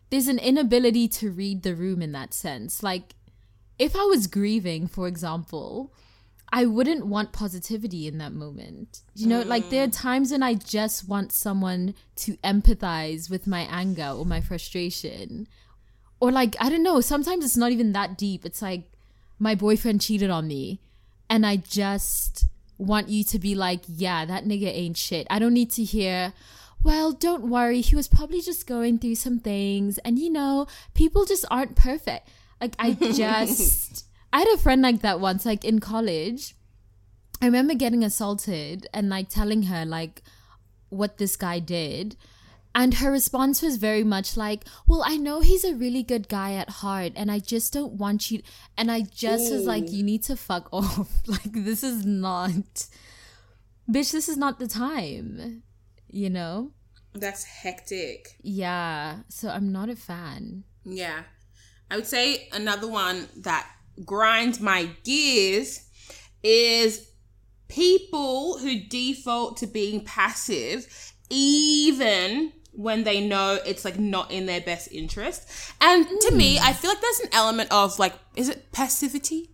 there's 0.10 0.28
an 0.28 0.40
inability 0.40 1.08
to 1.08 1.32
read 1.32 1.64
the 1.64 1.76
room 1.76 2.02
in 2.02 2.12
that 2.14 2.34
sense. 2.34 2.82
Like 2.82 3.16
if 3.80 3.96
i 3.96 4.04
was 4.04 4.28
grieving 4.28 4.88
for 4.88 5.08
example 5.08 5.92
i 6.52 6.66
wouldn't 6.66 7.06
want 7.06 7.32
positivity 7.32 8.08
in 8.08 8.18
that 8.18 8.34
moment. 8.34 9.02
You 9.16 9.28
know 9.28 9.42
like 9.42 9.70
there 9.70 9.84
are 9.84 9.88
mm. 9.88 10.02
times 10.02 10.32
when 10.32 10.44
i 10.44 10.54
just 10.54 11.08
want 11.08 11.32
someone 11.32 11.96
to 12.18 12.38
empathize 12.38 13.30
with 13.30 13.48
my 13.48 13.62
anger 13.70 14.10
or 14.16 14.26
my 14.26 14.42
frustration. 14.42 15.48
Or 16.20 16.32
like 16.32 16.56
i 16.60 16.70
don't 16.70 16.84
know 16.84 17.02
sometimes 17.02 17.46
it's 17.46 17.58
not 17.58 17.72
even 17.72 17.94
that 17.94 18.18
deep. 18.18 18.46
It's 18.46 18.62
like 18.62 18.92
my 19.38 19.56
boyfriend 19.56 20.02
cheated 20.02 20.30
on 20.30 20.48
me 20.48 20.82
and 21.30 21.46
i 21.46 21.56
just 21.56 22.46
want 22.78 23.10
you 23.10 23.24
to 23.24 23.40
be 23.40 23.56
like 23.56 23.82
yeah 23.88 24.26
that 24.26 24.46
nigga 24.46 24.68
ain't 24.68 24.98
shit. 24.98 25.28
I 25.30 25.40
don't 25.40 25.54
need 25.54 25.72
to 25.72 25.84
hear 25.84 26.34
well 26.82 27.12
don't 27.12 27.50
worry 27.50 27.82
he 27.82 27.96
was 27.96 28.08
probably 28.08 28.42
just 28.42 28.66
going 28.66 28.98
through 28.98 29.16
some 29.16 29.40
things. 29.40 29.98
And 30.00 30.18
you 30.18 30.30
know 30.30 30.68
people 30.94 31.26
just 31.26 31.46
aren't 31.52 31.76
perfect 31.76 32.28
like 32.62 32.76
i 32.80 32.94
just 32.94 34.06
i 34.34 34.40
had 34.40 34.48
a 34.54 34.58
friend 34.58 34.82
like 34.82 35.02
that 35.02 35.20
once 35.20 35.46
like 35.46 35.64
in 35.64 35.80
college 35.80 36.56
I 37.42 37.46
remember 37.46 37.74
getting 37.74 38.04
assaulted 38.04 38.88
and 38.94 39.10
like 39.10 39.30
telling 39.30 39.64
her 39.64 39.86
like 39.86 40.22
what 40.90 41.18
this 41.18 41.36
guy 41.36 41.60
did. 41.60 42.16
And 42.76 42.96
her 42.96 43.12
response 43.12 43.62
was 43.62 43.78
very 43.78 44.04
much 44.04 44.38
like, 44.38 44.64
Well, 44.86 45.04
I 45.06 45.18
know 45.18 45.42
he's 45.42 45.64
a 45.64 45.74
really 45.74 46.04
good 46.04 46.30
guy 46.30 46.54
at 46.54 46.70
heart, 46.70 47.14
and 47.16 47.32
I 47.32 47.40
just 47.40 47.74
don't 47.74 47.94
want 47.94 48.30
you. 48.30 48.42
And 48.78 48.92
I 48.92 49.02
just 49.02 49.52
was 49.52 49.66
like, 49.66 49.92
You 49.92 50.04
need 50.04 50.24
to 50.24 50.36
fuck 50.36 50.70
off. 50.74 51.10
like, 51.26 51.52
this 51.52 51.84
is 51.84 52.06
not, 52.06 52.86
bitch, 53.90 54.12
this 54.12 54.30
is 54.30 54.38
not 54.38 54.60
the 54.60 54.68
time, 54.68 55.64
you 56.08 56.30
know? 56.30 56.72
That's 57.14 57.44
hectic. 57.44 58.36
Yeah. 58.44 59.22
So 59.30 59.50
I'm 59.50 59.72
not 59.72 59.90
a 59.90 59.96
fan. 59.96 60.64
Yeah. 60.86 61.24
I 61.92 61.96
would 61.96 62.08
say 62.08 62.50
another 62.52 62.88
one 62.88 63.28
that 63.38 63.68
grinds 64.06 64.60
my 64.60 64.90
gears 65.04 65.86
is 66.44 67.10
people 67.68 68.58
who 68.60 68.80
default 68.80 69.58
to 69.58 69.68
being 69.68 70.04
passive, 70.04 71.14
even 71.30 72.54
when 72.72 73.04
they 73.04 73.20
know 73.20 73.60
it's 73.66 73.84
like 73.84 74.00
not 74.00 74.32
in 74.32 74.46
their 74.46 74.62
best 74.62 74.92
interest. 74.92 75.50
And 75.82 76.08
to 76.08 76.32
me, 76.34 76.60
I 76.60 76.74
feel 76.74 76.92
like 76.92 77.02
there's 77.02 77.20
an 77.20 77.30
element 77.34 77.72
of 77.72 78.00
like, 78.00 78.14
is 78.36 78.50
it 78.50 78.72
passivity? 78.72 79.50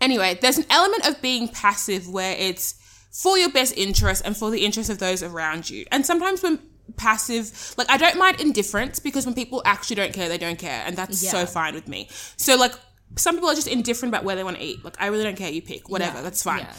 Anyway, 0.00 0.36
there's 0.40 0.58
an 0.58 0.66
element 0.68 1.06
of 1.06 1.22
being 1.22 1.48
passive 1.48 2.08
where 2.08 2.36
it's 2.36 2.74
for 3.12 3.38
your 3.38 3.50
best 3.50 3.76
interest 3.76 4.22
and 4.24 4.36
for 4.36 4.50
the 4.50 4.64
interest 4.64 4.90
of 4.90 4.98
those 4.98 5.22
around 5.22 5.70
you. 5.70 5.86
And 5.92 6.04
sometimes 6.04 6.42
when 6.42 6.58
passive, 6.96 7.74
like 7.78 7.90
I 7.90 7.96
don't 7.96 8.18
mind 8.18 8.40
indifference 8.40 8.98
because 8.98 9.26
when 9.26 9.34
people 9.34 9.62
actually 9.64 9.96
don't 9.96 10.12
care, 10.12 10.28
they 10.28 10.38
don't 10.38 10.58
care. 10.58 10.82
And 10.86 10.96
that's 10.96 11.18
so 11.30 11.46
fine 11.46 11.74
with 11.74 11.88
me. 11.88 12.08
So 12.36 12.56
like 12.56 12.72
some 13.16 13.34
people 13.36 13.50
are 13.50 13.54
just 13.54 13.68
indifferent 13.68 14.10
about 14.14 14.24
where 14.24 14.36
they 14.36 14.44
want 14.44 14.56
to 14.58 14.62
eat. 14.62 14.84
Like 14.84 14.96
I 15.00 15.06
really 15.06 15.24
don't 15.24 15.36
care, 15.36 15.50
you 15.50 15.62
pick, 15.62 15.88
whatever, 15.88 16.16
Yeah, 16.18 16.22
that's 16.22 16.42
fine. 16.42 16.60
yeah. 16.60 16.74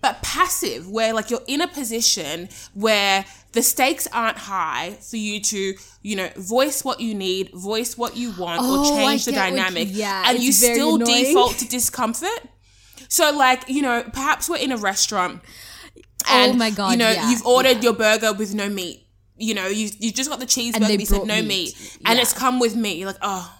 But 0.00 0.20
passive, 0.22 0.86
where 0.88 1.14
like 1.14 1.30
you're 1.30 1.40
in 1.46 1.62
a 1.62 1.68
position 1.68 2.50
where 2.74 3.24
the 3.52 3.62
stakes 3.62 4.06
aren't 4.12 4.36
high 4.36 4.98
for 5.00 5.16
you 5.16 5.40
to, 5.40 5.74
you 6.02 6.16
know, 6.16 6.28
voice 6.36 6.84
what 6.84 7.00
you 7.00 7.14
need, 7.14 7.50
voice 7.54 7.96
what 7.96 8.14
you 8.16 8.32
want, 8.32 8.60
Oh, 8.62 8.80
or 8.92 8.96
change 8.98 9.24
the 9.24 9.32
dynamic, 9.32 9.88
yeah, 9.90 10.24
and 10.26 10.42
you 10.42 10.52
still 10.52 10.96
annoying. 10.96 11.24
default 11.24 11.56
to 11.58 11.68
discomfort. 11.68 12.28
So, 13.08 13.32
like, 13.34 13.68
you 13.68 13.80
know, 13.80 14.02
perhaps 14.12 14.48
we're 14.50 14.56
in 14.58 14.72
a 14.72 14.76
restaurant. 14.76 15.40
Oh 15.96 16.02
And, 16.50 16.58
my 16.58 16.70
God, 16.70 16.90
You 16.92 16.96
know, 16.98 17.10
yeah, 17.10 17.30
you've 17.30 17.46
ordered 17.46 17.76
yeah. 17.76 17.82
your 17.82 17.92
burger 17.94 18.32
with 18.32 18.54
no 18.54 18.68
meat. 18.68 19.03
You 19.36 19.54
know, 19.54 19.66
you 19.66 19.90
you 19.98 20.12
just 20.12 20.30
got 20.30 20.38
the 20.40 20.46
cheeseburger, 20.46 20.86
they 20.86 20.96
but 20.96 21.06
said 21.06 21.26
no 21.26 21.42
meat. 21.42 21.48
meat, 21.48 21.98
and 22.06 22.18
it's 22.18 22.32
come 22.32 22.60
with 22.60 22.76
meat. 22.76 22.98
You're 22.98 23.08
like, 23.08 23.16
oh, 23.22 23.52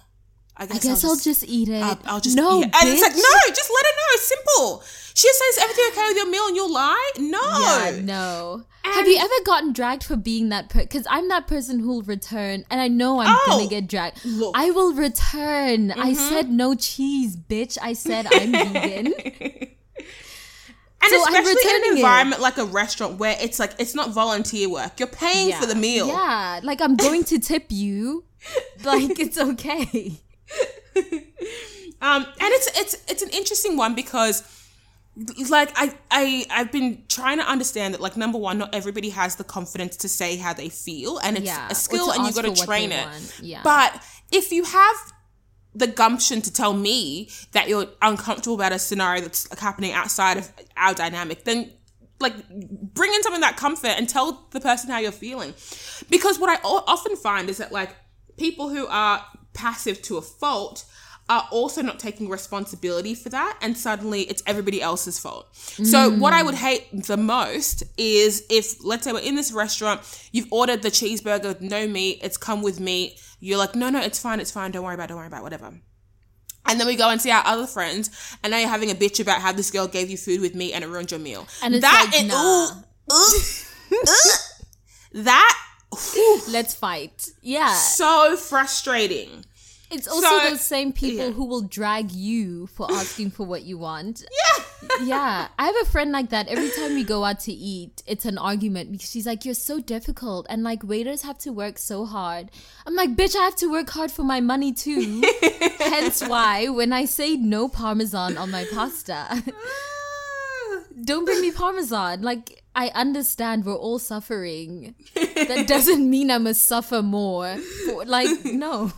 I 0.57 0.65
guess, 0.67 0.75
I 0.77 0.87
guess 0.87 1.03
I'll 1.03 1.17
just, 1.17 1.43
eat 1.43 1.67
it. 1.67 1.83
I'll, 1.83 1.99
I'll 2.05 2.21
just 2.21 2.37
no, 2.37 2.59
eat 2.59 2.67
it. 2.67 2.75
And 2.81 2.89
it's 2.89 3.01
like, 3.01 3.11
no, 3.11 3.53
just 3.53 3.69
let 3.69 3.85
her 3.85 3.91
know. 3.91 4.09
It's 4.13 4.27
simple. 4.27 4.83
She 5.13 5.27
says 5.31 5.63
everything 5.63 5.85
okay 5.91 6.07
with 6.07 6.17
your 6.17 6.29
meal 6.29 6.47
and 6.47 6.55
you'll 6.55 6.71
lie. 6.73 7.11
No. 7.17 7.39
Yeah, 7.41 7.99
no. 8.01 8.63
Have 8.83 9.07
you 9.07 9.17
ever 9.17 9.33
gotten 9.45 9.73
dragged 9.73 10.03
for 10.03 10.15
being 10.15 10.49
that 10.49 10.69
person? 10.69 10.85
Because 10.87 11.07
I'm 11.09 11.27
that 11.29 11.47
person 11.47 11.79
who'll 11.79 12.03
return, 12.03 12.63
and 12.69 12.79
I 12.79 12.87
know 12.87 13.19
I'm 13.19 13.27
Oh, 13.29 13.45
gonna 13.47 13.67
get 13.67 13.87
dragged. 13.87 14.23
look. 14.23 14.53
I 14.55 14.71
will 14.71 14.93
return. 14.93 15.91
I 15.91 15.95
mm-hmm. 15.95 16.13
said 16.13 16.49
no 16.49 16.75
cheese, 16.75 17.35
bitch. 17.35 17.77
I 17.81 17.93
said 17.93 18.27
I'm 18.31 18.51
vegan. 18.73 19.13
And 21.01 21.11
So 21.11 21.17
especially 21.23 21.51
in 21.51 21.75
an 21.75 21.83
it. 21.83 21.95
environment 21.97 22.41
like 22.41 22.57
a 22.57 22.65
restaurant 22.65 23.19
where 23.19 23.35
it's 23.39 23.59
like 23.59 23.73
it's 23.79 23.93
not 23.93 24.09
volunteer 24.11 24.67
work. 24.69 24.99
You're 24.99 25.07
paying 25.07 25.53
for 25.53 25.65
the 25.67 25.75
meal. 25.75 26.07
Yeah, 26.07 26.59
like 26.63 26.81
I'm 26.81 26.95
going 26.95 27.23
to 27.25 27.39
tip 27.39 27.65
you. 27.69 28.23
Like 28.83 29.19
it's 29.19 29.37
okay. 29.39 30.13
Um, 32.01 32.23
and 32.23 32.35
it's 32.39 32.67
it's 32.79 32.95
it's 33.09 33.23
an 33.23 33.29
interesting 33.29 33.77
one 33.77 33.95
because 33.95 34.43
like 35.49 35.71
I 35.75 35.93
I 36.11 36.45
I've 36.51 36.71
been 36.71 37.03
trying 37.07 37.37
to 37.39 37.45
understand 37.49 37.93
that 37.93 38.01
like 38.01 38.17
number 38.17 38.37
one, 38.37 38.57
not 38.57 38.75
everybody 38.75 39.09
has 39.09 39.37
the 39.37 39.43
confidence 39.43 39.95
to 39.97 40.09
say 40.09 40.35
how 40.35 40.53
they 40.53 40.69
feel, 40.69 41.17
and 41.19 41.37
it's 41.37 41.45
Yeah, 41.47 41.67
a 41.69 41.73
skill, 41.75 42.11
and 42.11 42.25
you 42.27 42.33
got 42.33 42.53
to 42.53 42.65
train 42.65 42.91
it. 42.91 43.07
yeah. 43.41 43.61
But 43.63 44.03
if 44.31 44.51
you 44.51 44.65
have 44.65 44.95
the 45.75 45.87
gumption 45.87 46.41
to 46.41 46.51
tell 46.51 46.73
me 46.73 47.29
that 47.51 47.67
you're 47.67 47.87
uncomfortable 48.01 48.55
about 48.55 48.71
a 48.71 48.79
scenario 48.79 49.21
that's 49.21 49.49
like, 49.49 49.59
happening 49.59 49.91
outside 49.91 50.37
of 50.37 50.51
our 50.77 50.93
dynamic, 50.93 51.43
then 51.43 51.71
like 52.19 52.33
bring 52.49 53.13
in 53.13 53.21
some 53.23 53.33
of 53.33 53.41
that 53.41 53.57
comfort 53.57 53.89
and 53.89 54.07
tell 54.07 54.47
the 54.51 54.61
person 54.61 54.89
how 54.89 54.99
you're 54.99 55.11
feeling. 55.11 55.53
Because 56.09 56.39
what 56.39 56.49
I 56.49 56.61
o- 56.63 56.83
often 56.87 57.15
find 57.17 57.49
is 57.49 57.57
that 57.57 57.73
like 57.73 57.93
people 58.37 58.69
who 58.69 58.87
are 58.87 59.23
passive 59.53 60.01
to 60.03 60.17
a 60.17 60.21
fault 60.21 60.85
are 61.27 61.47
also 61.51 61.81
not 61.81 61.99
taking 61.99 62.29
responsibility 62.29 63.15
for 63.15 63.29
that 63.29 63.57
and 63.61 63.75
suddenly 63.75 64.21
it's 64.23 64.43
everybody 64.45 64.81
else's 64.81 65.17
fault. 65.17 65.47
So 65.55 66.11
mm. 66.11 66.19
what 66.19 66.33
I 66.33 66.43
would 66.43 66.55
hate 66.55 66.87
the 67.07 67.17
most 67.17 67.83
is 67.97 68.45
if 68.49 68.83
let's 68.85 69.03
say 69.03 69.11
we're 69.11 69.19
in 69.19 69.35
this 69.35 69.51
restaurant, 69.51 70.01
you've 70.31 70.47
ordered 70.51 70.83
the 70.83 70.89
cheeseburger 70.89 71.47
with 71.47 71.61
no 71.61 71.87
meat, 71.87 72.19
it's 72.21 72.37
come 72.37 72.61
with 72.61 72.79
meat, 72.79 73.19
you're 73.45 73.57
like, 73.57 73.75
no, 73.75 73.89
no, 73.89 74.01
it's 74.01 74.19
fine, 74.19 74.39
it's 74.39 74.51
fine, 74.51 74.71
don't 74.71 74.83
worry 74.83 74.95
about 74.95 75.05
it, 75.05 75.07
don't 75.09 75.17
worry 75.17 75.27
about 75.27 75.39
it, 75.41 75.43
whatever. 75.43 75.73
And 76.67 76.79
then 76.79 76.87
we 76.87 76.95
go 76.95 77.09
and 77.09 77.21
see 77.21 77.29
our 77.29 77.45
other 77.45 77.67
friends, 77.67 78.09
and 78.43 78.49
now 78.51 78.57
you're 78.57 78.69
having 78.69 78.89
a 78.89 78.95
bitch 78.95 79.19
about 79.19 79.39
how 79.41 79.51
this 79.51 79.69
girl 79.69 79.87
gave 79.87 80.09
you 80.09 80.17
food 80.17 80.41
with 80.41 80.55
me 80.55 80.73
and 80.73 80.83
it 80.83 80.87
ruined 80.87 81.11
your 81.11 81.19
meal. 81.19 81.47
And 81.61 81.75
it's 81.75 81.83
that 81.83 82.09
like, 82.11 82.23
is- 82.23 82.27
nah. 82.27 82.69
ooh, 83.13 84.01
ooh, 84.01 85.23
that 85.23 85.57
whew, 85.93 86.41
Let's 86.49 86.73
fight. 86.73 87.29
Yeah. 87.41 87.73
so 87.75 88.35
frustrating. 88.35 89.45
It's 89.91 90.07
also 90.07 90.27
So- 90.27 90.49
those 90.49 90.61
same 90.61 90.91
people 90.93 91.27
yeah. 91.27 91.31
who 91.31 91.45
will 91.45 91.61
drag 91.61 92.11
you 92.11 92.67
for 92.67 92.91
asking 92.91 93.31
for 93.31 93.45
what 93.45 93.63
you 93.63 93.77
want. 93.77 94.25
Yeah. 94.35 94.63
Yeah, 95.01 95.47
I 95.57 95.65
have 95.65 95.75
a 95.81 95.85
friend 95.85 96.11
like 96.11 96.29
that. 96.29 96.47
Every 96.47 96.69
time 96.69 96.93
we 96.93 97.03
go 97.03 97.23
out 97.25 97.39
to 97.41 97.51
eat, 97.51 98.03
it's 98.05 98.23
an 98.25 98.37
argument 98.37 98.91
because 98.91 99.09
she's 99.09 99.25
like, 99.25 99.43
"You're 99.43 99.55
so 99.55 99.79
difficult," 99.79 100.45
and 100.47 100.61
like 100.63 100.83
waiters 100.83 101.23
have 101.23 101.39
to 101.39 101.51
work 101.51 101.79
so 101.79 102.05
hard. 102.05 102.51
I'm 102.85 102.93
like, 102.93 103.15
"Bitch, 103.15 103.35
I 103.35 103.43
have 103.45 103.55
to 103.57 103.67
work 103.71 103.89
hard 103.89 104.11
for 104.11 104.21
my 104.23 104.41
money 104.41 104.71
too." 104.73 105.23
Hence 105.79 106.21
why 106.27 106.67
when 106.69 106.93
I 106.93 107.05
say 107.05 107.35
no 107.35 107.67
parmesan 107.67 108.37
on 108.37 108.51
my 108.51 108.65
pasta, 108.71 109.43
don't 111.03 111.25
bring 111.25 111.41
me 111.41 111.51
parmesan. 111.51 112.21
Like 112.21 112.63
I 112.75 112.89
understand 112.89 113.65
we're 113.65 113.73
all 113.75 113.97
suffering. 113.99 114.93
That 115.15 115.65
doesn't 115.67 116.07
mean 116.07 116.29
I 116.29 116.37
must 116.37 116.65
suffer 116.67 117.01
more. 117.01 117.57
Like 118.05 118.45
no. 118.45 118.91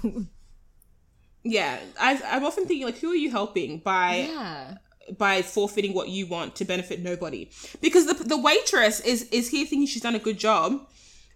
Yeah, 1.50 1.80
I, 2.00 2.22
I'm 2.26 2.44
often 2.46 2.66
thinking 2.66 2.86
like, 2.86 2.98
who 2.98 3.10
are 3.12 3.16
you 3.16 3.32
helping 3.32 3.80
by 3.80 4.30
Yeah. 4.30 4.78
by 5.18 5.42
forfeiting 5.42 5.94
what 5.94 6.10
you 6.10 6.28
want 6.28 6.56
to 6.58 6.66
benefit 6.66 7.02
nobody? 7.02 7.50
Because 7.82 8.06
the 8.08 8.16
the 8.34 8.38
waitress 8.38 9.00
is 9.02 9.24
is 9.32 9.50
here 9.50 9.66
thinking 9.66 9.88
she's 9.88 10.02
done 10.02 10.16
a 10.16 10.20
good 10.30 10.38
job, 10.38 10.70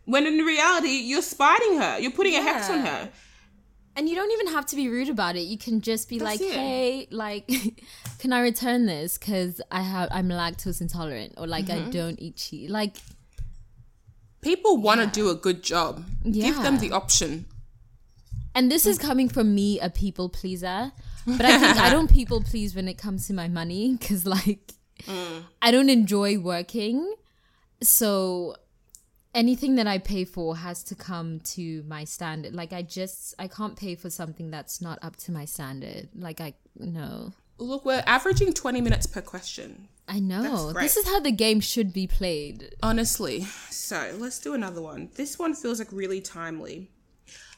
when 0.05 0.25
in 0.27 0.37
reality 0.39 0.89
you're 1.11 1.21
spiting 1.21 1.77
her, 1.81 1.99
you're 1.99 2.11
putting 2.19 2.35
a 2.35 2.41
hex 2.41 2.69
on 2.69 2.79
her. 2.85 3.09
And 3.93 4.07
you 4.07 4.15
don't 4.15 4.31
even 4.31 4.47
have 4.55 4.65
to 4.67 4.75
be 4.77 4.87
rude 4.87 5.09
about 5.09 5.35
it. 5.35 5.41
You 5.41 5.57
can 5.57 5.81
just 5.81 6.07
be 6.07 6.17
That's 6.17 6.39
like, 6.39 6.41
it. 6.49 6.53
"Hey, 6.55 7.07
like, 7.11 7.45
can 8.19 8.31
I 8.31 8.39
return 8.41 8.85
this? 8.85 9.17
Because 9.17 9.59
I 9.69 9.81
have 9.81 10.07
I'm 10.11 10.29
lactose 10.29 10.79
intolerant, 10.81 11.33
or 11.37 11.45
like 11.45 11.65
Mm-hmm. 11.65 11.87
I 11.87 11.91
don't 11.91 12.17
eat 12.21 12.35
cheese." 12.37 12.69
Like, 12.69 12.95
People 14.41 14.77
want 14.77 15.01
to 15.01 15.07
do 15.07 15.29
a 15.29 15.35
good 15.35 15.61
job. 15.61 16.03
Give 16.23 16.55
them 16.63 16.79
the 16.79 16.91
option. 16.91 17.45
And 18.55 18.71
this 18.71 18.85
is 18.85 18.97
coming 18.97 19.29
from 19.29 19.53
me, 19.55 19.79
a 19.79 19.89
people 19.89 20.29
pleaser. 20.29 20.91
But 21.25 21.45
I 21.45 21.57
think 21.57 21.77
I 21.77 21.89
don't 21.89 22.11
people 22.19 22.41
please 22.41 22.75
when 22.75 22.87
it 22.87 22.97
comes 22.97 23.27
to 23.27 23.33
my 23.33 23.47
money, 23.47 23.95
because 23.97 24.25
like, 24.25 24.73
Mm. 25.07 25.45
I 25.61 25.71
don't 25.71 25.89
enjoy 25.89 26.37
working, 26.37 27.15
so 27.81 28.55
anything 29.33 29.75
that 29.75 29.87
I 29.87 29.97
pay 29.97 30.25
for 30.25 30.57
has 30.57 30.83
to 30.85 30.95
come 30.95 31.39
to 31.55 31.83
my 31.87 32.03
standard. 32.03 32.53
Like, 32.53 32.73
I 32.73 32.81
just 32.81 33.33
I 33.39 33.47
can't 33.47 33.75
pay 33.75 33.95
for 33.95 34.09
something 34.09 34.51
that's 34.51 34.81
not 34.81 34.99
up 35.01 35.15
to 35.17 35.31
my 35.31 35.45
standard. 35.45 36.09
Like, 36.15 36.41
I 36.41 36.53
no. 36.77 37.33
Look, 37.57 37.85
we're 37.85 38.03
averaging 38.07 38.53
20 38.53 38.81
minutes 38.81 39.05
per 39.05 39.21
question. 39.21 39.87
I 40.07 40.19
know. 40.19 40.73
This 40.73 40.97
is 40.97 41.07
how 41.07 41.19
the 41.19 41.31
game 41.31 41.59
should 41.59 41.93
be 41.93 42.07
played. 42.07 42.75
Honestly. 42.81 43.45
So 43.69 44.15
let's 44.17 44.39
do 44.39 44.53
another 44.53 44.81
one. 44.81 45.09
This 45.15 45.37
one 45.37 45.53
feels 45.53 45.79
like 45.79 45.91
really 45.91 46.21
timely. 46.21 46.89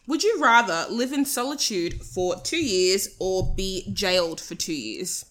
Would 0.08 0.24
you 0.24 0.40
rather 0.42 0.86
live 0.90 1.14
in 1.14 1.26
solitude 1.26 2.02
for 2.04 2.36
two 2.42 2.64
years 2.64 3.16
or 3.20 3.54
be 3.56 3.90
jailed 3.94 4.42
for 4.42 4.56
two 4.56 4.74
years? 4.74 5.26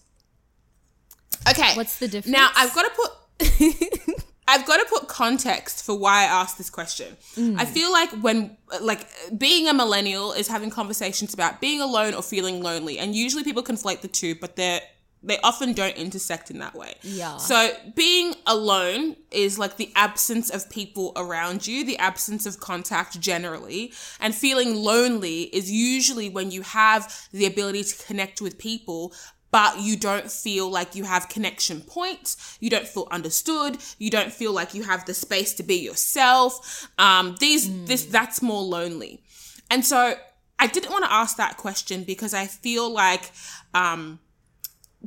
Okay. 1.49 1.75
What's 1.75 1.99
the 1.99 2.07
difference? 2.07 2.35
Now? 2.35 2.49
I've 2.55 2.73
got 2.73 2.83
to 2.83 2.91
put 2.95 3.11
I've 4.47 4.65
got 4.65 4.77
to 4.77 4.85
put 4.89 5.07
context 5.07 5.85
for 5.85 5.97
why 5.97 6.21
I 6.21 6.25
asked 6.25 6.57
this 6.57 6.69
question. 6.69 7.15
Mm. 7.35 7.57
I 7.57 7.65
feel 7.65 7.91
like 7.91 8.09
when 8.21 8.57
like 8.81 9.07
being 9.37 9.67
a 9.67 9.73
millennial 9.73 10.33
is 10.33 10.47
having 10.47 10.69
conversations 10.69 11.33
about 11.33 11.61
being 11.61 11.79
alone 11.79 12.13
or 12.13 12.21
feeling 12.21 12.61
lonely, 12.61 12.99
and 12.99 13.15
usually 13.15 13.43
people 13.43 13.63
conflate 13.63 14.01
the 14.01 14.07
two, 14.07 14.35
but 14.35 14.55
they're 14.55 14.81
they 15.23 15.39
often 15.39 15.73
don't 15.73 15.95
intersect 15.95 16.51
in 16.51 16.59
that 16.59 16.75
way. 16.75 16.95
Yeah. 17.01 17.37
So 17.37 17.71
being 17.95 18.35
alone 18.45 19.15
is 19.31 19.57
like 19.57 19.77
the 19.77 19.91
absence 19.95 20.49
of 20.49 20.69
people 20.69 21.13
around 21.15 21.65
you, 21.65 21.85
the 21.85 21.97
absence 21.97 22.45
of 22.45 22.59
contact 22.59 23.19
generally. 23.19 23.93
And 24.19 24.35
feeling 24.35 24.75
lonely 24.75 25.43
is 25.43 25.71
usually 25.71 26.29
when 26.29 26.51
you 26.51 26.61
have 26.61 27.27
the 27.31 27.45
ability 27.45 27.83
to 27.85 28.05
connect 28.05 28.41
with 28.41 28.57
people, 28.57 29.13
but 29.49 29.79
you 29.79 29.95
don't 29.95 30.29
feel 30.29 30.69
like 30.69 30.95
you 30.95 31.05
have 31.05 31.29
connection 31.29 31.81
points. 31.81 32.57
You 32.59 32.69
don't 32.69 32.87
feel 32.87 33.07
understood. 33.11 33.77
You 33.99 34.09
don't 34.09 34.33
feel 34.33 34.51
like 34.51 34.73
you 34.73 34.83
have 34.83 35.05
the 35.05 35.13
space 35.13 35.53
to 35.53 35.63
be 35.63 35.75
yourself. 35.75 36.89
Um, 36.97 37.35
these, 37.39 37.85
this, 37.85 38.05
that's 38.05 38.41
more 38.41 38.63
lonely. 38.63 39.23
And 39.69 39.85
so 39.85 40.15
I 40.59 40.67
didn't 40.67 40.91
want 40.91 41.05
to 41.05 41.13
ask 41.13 41.37
that 41.37 41.57
question 41.57 42.03
because 42.03 42.33
I 42.33 42.47
feel 42.47 42.91
like, 42.91 43.31
um, 43.73 44.19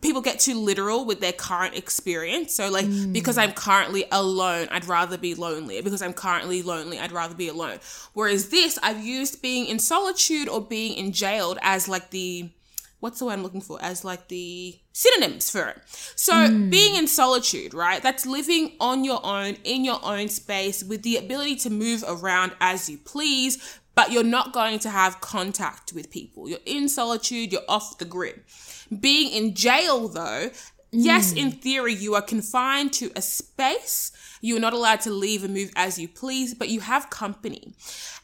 people 0.02 0.20
get 0.20 0.38
too 0.38 0.54
literal 0.54 1.04
with 1.04 1.20
their 1.20 1.32
current 1.32 1.74
experience. 1.74 2.54
So 2.54 2.70
like 2.70 2.86
mm. 2.86 3.12
because 3.12 3.38
I'm 3.38 3.52
currently 3.52 4.04
alone, 4.12 4.68
I'd 4.70 4.86
rather 4.86 5.16
be 5.16 5.34
lonely. 5.34 5.80
Because 5.80 6.02
I'm 6.02 6.12
currently 6.12 6.62
lonely, 6.62 6.98
I'd 6.98 7.12
rather 7.12 7.34
be 7.34 7.48
alone. 7.48 7.78
Whereas 8.12 8.50
this, 8.50 8.78
I've 8.82 9.04
used 9.04 9.42
being 9.42 9.66
in 9.66 9.78
solitude 9.78 10.48
or 10.48 10.60
being 10.60 10.96
in 10.96 11.12
jailed 11.12 11.58
as 11.62 11.88
like 11.88 12.10
the 12.10 12.50
what's 13.00 13.18
the 13.18 13.26
word 13.26 13.34
I'm 13.34 13.42
looking 13.42 13.60
for? 13.60 13.78
As 13.82 14.04
like 14.04 14.28
the 14.28 14.78
synonyms 14.92 15.50
for 15.50 15.68
it. 15.68 15.78
So 16.16 16.32
mm. 16.32 16.70
being 16.70 16.96
in 16.96 17.06
solitude, 17.06 17.74
right? 17.74 18.02
That's 18.02 18.26
living 18.26 18.72
on 18.80 19.04
your 19.04 19.24
own, 19.24 19.56
in 19.64 19.84
your 19.84 20.00
own 20.02 20.28
space, 20.28 20.82
with 20.82 21.02
the 21.02 21.16
ability 21.16 21.56
to 21.56 21.70
move 21.70 22.02
around 22.06 22.52
as 22.60 22.88
you 22.88 22.98
please, 22.98 23.78
but 23.94 24.12
you're 24.12 24.24
not 24.24 24.52
going 24.52 24.78
to 24.80 24.90
have 24.90 25.20
contact 25.20 25.92
with 25.92 26.10
people. 26.10 26.48
You're 26.48 26.58
in 26.66 26.88
solitude, 26.88 27.52
you're 27.52 27.62
off 27.68 27.98
the 27.98 28.04
grid. 28.04 28.42
Being 29.00 29.32
in 29.32 29.54
jail, 29.54 30.08
though, 30.08 30.50
yes, 30.90 31.32
in 31.32 31.50
theory, 31.50 31.94
you 31.94 32.14
are 32.14 32.22
confined 32.22 32.92
to 32.94 33.10
a 33.16 33.22
space. 33.22 34.12
You're 34.40 34.60
not 34.60 34.72
allowed 34.74 35.00
to 35.02 35.10
leave 35.10 35.44
and 35.44 35.54
move 35.54 35.72
as 35.74 35.98
you 35.98 36.08
please, 36.08 36.54
but 36.54 36.68
you 36.68 36.80
have 36.80 37.10
company. 37.10 37.74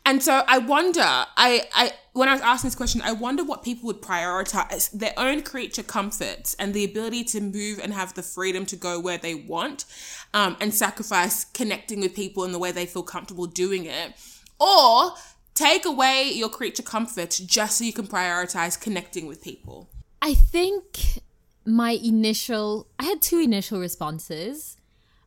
And 0.05 0.23
so 0.23 0.43
I 0.47 0.59
wonder, 0.59 1.01
I, 1.03 1.63
I, 1.75 1.93
when 2.13 2.29
I 2.29 2.33
was 2.33 2.43
asking 2.43 2.69
this 2.69 2.75
question, 2.75 3.03
I 3.03 3.13
wonder 3.13 3.45
what 3.45 3.63
people 3.63 3.87
would 3.87 4.03
prioritize 4.03 4.91
their 4.91 5.15
own 5.17 5.43
creature 5.43 5.83
comforts 5.83 6.55
and 6.59 6.75
the 6.75 6.85
ability 6.85 7.25
to 7.25 7.41
move 7.41 7.79
and 7.83 7.95
have 7.95 8.15
the 8.15 8.23
freedom 8.23 8.67
to 8.67 8.77
go 8.77 9.01
where 9.01 9.19
they 9.19 9.35
want, 9.35 9.85
um, 10.35 10.57
and 10.61 10.75
sacrifice 10.75 11.45
connecting 11.45 12.01
with 12.01 12.15
people 12.15 12.45
in 12.45 12.53
the 12.53 12.59
way 12.59 12.73
they 12.73 12.87
feel 12.87 13.05
comfortable 13.05 13.47
doing 13.47 13.85
it, 13.85 14.13
or 14.59 15.13
take 15.55 15.85
away 15.85 16.31
your 16.35 16.49
creature 16.49 16.83
comforts 16.83 17.39
just 17.39 17.79
so 17.79 17.85
you 17.85 17.93
can 17.93 18.07
prioritize 18.07 18.81
connecting 18.81 19.27
with 19.27 19.43
people. 19.43 19.89
I 20.23 20.35
think 20.35 21.21
my 21.67 21.91
initial, 21.91 22.87
I 22.97 23.05
had 23.05 23.21
two 23.21 23.41
initial 23.41 23.81
responses. 23.81 24.77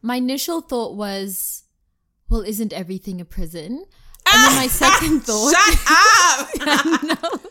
My 0.02 0.16
initial 0.16 0.62
thought 0.62 0.96
was, 0.96 1.64
well, 2.30 2.42
isn't 2.42 2.72
everything 2.72 3.20
a 3.20 3.26
prison? 3.26 3.84
And 4.28 4.44
then 4.44 4.54
ah! 4.54 4.56
my 4.56 4.68
second 4.68 5.20
thought, 5.26 5.54
Shut 5.54 5.80
up! 7.20 7.42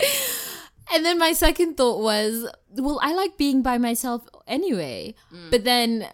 and 0.94 1.04
then 1.04 1.18
my 1.18 1.34
second 1.34 1.76
thought 1.76 2.02
was, 2.02 2.50
well, 2.76 2.98
I 3.02 3.12
like 3.12 3.36
being 3.36 3.60
by 3.60 3.76
myself 3.76 4.26
anyway. 4.46 5.14
Mm. 5.30 5.50
But 5.50 5.64
then, 5.64 6.08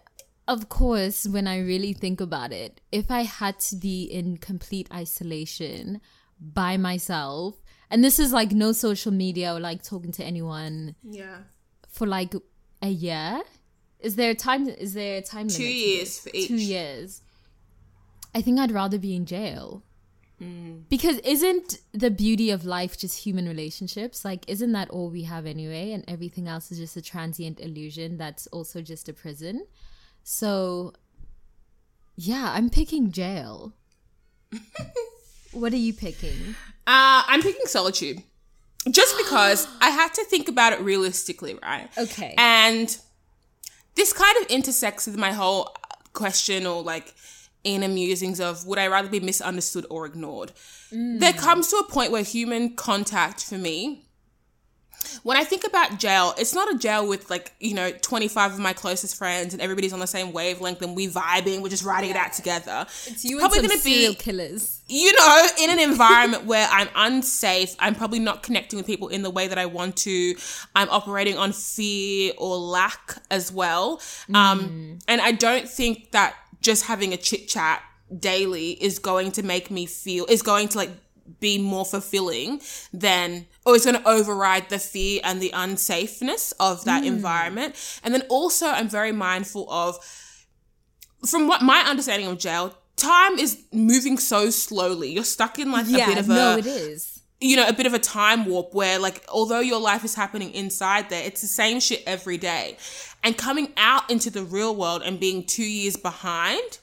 of 0.48 0.68
course, 0.68 1.28
when 1.28 1.46
I 1.46 1.60
really 1.60 1.92
think 1.92 2.20
about 2.20 2.52
it, 2.52 2.80
if 2.90 3.08
I 3.08 3.22
had 3.22 3.60
to 3.60 3.76
be 3.76 4.02
in 4.02 4.38
complete 4.38 4.88
isolation 4.92 6.00
by 6.40 6.76
myself, 6.76 7.62
and 7.90 8.02
this 8.02 8.18
is 8.18 8.32
like 8.32 8.52
no 8.52 8.72
social 8.72 9.12
media 9.12 9.54
or 9.54 9.60
like 9.60 9.82
talking 9.82 10.12
to 10.12 10.24
anyone 10.24 10.94
yeah. 11.02 11.38
for 11.88 12.06
like 12.06 12.34
a 12.82 12.88
year. 12.88 13.42
Is 14.00 14.16
there 14.16 14.30
a 14.30 14.34
time? 14.34 14.68
Is 14.68 14.94
there 14.94 15.18
a 15.18 15.22
time 15.22 15.48
Two 15.48 15.64
years 15.64 16.18
for 16.18 16.30
each. 16.32 16.48
Two 16.48 16.56
years. 16.56 17.22
I 18.34 18.42
think 18.42 18.58
I'd 18.58 18.72
rather 18.72 18.98
be 18.98 19.16
in 19.16 19.24
jail. 19.24 19.82
Mm. 20.42 20.82
Because 20.90 21.18
isn't 21.20 21.78
the 21.92 22.10
beauty 22.10 22.50
of 22.50 22.66
life 22.66 22.98
just 22.98 23.24
human 23.24 23.48
relationships? 23.48 24.24
Like, 24.24 24.44
isn't 24.48 24.72
that 24.72 24.90
all 24.90 25.08
we 25.08 25.22
have 25.22 25.46
anyway? 25.46 25.92
And 25.92 26.04
everything 26.06 26.46
else 26.46 26.70
is 26.70 26.78
just 26.78 26.96
a 26.96 27.02
transient 27.02 27.60
illusion 27.60 28.18
that's 28.18 28.46
also 28.48 28.82
just 28.82 29.08
a 29.08 29.14
prison. 29.14 29.66
So, 30.22 30.92
yeah, 32.16 32.52
I'm 32.54 32.68
picking 32.68 33.12
jail. 33.12 33.72
what 35.52 35.72
are 35.72 35.78
you 35.78 35.94
picking? 35.94 36.54
Uh, 36.86 37.22
I'm 37.26 37.42
picking 37.42 37.66
solitude. 37.66 38.22
Just 38.90 39.16
because 39.16 39.66
I 39.80 39.90
had 39.90 40.14
to 40.14 40.24
think 40.24 40.48
about 40.48 40.72
it 40.72 40.80
realistically, 40.80 41.58
right? 41.62 41.88
Okay. 41.98 42.34
And 42.38 42.96
this 43.94 44.12
kind 44.12 44.36
of 44.42 44.46
intersects 44.48 45.06
with 45.06 45.16
my 45.16 45.32
whole 45.32 45.74
question 46.12 46.66
or 46.66 46.82
like 46.82 47.14
inner 47.64 47.88
musings 47.88 48.40
of 48.40 48.64
would 48.66 48.78
I 48.78 48.86
rather 48.86 49.08
be 49.08 49.20
misunderstood 49.20 49.86
or 49.90 50.06
ignored? 50.06 50.52
There 50.92 51.32
comes 51.32 51.68
to 51.68 51.76
a 51.76 51.84
point 51.84 52.12
where 52.12 52.22
human 52.22 52.76
contact 52.76 53.44
for 53.44 53.58
me, 53.58 54.05
when 55.22 55.36
I 55.36 55.44
think 55.44 55.66
about 55.66 55.98
jail, 55.98 56.34
it's 56.38 56.54
not 56.54 56.72
a 56.74 56.78
jail 56.78 57.06
with 57.08 57.30
like, 57.30 57.52
you 57.60 57.74
know, 57.74 57.90
25 57.90 58.54
of 58.54 58.58
my 58.58 58.72
closest 58.72 59.16
friends 59.16 59.52
and 59.52 59.62
everybody's 59.62 59.92
on 59.92 59.98
the 60.00 60.06
same 60.06 60.32
wavelength 60.32 60.82
and 60.82 60.96
we 60.96 61.08
vibing, 61.08 61.62
we're 61.62 61.68
just 61.68 61.84
riding 61.84 62.10
it 62.10 62.16
out 62.16 62.32
together. 62.32 62.86
It's 63.06 63.24
you 63.24 63.38
probably 63.38 63.62
gonna 63.62 63.74
be- 63.82 64.14
killers. 64.14 64.80
you 64.88 65.12
know, 65.12 65.46
in 65.62 65.70
an 65.70 65.78
environment 65.78 66.44
where 66.46 66.68
I'm 66.70 66.88
unsafe, 66.94 67.74
I'm 67.78 67.94
probably 67.94 68.18
not 68.18 68.42
connecting 68.42 68.76
with 68.76 68.86
people 68.86 69.08
in 69.08 69.22
the 69.22 69.30
way 69.30 69.48
that 69.48 69.58
I 69.58 69.66
want 69.66 69.96
to. 69.98 70.34
I'm 70.74 70.88
operating 70.90 71.36
on 71.38 71.52
fear 71.52 72.32
or 72.38 72.56
lack 72.56 73.16
as 73.30 73.50
well. 73.52 74.00
Um, 74.32 74.98
and 75.08 75.20
I 75.20 75.32
don't 75.32 75.68
think 75.68 76.12
that 76.12 76.34
just 76.60 76.84
having 76.84 77.12
a 77.12 77.16
chit 77.16 77.48
chat 77.48 77.82
daily 78.18 78.72
is 78.72 78.98
going 78.98 79.32
to 79.32 79.42
make 79.42 79.70
me 79.70 79.86
feel, 79.86 80.26
is 80.26 80.42
going 80.42 80.68
to 80.68 80.78
like 80.78 80.90
be 81.40 81.58
more 81.58 81.84
fulfilling 81.84 82.60
than, 82.92 83.46
or 83.64 83.74
it's 83.74 83.84
going 83.84 83.96
to 83.96 84.08
override 84.08 84.68
the 84.68 84.78
fear 84.78 85.20
and 85.24 85.40
the 85.40 85.50
unsafeness 85.50 86.52
of 86.58 86.84
that 86.84 87.02
hmm. 87.02 87.08
environment. 87.08 88.00
And 88.02 88.14
then 88.14 88.22
also, 88.28 88.66
I'm 88.66 88.88
very 88.88 89.12
mindful 89.12 89.70
of, 89.70 89.98
from 91.26 91.48
what 91.48 91.62
my 91.62 91.80
understanding 91.80 92.28
of 92.28 92.38
jail, 92.38 92.76
time 92.96 93.38
is 93.38 93.62
moving 93.72 94.18
so 94.18 94.50
slowly. 94.50 95.12
You're 95.12 95.24
stuck 95.24 95.58
in 95.58 95.70
like 95.70 95.86
a 95.86 95.90
Yeah, 95.90 96.06
bit 96.06 96.18
of 96.18 96.28
no, 96.28 96.54
a 96.54 96.58
it 96.58 96.66
is. 96.66 97.20
you 97.40 97.56
know, 97.56 97.68
a 97.68 97.72
bit 97.72 97.86
of 97.86 97.94
a 97.94 97.98
time 97.98 98.46
warp 98.46 98.72
where 98.74 98.98
like 98.98 99.24
although 99.28 99.60
your 99.60 99.80
life 99.80 100.04
is 100.04 100.14
happening 100.14 100.52
inside 100.52 101.10
there, 101.10 101.24
it's 101.24 101.42
the 101.42 101.46
same 101.46 101.80
shit 101.80 102.02
every 102.06 102.38
day. 102.38 102.78
And 103.22 103.36
coming 103.36 103.72
out 103.76 104.10
into 104.10 104.30
the 104.30 104.44
real 104.44 104.74
world 104.74 105.02
and 105.04 105.18
being 105.20 105.44
2 105.44 105.62
years 105.62 105.96
behind 105.96 106.78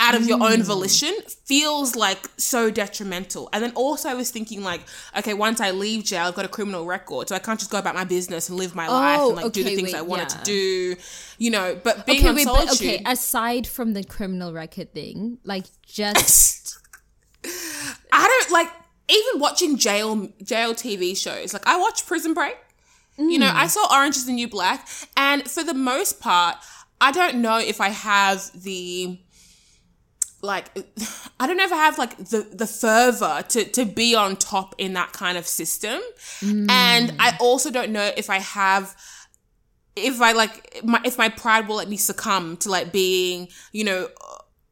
out 0.00 0.14
of 0.14 0.26
your 0.28 0.38
Mm. 0.38 0.52
own 0.52 0.62
volition 0.62 1.12
feels 1.44 1.96
like 1.96 2.28
so 2.36 2.70
detrimental. 2.70 3.48
And 3.52 3.62
then 3.64 3.72
also 3.74 4.08
I 4.08 4.14
was 4.14 4.30
thinking 4.30 4.62
like, 4.62 4.80
okay, 5.16 5.34
once 5.34 5.60
I 5.60 5.72
leave 5.72 6.04
jail, 6.04 6.26
I've 6.26 6.34
got 6.34 6.44
a 6.44 6.48
criminal 6.48 6.86
record, 6.86 7.28
so 7.28 7.34
I 7.34 7.40
can't 7.40 7.58
just 7.58 7.70
go 7.70 7.78
about 7.78 7.94
my 7.96 8.04
business 8.04 8.48
and 8.48 8.56
live 8.58 8.74
my 8.76 8.86
life 8.88 9.20
and 9.20 9.36
like 9.36 9.52
do 9.52 9.64
the 9.64 9.72
Oh, 9.72 9.76
things 9.76 9.92
wait, 9.92 9.98
I 9.98 10.02
wanted 10.02 10.28
yeah. 10.30 10.38
to 10.38 10.44
do, 10.44 10.96
you 11.38 11.50
know. 11.50 11.80
But 11.82 12.06
being 12.06 12.20
okay, 12.20 12.28
on 12.28 12.34
wait, 12.36 12.44
solitude, 12.44 12.68
but 12.68 12.74
okay. 12.74 13.02
Aside 13.06 13.66
from 13.66 13.92
the 13.94 14.04
criminal 14.04 14.52
record 14.52 14.94
thing, 14.94 15.38
like 15.44 15.64
just 15.84 16.78
I 18.12 18.26
don't 18.26 18.50
like 18.52 18.68
even 19.08 19.40
watching 19.40 19.76
jail 19.78 20.28
jail 20.42 20.74
TV 20.74 21.16
shows. 21.16 21.52
Like 21.52 21.66
I 21.66 21.76
watch 21.78 22.06
Prison 22.06 22.34
Break. 22.34 22.56
You 23.16 23.36
know, 23.40 23.50
I 23.52 23.66
saw 23.66 23.92
Orange 23.92 24.14
is 24.14 24.26
the 24.26 24.32
New 24.32 24.46
Black, 24.46 24.88
and 25.16 25.50
for 25.50 25.64
the 25.64 25.74
most 25.74 26.20
part, 26.20 26.54
I 27.00 27.10
don't 27.10 27.38
know 27.42 27.58
if 27.58 27.80
I 27.80 27.88
have 27.88 28.48
the 28.62 29.18
like 30.42 30.70
I 31.40 31.46
don't 31.46 31.56
know 31.56 31.64
if 31.64 31.72
I 31.72 31.76
have 31.76 31.98
like 31.98 32.16
the 32.16 32.46
the 32.52 32.66
fervor 32.66 33.44
to 33.48 33.64
to 33.64 33.84
be 33.84 34.14
on 34.14 34.36
top 34.36 34.74
in 34.78 34.94
that 34.94 35.12
kind 35.12 35.38
of 35.38 35.46
system, 35.46 36.00
and 36.42 37.10
mm. 37.10 37.16
I 37.18 37.36
also 37.40 37.70
don't 37.70 37.92
know 37.92 38.10
if 38.16 38.30
I 38.30 38.38
have 38.38 38.96
if 39.96 40.20
I 40.20 40.32
like 40.32 40.82
my 40.84 41.00
if 41.04 41.18
my 41.18 41.28
pride 41.28 41.68
will 41.68 41.76
let 41.76 41.88
me 41.88 41.96
succumb 41.96 42.56
to 42.58 42.70
like 42.70 42.92
being 42.92 43.48
you 43.72 43.84
know 43.84 44.08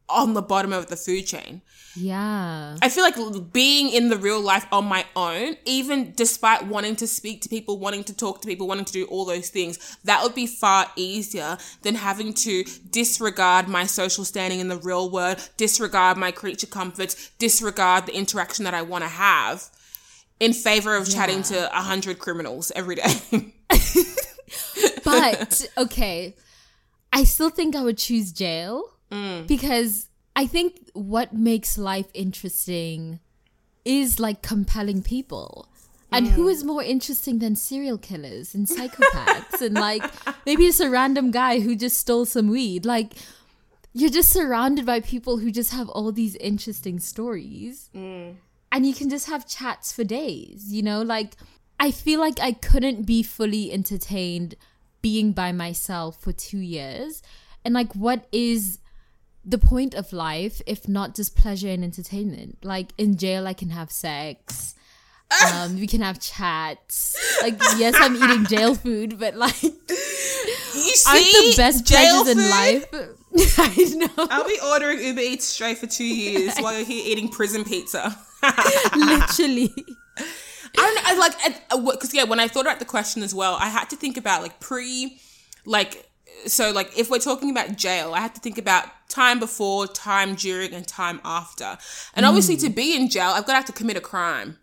on 0.09 0.33
the 0.33 0.41
bottom 0.41 0.73
of 0.73 0.87
the 0.87 0.95
food 0.95 1.25
chain. 1.25 1.61
Yeah. 1.97 2.77
I 2.81 2.89
feel 2.89 3.03
like 3.03 3.15
being 3.53 3.91
in 3.91 4.09
the 4.09 4.17
real 4.17 4.39
life 4.41 4.65
on 4.71 4.85
my 4.85 5.05
own, 5.15 5.57
even 5.65 6.13
despite 6.15 6.67
wanting 6.67 6.95
to 6.97 7.07
speak 7.07 7.41
to 7.41 7.49
people, 7.49 7.79
wanting 7.79 8.03
to 8.05 8.15
talk 8.15 8.41
to 8.41 8.47
people, 8.47 8.67
wanting 8.67 8.85
to 8.85 8.93
do 8.93 9.05
all 9.05 9.25
those 9.25 9.49
things, 9.49 9.97
that 10.03 10.23
would 10.23 10.35
be 10.35 10.47
far 10.47 10.91
easier 10.95 11.57
than 11.81 11.95
having 11.95 12.33
to 12.33 12.63
disregard 12.91 13.67
my 13.67 13.85
social 13.85 14.23
standing 14.25 14.59
in 14.59 14.67
the 14.67 14.77
real 14.77 15.09
world, 15.09 15.49
disregard 15.57 16.17
my 16.17 16.31
creature 16.31 16.67
comforts, 16.67 17.31
disregard 17.39 18.05
the 18.05 18.15
interaction 18.15 18.65
that 18.65 18.73
I 18.73 18.81
want 18.81 19.03
to 19.03 19.09
have 19.09 19.69
in 20.39 20.53
favor 20.53 20.95
of 20.95 21.09
chatting 21.09 21.41
to 21.41 21.75
a 21.75 21.81
hundred 21.81 22.19
criminals 22.19 22.71
every 22.75 22.95
day. 22.95 23.13
But 25.03 25.69
okay, 25.77 26.35
I 27.13 27.23
still 27.23 27.49
think 27.49 27.75
I 27.75 27.83
would 27.83 27.97
choose 27.97 28.31
jail 28.31 28.83
mm. 29.09 29.47
because 29.47 30.06
I 30.37 30.45
think 30.45 30.91
what 30.93 31.33
makes 31.33 31.79
life 31.79 32.11
interesting 32.13 33.19
is 33.83 34.19
like 34.19 34.43
compelling 34.43 35.01
people. 35.01 35.67
And 36.11 36.27
who 36.27 36.47
is 36.47 36.63
more 36.63 36.83
interesting 36.83 37.39
than 37.39 37.55
serial 37.55 37.97
killers 37.97 38.55
and 38.55 38.65
psychopaths 38.65 39.61
and 39.61 39.73
like 39.73 40.03
maybe 40.45 40.65
it's 40.65 40.79
a 40.79 40.89
random 40.89 41.31
guy 41.31 41.59
who 41.59 41.75
just 41.75 41.97
stole 41.97 42.25
some 42.25 42.49
weed? 42.49 42.85
Like 42.85 43.13
you're 43.93 44.11
just 44.11 44.31
surrounded 44.31 44.85
by 44.85 44.99
people 44.99 45.37
who 45.37 45.51
just 45.51 45.73
have 45.73 45.89
all 45.89 46.11
these 46.11 46.35
interesting 46.35 46.99
stories. 46.99 47.89
Mm. 47.95 48.35
And 48.71 48.85
you 48.85 48.93
can 48.93 49.09
just 49.09 49.27
have 49.27 49.47
chats 49.47 49.91
for 49.91 50.03
days, 50.03 50.71
you 50.71 50.83
know? 50.83 51.01
Like 51.01 51.35
I 51.79 51.89
feel 51.89 52.19
like 52.19 52.39
I 52.39 52.51
couldn't 52.51 53.07
be 53.07 53.23
fully 53.23 53.71
entertained 53.71 54.55
being 55.01 55.31
by 55.31 55.51
myself 55.51 56.21
for 56.21 56.31
2 56.31 56.59
years. 56.59 57.23
And 57.65 57.73
like 57.73 57.93
what 57.95 58.27
is 58.31 58.79
the 59.49 59.57
point 59.57 59.95
of 59.95 60.13
life 60.13 60.61
if 60.67 60.87
not 60.87 61.15
just 61.15 61.35
pleasure 61.35 61.69
and 61.69 61.83
entertainment? 61.83 62.57
Like 62.63 62.93
in 62.97 63.17
jail 63.17 63.47
I 63.47 63.53
can 63.53 63.69
have 63.69 63.91
sex 63.91 64.75
um, 65.45 65.79
we 65.79 65.87
can 65.87 66.01
have 66.01 66.19
chats. 66.19 67.15
Like, 67.41 67.59
yes, 67.77 67.95
I'm 67.97 68.15
eating 68.15 68.45
jail 68.45 68.75
food, 68.75 69.19
but 69.19 69.35
like, 69.35 69.61
You 69.61 69.69
aren't 71.07 71.25
see, 71.25 71.51
the 71.51 71.53
best 71.57 71.85
jail 71.85 72.23
pleasures 72.23 72.43
in 72.43 72.49
life. 72.49 72.85
I 73.57 73.93
know, 73.95 74.27
I'll 74.29 74.47
be 74.47 74.59
ordering 74.63 75.03
Uber 75.03 75.21
Eats 75.21 75.45
straight 75.45 75.77
for 75.77 75.87
two 75.87 76.05
years 76.05 76.57
while 76.59 76.75
you're 76.75 76.85
here 76.85 77.03
eating 77.05 77.29
prison 77.29 77.63
pizza. 77.63 78.17
literally. 78.95 79.73
I 80.17 80.23
don't 80.75 80.95
know. 80.95 81.01
I 81.05 81.17
like 81.17 81.93
because 81.93 82.13
yeah, 82.13 82.23
when 82.23 82.39
I 82.39 82.47
thought 82.47 82.61
about 82.61 82.79
the 82.79 82.85
question 82.85 83.21
as 83.21 83.35
well, 83.35 83.57
I 83.59 83.67
had 83.67 83.89
to 83.89 83.95
think 83.95 84.17
about 84.17 84.41
like 84.41 84.59
pre, 84.59 85.19
like 85.65 86.09
so 86.45 86.71
like 86.71 86.97
if 86.97 87.09
we're 87.09 87.19
talking 87.19 87.51
about 87.51 87.75
jail, 87.75 88.13
I 88.13 88.19
had 88.21 88.33
to 88.35 88.41
think 88.41 88.57
about 88.57 88.85
time 89.09 89.39
before, 89.39 89.87
time 89.87 90.35
during, 90.35 90.73
and 90.73 90.85
time 90.87 91.19
after. 91.23 91.77
And 92.13 92.25
obviously, 92.25 92.57
Mm. 92.57 92.61
to 92.61 92.69
be 92.69 92.95
in 92.95 93.09
jail, 93.09 93.29
I've 93.29 93.45
got 93.45 93.53
to 93.53 93.57
have 93.57 93.65
to 93.65 93.71
commit 93.73 93.97
a 93.97 94.01
crime. 94.01 94.57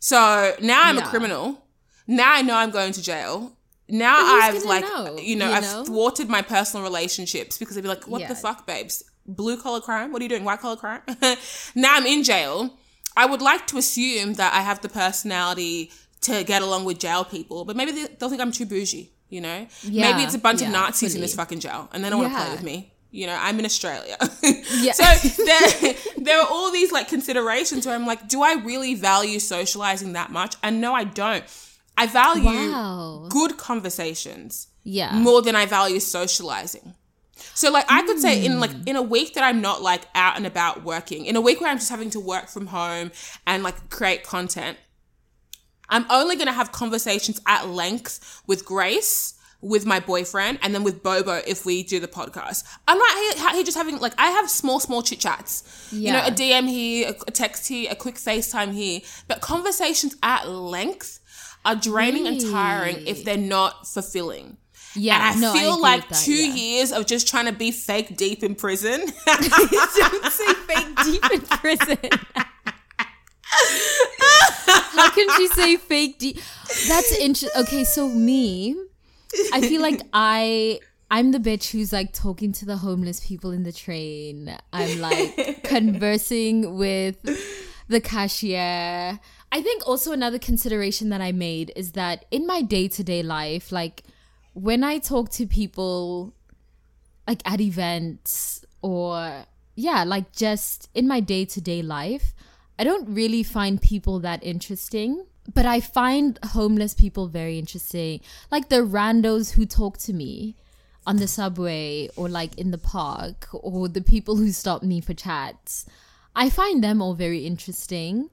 So 0.00 0.54
now 0.60 0.82
I'm 0.84 0.98
a 0.98 1.02
criminal. 1.06 1.66
Now 2.06 2.32
I 2.34 2.42
know 2.42 2.54
I'm 2.54 2.70
going 2.70 2.92
to 2.92 3.02
jail. 3.02 3.56
Now 3.88 4.16
I've 4.42 4.62
like 4.64 4.82
know, 4.84 5.18
you 5.18 5.34
know 5.36 5.48
you 5.48 5.54
I've 5.54 5.62
know? 5.62 5.84
thwarted 5.84 6.28
my 6.28 6.42
personal 6.42 6.84
relationships 6.84 7.56
because 7.58 7.74
they'd 7.74 7.80
be 7.82 7.88
like, 7.88 8.06
"What 8.06 8.20
Yeah. 8.20 8.28
the 8.28 8.34
fuck, 8.34 8.66
babes? 8.66 9.02
Blue 9.26 9.56
collar 9.60 9.80
crime? 9.80 10.12
What 10.12 10.20
are 10.20 10.24
you 10.24 10.28
doing? 10.28 10.44
White 10.44 10.60
collar 10.60 10.76
crime?" 10.76 11.00
now 11.74 11.94
I'm 11.96 12.06
in 12.06 12.22
jail. 12.22 12.74
I 13.16 13.24
would 13.26 13.42
like 13.42 13.66
to 13.68 13.78
assume 13.78 14.34
that 14.34 14.52
I 14.54 14.60
have 14.60 14.80
the 14.82 14.88
personality 14.88 15.90
to 16.22 16.44
get 16.44 16.62
along 16.62 16.84
with 16.84 16.98
jail 16.98 17.24
people, 17.24 17.64
but 17.64 17.76
maybe 17.76 17.92
they- 17.92 18.14
they'll 18.18 18.28
think 18.28 18.40
I'm 18.42 18.52
too 18.52 18.66
bougie. 18.66 19.12
You 19.30 19.42
know, 19.42 19.66
Yeah, 19.82 20.10
maybe 20.10 20.22
it's 20.24 20.34
a 20.34 20.38
bunch 20.38 20.62
of 20.62 20.68
yeah, 20.68 20.72
Nazis 20.80 21.14
in 21.14 21.20
this 21.20 21.34
fucking 21.34 21.60
jail, 21.60 21.88
and 21.92 22.02
they 22.02 22.08
don't 22.08 22.20
want 22.22 22.32
to 22.32 22.38
play 22.40 22.50
with 22.50 22.62
me. 22.62 22.92
You 23.10 23.26
know, 23.26 23.38
I'm 23.40 23.58
in 23.58 23.64
Australia. 23.64 24.16
Yeah. 24.80 24.92
so 25.00 25.04
there, 25.44 25.94
there 26.18 26.40
are 26.40 26.46
all 26.48 26.70
these 26.70 26.92
like 26.92 27.08
considerations 27.08 27.86
where 27.86 27.94
I'm 27.94 28.06
like, 28.06 28.28
do 28.28 28.42
I 28.42 28.54
really 28.64 28.94
value 28.94 29.38
socializing 29.38 30.12
that 30.12 30.30
much? 30.30 30.56
And 30.62 30.80
no, 30.80 30.94
I 30.94 31.04
don't. 31.04 31.44
I 31.96 32.06
value 32.06 32.44
Wow. 32.44 33.26
good 33.28 33.56
conversations 33.56 34.68
Yeah. 34.84 35.12
more 35.14 35.42
than 35.42 35.56
I 35.56 35.66
value 35.66 36.00
socializing. 36.00 36.94
So 37.54 37.70
like 37.70 37.86
I 37.88 38.02
could 38.02 38.18
say 38.20 38.44
in 38.44 38.60
like 38.60 38.72
hmm. 38.72 38.82
in 38.86 38.96
a 38.96 39.02
week 39.02 39.34
that 39.34 39.44
I'm 39.44 39.60
not 39.60 39.82
like 39.82 40.02
out 40.14 40.36
and 40.36 40.46
about 40.46 40.84
working, 40.84 41.26
in 41.26 41.36
a 41.36 41.40
week 41.40 41.60
where 41.60 41.70
I'm 41.70 41.78
just 41.78 41.90
having 41.90 42.10
to 42.10 42.20
work 42.20 42.48
from 42.48 42.66
home 42.68 43.10
and 43.46 43.62
like 43.62 43.90
create 43.90 44.24
content, 44.24 44.76
I'm 45.88 46.04
only 46.10 46.36
going 46.36 46.48
to 46.48 46.52
have 46.52 46.72
conversations 46.72 47.40
at 47.46 47.68
length 47.68 48.42
with 48.46 48.64
Grace, 48.64 49.34
with 49.60 49.84
my 49.84 49.98
boyfriend, 50.00 50.58
and 50.62 50.74
then 50.74 50.84
with 50.84 51.02
Bobo 51.02 51.40
if 51.46 51.66
we 51.66 51.82
do 51.82 51.98
the 51.98 52.08
podcast. 52.08 52.64
I'm 52.86 52.98
not 52.98 53.54
here, 53.54 53.64
just 53.64 53.76
having 53.76 53.98
like 53.98 54.14
I 54.18 54.28
have 54.28 54.48
small, 54.48 54.80
small 54.80 55.02
chit 55.02 55.18
chats. 55.18 55.88
You 55.92 56.12
know, 56.12 56.20
a 56.20 56.30
DM 56.30 56.68
here, 56.68 57.14
a, 57.26 57.30
text 57.30 57.68
here, 57.68 57.90
a 57.90 57.96
quick 57.96 58.16
FaceTime 58.16 58.72
here, 58.72 59.00
but 59.26 59.40
conversations 59.40 60.16
at 60.22 60.48
length 60.48 61.20
are 61.64 61.76
draining 61.76 62.26
and 62.26 62.40
tiring 62.40 63.06
if 63.06 63.24
they're 63.24 63.36
not 63.36 63.86
fulfilling. 63.86 64.58
Yeah, 64.94 65.32
and 65.32 65.38
I 65.38 65.40
no, 65.40 65.52
feel 65.52 65.72
agree 65.72 65.82
like 65.82 66.08
that, 66.08 66.22
two 66.24 66.32
yeah. 66.32 66.54
years 66.54 66.92
of 66.92 67.06
just 67.06 67.28
trying 67.28 67.46
to 67.46 67.52
be 67.52 67.70
fake 67.70 68.16
deep 68.16 68.42
in 68.42 68.54
prison. 68.54 69.00
Don't 69.26 70.32
say 70.32 70.54
fake 70.54 70.96
deep 71.04 71.30
in 71.30 71.40
prison. 71.42 71.98
How 74.66 75.10
can 75.10 75.28
she 75.36 75.48
say 75.48 75.76
fake 75.76 76.18
deep? 76.18 76.38
That's 76.88 77.12
interesting. 77.18 77.50
Okay, 77.62 77.84
so 77.84 78.08
me, 78.08 78.74
I 79.52 79.60
feel 79.60 79.82
like 79.82 80.00
I 80.12 80.80
I'm 81.10 81.32
the 81.32 81.38
bitch 81.38 81.70
who's 81.70 81.92
like 81.92 82.12
talking 82.12 82.52
to 82.52 82.66
the 82.66 82.76
homeless 82.76 83.20
people 83.20 83.50
in 83.50 83.62
the 83.62 83.72
train. 83.72 84.54
I'm 84.72 85.00
like 85.00 85.64
conversing 85.64 86.76
with 86.76 87.16
the 87.88 88.00
cashier. 88.00 89.18
I 89.50 89.62
think 89.62 89.86
also 89.86 90.12
another 90.12 90.38
consideration 90.38 91.08
that 91.08 91.22
I 91.22 91.32
made 91.32 91.72
is 91.74 91.92
that 91.92 92.26
in 92.30 92.46
my 92.46 92.60
day-to-day 92.60 93.22
life, 93.22 93.72
like 93.72 94.02
when 94.52 94.84
I 94.84 94.98
talk 94.98 95.30
to 95.32 95.46
people 95.46 96.34
like 97.26 97.42
at 97.46 97.60
events 97.60 98.64
or 98.82 99.44
yeah, 99.76 100.04
like 100.04 100.32
just 100.32 100.90
in 100.94 101.08
my 101.08 101.20
day 101.20 101.44
to 101.46 101.60
day 101.60 101.82
life, 101.82 102.34
I 102.78 102.84
don't 102.84 103.08
really 103.08 103.42
find 103.42 103.80
people 103.80 104.20
that 104.20 104.42
interesting. 104.42 105.24
But 105.52 105.66
I 105.66 105.80
find 105.80 106.38
homeless 106.44 106.94
people 106.94 107.26
very 107.28 107.58
interesting. 107.58 108.20
Like 108.50 108.68
the 108.68 108.86
randos 108.86 109.52
who 109.52 109.64
talk 109.64 109.98
to 109.98 110.12
me 110.12 110.56
on 111.06 111.16
the 111.16 111.26
subway 111.26 112.10
or 112.16 112.28
like 112.28 112.58
in 112.58 112.70
the 112.70 112.78
park 112.78 113.48
or 113.52 113.88
the 113.88 114.02
people 114.02 114.36
who 114.36 114.52
stop 114.52 114.82
me 114.82 115.00
for 115.00 115.14
chats. 115.14 115.86
I 116.36 116.50
find 116.50 116.84
them 116.84 117.00
all 117.00 117.14
very 117.14 117.46
interesting. 117.46 118.28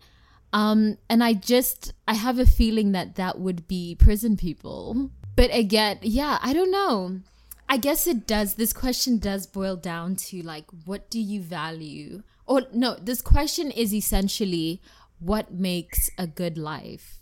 Um, 0.52 0.98
and 1.10 1.24
I 1.24 1.34
just, 1.34 1.94
I 2.08 2.16
have 2.16 2.38
a 2.38 2.46
feeling 2.46 2.92
that 2.92 3.16
that 3.16 3.40
would 3.40 3.68
be 3.68 3.96
prison 3.96 4.36
people. 4.36 5.10
But 5.36 5.54
again, 5.54 6.00
yeah, 6.02 6.38
I 6.42 6.54
don't 6.54 6.72
know. 6.72 7.22
I 7.68 7.78
guess 7.78 8.08
it 8.08 8.28
does. 8.28 8.56
This 8.56 8.74
question 8.74 9.18
does 9.18 9.48
boil 9.48 9.76
down 9.76 10.16
to 10.18 10.42
like, 10.44 10.66
what 10.86 11.10
do 11.10 11.20
you 11.20 11.42
value? 11.42 12.24
Or 12.46 12.64
no, 12.74 12.96
this 12.96 13.22
question 13.22 13.72
is 13.72 13.94
essentially 13.94 14.82
what 15.20 15.54
makes 15.54 16.10
a 16.18 16.28
good 16.28 16.58
life? 16.58 17.20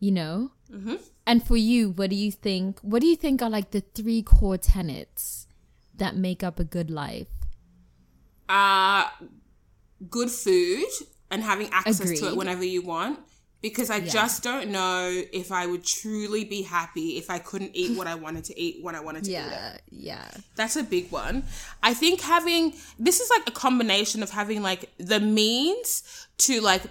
You 0.00 0.12
know? 0.12 0.50
Mm-hmm. 0.70 0.96
And 1.26 1.42
for 1.42 1.56
you, 1.56 1.90
what 1.90 2.10
do 2.10 2.16
you 2.16 2.30
think? 2.30 2.80
What 2.80 3.00
do 3.00 3.06
you 3.06 3.16
think 3.16 3.42
are 3.42 3.50
like 3.50 3.70
the 3.70 3.80
three 3.80 4.22
core 4.22 4.58
tenets 4.58 5.46
that 5.96 6.16
make 6.16 6.42
up 6.42 6.60
a 6.60 6.64
good 6.64 6.90
life? 6.90 7.28
uh 8.48 9.08
good 10.10 10.30
food 10.30 10.84
and 11.30 11.42
having 11.42 11.68
access 11.72 12.20
to 12.20 12.28
it 12.28 12.36
whenever 12.36 12.64
you 12.64 12.82
want 12.82 13.18
because 13.62 13.90
I 13.90 14.00
just 14.00 14.42
don't 14.42 14.70
know 14.70 15.22
if 15.32 15.50
I 15.50 15.66
would 15.66 15.84
truly 15.84 16.44
be 16.44 16.62
happy 16.62 17.16
if 17.16 17.30
I 17.30 17.38
couldn't 17.38 17.72
eat 17.74 17.96
what 17.96 18.06
I 18.06 18.14
wanted 18.24 18.44
to 18.44 18.60
eat 18.60 18.82
when 18.82 18.94
I 18.94 19.00
wanted 19.00 19.24
to 19.24 19.30
eat 19.30 19.52
it. 19.74 19.82
yeah. 19.90 20.30
That's 20.54 20.76
a 20.76 20.82
big 20.82 21.10
one. 21.10 21.44
I 21.82 21.94
think 21.94 22.20
having 22.20 22.74
this 22.98 23.20
is 23.20 23.30
like 23.30 23.46
a 23.46 23.50
combination 23.50 24.22
of 24.22 24.30
having 24.30 24.62
like 24.62 24.90
the 24.98 25.20
means 25.20 26.26
to 26.38 26.60
like 26.60 26.82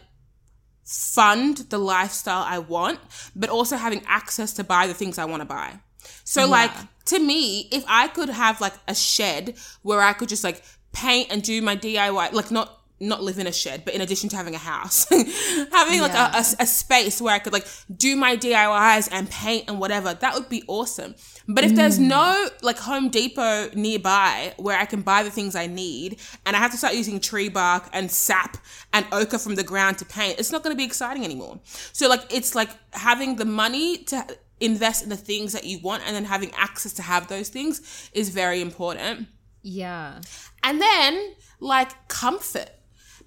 fund 0.84 1.58
the 1.70 1.78
lifestyle 1.78 2.44
I 2.44 2.60
want, 2.60 3.00
but 3.36 3.50
also 3.50 3.76
having 3.78 4.04
access 4.08 4.54
to 4.54 4.64
buy 4.64 4.88
the 4.88 4.94
things 4.94 5.18
I 5.18 5.26
want 5.26 5.42
to 5.42 5.46
buy. 5.46 5.80
So 6.24 6.48
like 6.48 6.72
to 7.06 7.20
me, 7.20 7.68
if 7.72 7.84
I 7.88 8.08
could 8.08 8.30
have 8.30 8.62
like 8.62 8.74
a 8.88 8.96
shed 8.96 9.56
where 9.82 10.02
I 10.02 10.14
could 10.14 10.30
just 10.30 10.44
like 10.44 10.64
paint 10.92 11.28
and 11.32 11.42
do 11.44 11.62
my 11.62 11.76
DIY, 11.76 12.34
like 12.34 12.52
not 12.52 12.75
not 13.00 13.22
live 13.22 13.40
in 13.40 13.48
a 13.48 13.52
shed, 13.52 13.84
but 13.84 13.94
in 13.94 14.02
addition 14.02 14.30
to 14.30 14.38
having 14.38 14.56
a 14.56 14.60
house, 14.60 15.06
having 15.72 16.00
like 16.00 16.14
a, 16.14 16.38
a, 16.38 16.46
a 16.60 16.66
space 16.66 17.22
where 17.22 17.36
I 17.36 17.40
could 17.40 17.52
like 17.52 17.68
do 17.96 18.16
my 18.16 18.38
DIYs 18.38 19.10
and 19.12 19.30
paint 19.30 19.66
and 19.68 19.80
whatever, 19.80 20.14
that 20.14 20.34
would 20.34 20.48
be 20.48 20.64
awesome. 20.68 21.16
But 21.48 21.66
if 21.66 21.76
there's 21.76 22.00
mm. 22.00 22.08
no 22.08 22.48
like 22.62 22.80
Home 22.80 23.10
Depot 23.10 23.70
nearby 23.74 24.54
where 24.58 24.80
I 24.80 24.86
can 24.86 25.02
buy 25.02 25.24
the 25.24 25.30
things 25.30 25.56
I 25.56 25.68
need 25.68 26.20
and 26.46 26.56
I 26.56 26.60
have 26.60 26.72
to 26.72 26.78
start 26.78 26.96
using 26.96 27.20
tree 27.20 27.50
bark 27.50 27.90
and 27.92 28.10
sap 28.10 28.58
and 28.94 29.06
ochre 29.12 29.38
from 29.38 29.56
the 29.56 29.64
ground 29.64 29.98
to 29.98 30.06
paint, 30.06 30.40
it's 30.40 30.52
not 30.52 30.64
going 30.64 30.74
to 30.74 30.78
be 30.78 30.86
exciting 30.86 31.26
anymore. 31.26 31.60
So 31.92 32.08
like 32.08 32.22
it's 32.34 32.56
like 32.56 32.70
having 32.94 33.36
the 33.36 33.46
money 33.46 33.98
to 34.06 34.26
invest 34.62 35.04
in 35.04 35.10
the 35.10 35.18
things 35.18 35.52
that 35.52 35.66
you 35.66 35.80
want 35.80 36.04
and 36.06 36.16
then 36.16 36.26
having 36.26 36.52
access 36.56 36.94
to 36.94 37.02
have 37.02 37.28
those 37.28 37.50
things 37.50 38.10
is 38.14 38.30
very 38.30 38.62
important. 38.62 39.28
Yeah. 39.62 40.22
And 40.64 40.80
then 40.80 41.34
like 41.60 42.08
comfort 42.08 42.70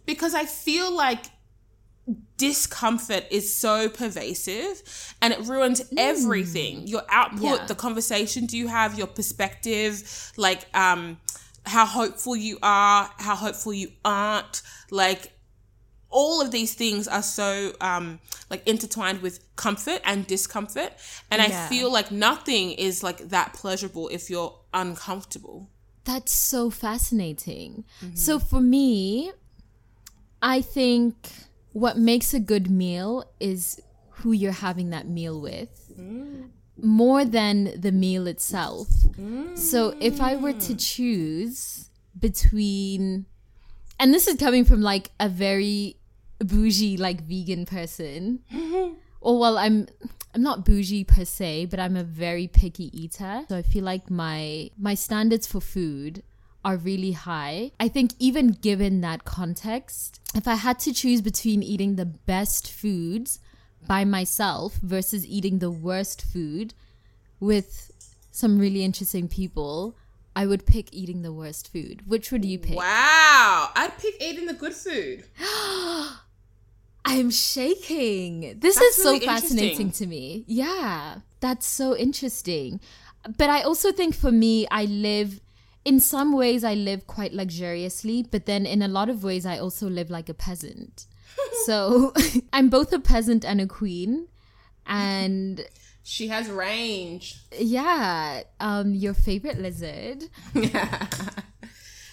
because 0.08 0.34
I 0.34 0.46
feel 0.46 0.90
like 0.90 1.26
discomfort 2.38 3.24
is 3.30 3.54
so 3.54 3.88
pervasive 3.90 4.82
and 5.20 5.32
it 5.34 5.40
ruins 5.40 5.82
everything. 5.96 6.86
Your 6.86 7.02
output 7.10 7.58
Yeah. 7.60 7.66
the 7.66 7.74
conversations 7.74 8.54
you 8.54 8.68
have 8.68 8.96
your 8.96 9.06
perspective 9.06 9.92
like 10.36 10.62
um 10.74 11.18
how 11.66 11.84
hopeful 11.84 12.34
you 12.34 12.56
are 12.62 13.10
how 13.18 13.36
hopeful 13.36 13.74
you 13.74 13.88
aren't 14.04 14.62
like 14.90 15.32
all 16.08 16.40
of 16.40 16.50
these 16.50 16.72
things 16.72 17.06
are 17.06 17.22
so 17.22 17.74
um 17.82 18.18
like 18.48 18.62
intertwined 18.66 19.20
with 19.20 19.36
comfort 19.56 20.00
and 20.04 20.26
discomfort. 20.26 20.92
And 21.30 21.42
i 21.42 21.50
feel 21.68 21.92
like 21.92 22.10
nothing 22.10 22.72
is 22.72 23.02
like 23.02 23.28
that 23.28 23.52
pleasurable 23.52 24.08
if 24.08 24.30
you're 24.30 24.54
uncomfortable. 24.72 25.68
That's 26.04 26.32
so 26.32 26.70
fascinating. 26.70 27.84
So 28.14 28.38
for 28.38 28.62
me, 28.62 29.32
I 30.42 30.60
think 30.60 31.14
what 31.72 31.98
makes 31.98 32.34
a 32.34 32.40
good 32.40 32.70
meal 32.70 33.24
is 33.40 33.80
who 34.10 34.32
you're 34.32 34.52
having 34.52 34.90
that 34.90 35.08
meal 35.08 35.40
with 35.40 35.92
mm. 35.98 36.48
more 36.82 37.24
than 37.24 37.80
the 37.80 37.92
meal 37.92 38.26
itself. 38.26 38.88
Mm. 38.88 39.56
So 39.56 39.94
if 40.00 40.20
I 40.20 40.36
were 40.36 40.52
to 40.52 40.76
choose 40.76 41.90
between 42.18 43.26
and 44.00 44.14
this 44.14 44.26
is 44.28 44.36
coming 44.36 44.64
from 44.64 44.80
like 44.80 45.10
a 45.18 45.28
very 45.28 45.96
bougie 46.38 46.96
like 46.96 47.22
vegan 47.22 47.66
person. 47.66 48.40
or 49.20 49.34
oh, 49.34 49.38
well 49.38 49.58
I'm 49.58 49.88
I'm 50.34 50.42
not 50.42 50.64
bougie 50.64 51.04
per 51.04 51.24
se, 51.24 51.66
but 51.66 51.80
I'm 51.80 51.96
a 51.96 52.04
very 52.04 52.46
picky 52.46 52.96
eater. 52.98 53.44
So 53.48 53.56
I 53.56 53.62
feel 53.62 53.84
like 53.84 54.10
my 54.10 54.70
my 54.78 54.94
standards 54.94 55.46
for 55.46 55.60
food 55.60 56.22
are 56.68 56.76
really 56.76 57.12
high. 57.12 57.72
I 57.80 57.88
think 57.88 58.12
even 58.18 58.48
given 58.48 59.00
that 59.00 59.24
context, 59.24 60.20
if 60.34 60.46
I 60.46 60.56
had 60.56 60.78
to 60.80 60.92
choose 60.92 61.22
between 61.22 61.62
eating 61.62 61.96
the 61.96 62.04
best 62.04 62.70
foods 62.70 63.38
by 63.86 64.04
myself 64.04 64.74
versus 64.82 65.26
eating 65.26 65.60
the 65.60 65.70
worst 65.70 66.20
food 66.20 66.74
with 67.40 67.90
some 68.30 68.58
really 68.58 68.84
interesting 68.84 69.28
people, 69.28 69.96
I 70.36 70.44
would 70.44 70.66
pick 70.66 70.92
eating 70.92 71.22
the 71.22 71.32
worst 71.32 71.72
food. 71.72 72.02
Which 72.06 72.30
would 72.30 72.44
you 72.44 72.58
pick? 72.58 72.76
Wow. 72.76 73.70
I'd 73.74 73.96
pick 73.96 74.20
eating 74.20 74.44
the 74.44 74.52
good 74.52 74.74
food. 74.74 75.24
I'm 77.06 77.30
shaking. 77.30 78.58
This 78.58 78.74
That's 78.74 78.98
is 78.98 79.02
so 79.02 79.12
really 79.12 79.24
fascinating 79.24 79.90
to 79.92 80.06
me. 80.06 80.44
Yeah, 80.46 81.20
that's 81.40 81.66
so 81.66 81.96
interesting. 81.96 82.80
But 83.38 83.48
I 83.48 83.62
also 83.62 83.90
think 83.90 84.14
for 84.14 84.30
me, 84.30 84.66
I 84.70 84.84
live, 84.84 85.40
in 85.84 86.00
some 86.00 86.32
ways, 86.32 86.64
I 86.64 86.74
live 86.74 87.06
quite 87.06 87.32
luxuriously, 87.32 88.22
but 88.30 88.46
then 88.46 88.66
in 88.66 88.82
a 88.82 88.88
lot 88.88 89.08
of 89.08 89.22
ways, 89.24 89.46
I 89.46 89.58
also 89.58 89.88
live 89.88 90.10
like 90.10 90.28
a 90.28 90.34
peasant. 90.34 91.06
so 91.66 92.12
I'm 92.52 92.68
both 92.68 92.92
a 92.92 92.98
peasant 92.98 93.44
and 93.44 93.60
a 93.60 93.66
queen. 93.66 94.28
And 94.86 95.64
She 96.02 96.28
has 96.28 96.48
range. 96.50 97.36
yeah, 97.58 98.42
um, 98.60 98.94
your 98.94 99.14
favorite 99.14 99.58
lizard. 99.58 100.24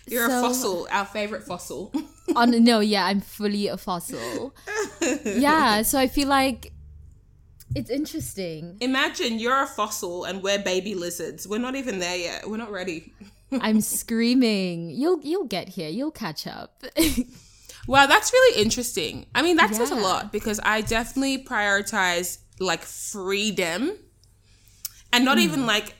You're 0.07 0.29
So- 0.29 0.37
a 0.37 0.41
fossil, 0.41 0.87
our 0.91 1.05
favorite 1.05 1.43
fossil. 1.43 1.91
on 2.35 2.63
no 2.63 2.79
yeah 2.79 3.05
i'm 3.05 3.21
fully 3.21 3.67
a 3.67 3.77
fossil 3.77 4.53
yeah 5.25 5.81
so 5.83 5.97
i 5.99 6.07
feel 6.07 6.27
like 6.27 6.73
it's 7.75 7.89
interesting 7.89 8.77
Imagine 8.81 9.37
you're 9.39 9.61
a 9.63 9.67
fossil 9.67 10.23
and 10.25 10.41
we're 10.41 10.57
baby 10.59 10.95
lizards. 10.95 11.47
We're 11.47 11.59
not 11.59 11.75
even 11.75 11.99
there 11.99 12.15
yet. 12.17 12.49
We're 12.49 12.57
not 12.57 12.71
ready. 12.71 13.13
I'm 13.61 13.81
screaming 13.81 14.89
you'll 14.89 15.19
you'll 15.21 15.45
get 15.45 15.69
here 15.69 15.89
you'll 15.89 16.11
catch 16.11 16.45
up 16.47 16.83
Wow, 17.87 18.07
that's 18.07 18.33
really 18.33 18.59
interesting. 18.63 19.27
I 19.35 19.43
mean, 19.43 19.57
that 19.57 19.75
says 19.75 19.91
a 19.91 19.95
lot 19.95 20.31
because 20.31 20.59
I 20.63 20.81
definitely 20.81 21.43
prioritize 21.43 22.39
like 22.59 22.81
freedom 22.81 23.91
and 25.13 25.23
not 25.23 25.37
Hmm. 25.37 25.43
even 25.43 25.65
like 25.67 25.93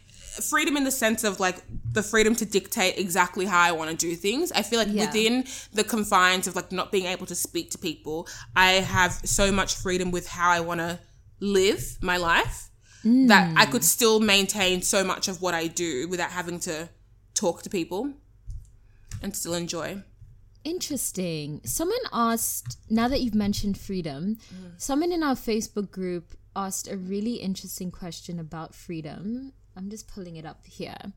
freedom 0.50 0.78
in 0.78 0.84
the 0.84 0.90
sense 0.92 1.24
of 1.24 1.40
like 1.40 1.58
the 1.92 2.02
freedom 2.02 2.34
to 2.38 2.46
dictate 2.46 2.98
exactly 2.98 3.46
how 3.46 3.62
I 3.62 3.72
want 3.72 3.92
to 3.92 3.96
do 3.96 4.16
things. 4.16 4.52
I 4.52 4.64
feel 4.64 4.80
like 4.80 4.88
Yeah. 4.92 5.06
within 5.06 5.46
the 5.74 5.84
confines 5.84 6.48
of 6.48 6.56
like 6.56 6.72
not 6.72 6.92
being 6.92 7.06
able 7.06 7.28
to 7.28 7.36
speak 7.36 7.70
to 7.72 7.78
people, 7.78 8.28
I 8.56 8.72
have 8.98 9.22
so 9.24 9.52
much 9.52 9.76
freedom 9.76 10.10
with 10.10 10.28
how 10.28 10.50
I 10.50 10.62
want 10.62 10.80
to 10.80 11.00
live 11.40 12.00
my 12.02 12.18
life 12.18 12.72
that 13.04 13.54
I 13.56 13.68
could 13.68 13.84
still 13.84 14.20
maintain 14.20 14.82
so 14.82 15.04
much 15.04 15.28
of 15.28 15.40
what 15.40 15.54
I 15.54 15.68
do 15.68 16.08
without 16.08 16.32
having 16.32 16.60
to 16.62 16.90
talk 17.36 17.62
to 17.62 17.70
people 17.70 18.14
and 19.22 19.36
still 19.36 19.54
enjoy. 19.54 20.02
interesting 20.64 21.62
someone 21.64 22.06
asked 22.12 22.78
now 22.90 23.08
that 23.08 23.22
you've 23.22 23.36
mentioned 23.36 23.78
freedom 23.78 24.38
someone 24.78 25.12
in 25.12 25.22
our 25.22 25.36
facebook 25.36 25.92
group 25.92 26.34
asked 26.56 26.88
a 26.90 26.98
really 26.98 27.36
interesting 27.36 27.92
question 27.92 28.40
about 28.40 28.74
freedom 28.74 29.54
i'm 29.78 29.90
just 29.92 30.08
pulling 30.08 30.36
it 30.38 30.46
up 30.46 30.66
here 30.66 31.14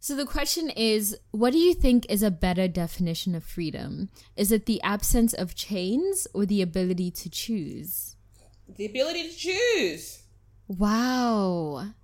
So 0.00 0.14
the 0.14 0.26
question 0.26 0.70
is, 0.70 1.18
what 1.32 1.52
do 1.52 1.58
you 1.58 1.74
think 1.74 2.06
is 2.08 2.22
a 2.22 2.30
better 2.30 2.68
definition 2.68 3.34
of 3.34 3.42
freedom? 3.42 4.10
Is 4.36 4.52
it 4.52 4.66
the 4.66 4.80
absence 4.82 5.34
of 5.34 5.56
chains 5.56 6.28
or 6.32 6.46
the 6.46 6.62
ability 6.62 7.10
to 7.22 7.28
choose? 7.28 8.14
The 8.76 8.86
ability 8.86 9.22
to 9.28 9.34
choose. 9.34 10.22
Wow. 10.68 11.94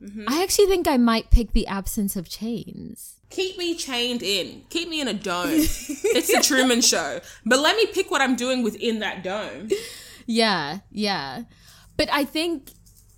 I 0.00 0.04
mm-hmm. 0.04 0.28
actually 0.28 0.66
think 0.66 0.88
I 0.88 0.96
might 0.96 1.30
pick 1.30 1.52
the 1.52 1.66
absence 1.66 2.16
of 2.16 2.28
chains. 2.28 3.16
Keep 3.28 3.58
me 3.58 3.76
chained 3.76 4.22
in. 4.22 4.62
Keep 4.70 4.88
me 4.88 5.00
in 5.00 5.08
a 5.08 5.14
dome. 5.14 5.50
it's 5.52 6.34
the 6.34 6.42
Truman 6.42 6.80
Show. 6.80 7.20
But 7.44 7.60
let 7.60 7.76
me 7.76 7.86
pick 7.86 8.10
what 8.10 8.20
I'm 8.22 8.34
doing 8.34 8.62
within 8.62 9.00
that 9.00 9.22
dome. 9.22 9.68
Yeah, 10.26 10.78
yeah. 10.90 11.42
But 11.96 12.08
I 12.12 12.24
think 12.24 12.70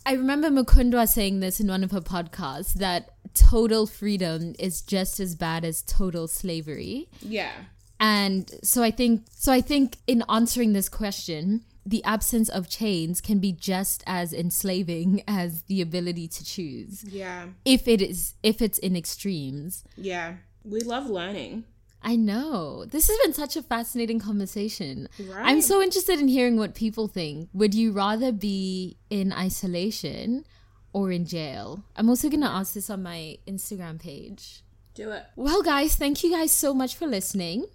I 0.05 0.15
remember 0.15 0.51
Mukundwa 0.51 1.07
saying 1.07 1.41
this 1.41 1.61
in 1.61 1.69
one 1.69 1.85
of 1.85 1.93
her 1.93 2.01
podcasts 2.01 2.75
that 2.75 3.11
total 3.35 3.87
freedom 3.87 4.55
is 4.59 4.83
just 4.83 5.21
as 5.21 5.35
bad 5.35 5.65
as 5.65 5.83
total 5.83 6.27
slavery. 6.27 7.09
Yeah. 7.21 7.53
And 8.01 8.51
so 8.65 8.83
I 8.83 8.91
think 8.91 9.27
so 9.31 9.53
I 9.53 9.61
think 9.61 9.99
in 10.07 10.25
answering 10.29 10.73
this 10.73 10.89
question, 10.89 11.65
the 11.85 12.03
absence 12.05 12.49
of 12.49 12.69
chains 12.69 13.21
can 13.21 13.39
be 13.39 13.53
just 13.53 14.03
as 14.07 14.33
enslaving 14.33 15.23
as 15.29 15.63
the 15.63 15.81
ability 15.81 16.29
to 16.29 16.45
choose. 16.45 17.05
Yeah. 17.05 17.47
If 17.65 17.89
it 17.89 18.01
is 18.01 18.35
if 18.43 18.63
it's 18.63 18.79
in 18.79 18.97
extremes. 18.97 19.85
Yeah. 19.97 20.35
We 20.65 20.81
love 20.81 21.11
learning. 21.11 21.65
I 22.05 22.17
know. 22.17 22.85
This 22.85 23.09
has 23.09 23.17
been 23.25 23.33
such 23.33 23.57
a 23.57 23.63
fascinating 23.63 24.19
conversation. 24.19 25.09
Right. 25.21 25.45
I'm 25.45 25.61
so 25.61 25.81
interested 25.81 26.19
in 26.19 26.29
hearing 26.29 26.57
what 26.57 26.75
people 26.75 27.07
think. 27.07 27.49
Would 27.55 27.75
you 27.75 27.93
rather 27.93 28.33
be 28.33 28.97
in 29.09 29.33
isolation 29.33 30.45
or 30.93 31.13
in 31.13 31.25
jail? 31.25 31.85
I'm 31.95 32.09
also 32.09 32.29
going 32.29 32.41
to 32.41 32.49
ask 32.49 32.75
this 32.75 32.91
on 32.91 33.05
my 33.05 33.39
Instagram 33.47 34.01
page. 34.01 34.63
Do 34.95 35.11
it. 35.13 35.25
Well, 35.37 35.63
guys, 35.63 35.95
thank 35.95 36.23
you 36.25 36.33
guys 36.33 36.51
so 36.51 36.75
much 36.75 36.97
for 36.97 37.07
listening. 37.07 37.67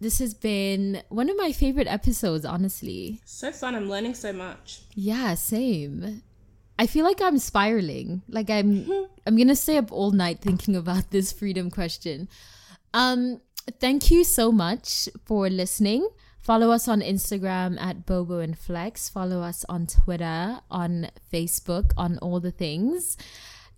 This 0.00 0.18
has 0.18 0.32
been 0.32 1.02
one 1.10 1.28
of 1.28 1.36
my 1.36 1.52
favorite 1.52 1.86
episodes, 1.86 2.44
honestly. 2.46 3.20
So 3.26 3.52
fun. 3.52 3.74
I'm 3.74 3.88
learning 3.88 4.14
so 4.14 4.32
much. 4.32 4.80
Yeah, 4.94 5.34
same. 5.34 6.22
I 6.78 6.86
feel 6.86 7.04
like 7.04 7.20
I'm 7.20 7.38
spiraling. 7.38 8.22
Like 8.26 8.48
I'm 8.48 8.90
I'm 9.26 9.36
going 9.36 9.48
to 9.48 9.56
stay 9.56 9.76
up 9.76 9.92
all 9.92 10.12
night 10.12 10.40
thinking 10.40 10.74
about 10.74 11.10
this 11.10 11.32
freedom 11.32 11.70
question. 11.70 12.28
Um 12.94 13.42
thank 13.78 14.10
you 14.10 14.24
so 14.24 14.50
much 14.50 15.08
for 15.26 15.50
listening. 15.50 16.08
Follow 16.40 16.70
us 16.70 16.88
on 16.88 17.02
Instagram 17.02 17.78
at 17.78 18.06
Bobo 18.06 18.38
and 18.38 18.58
Flex. 18.58 19.10
Follow 19.10 19.42
us 19.42 19.66
on 19.68 19.86
Twitter, 19.86 20.60
on 20.70 21.08
Facebook, 21.30 21.92
on 21.98 22.16
all 22.18 22.40
the 22.40 22.50
things. 22.50 23.18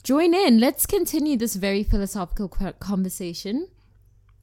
Join 0.04 0.32
in. 0.32 0.60
Let's 0.60 0.86
continue 0.86 1.36
this 1.36 1.56
very 1.56 1.82
philosophical 1.82 2.48
qu- 2.48 2.72
conversation. 2.74 3.66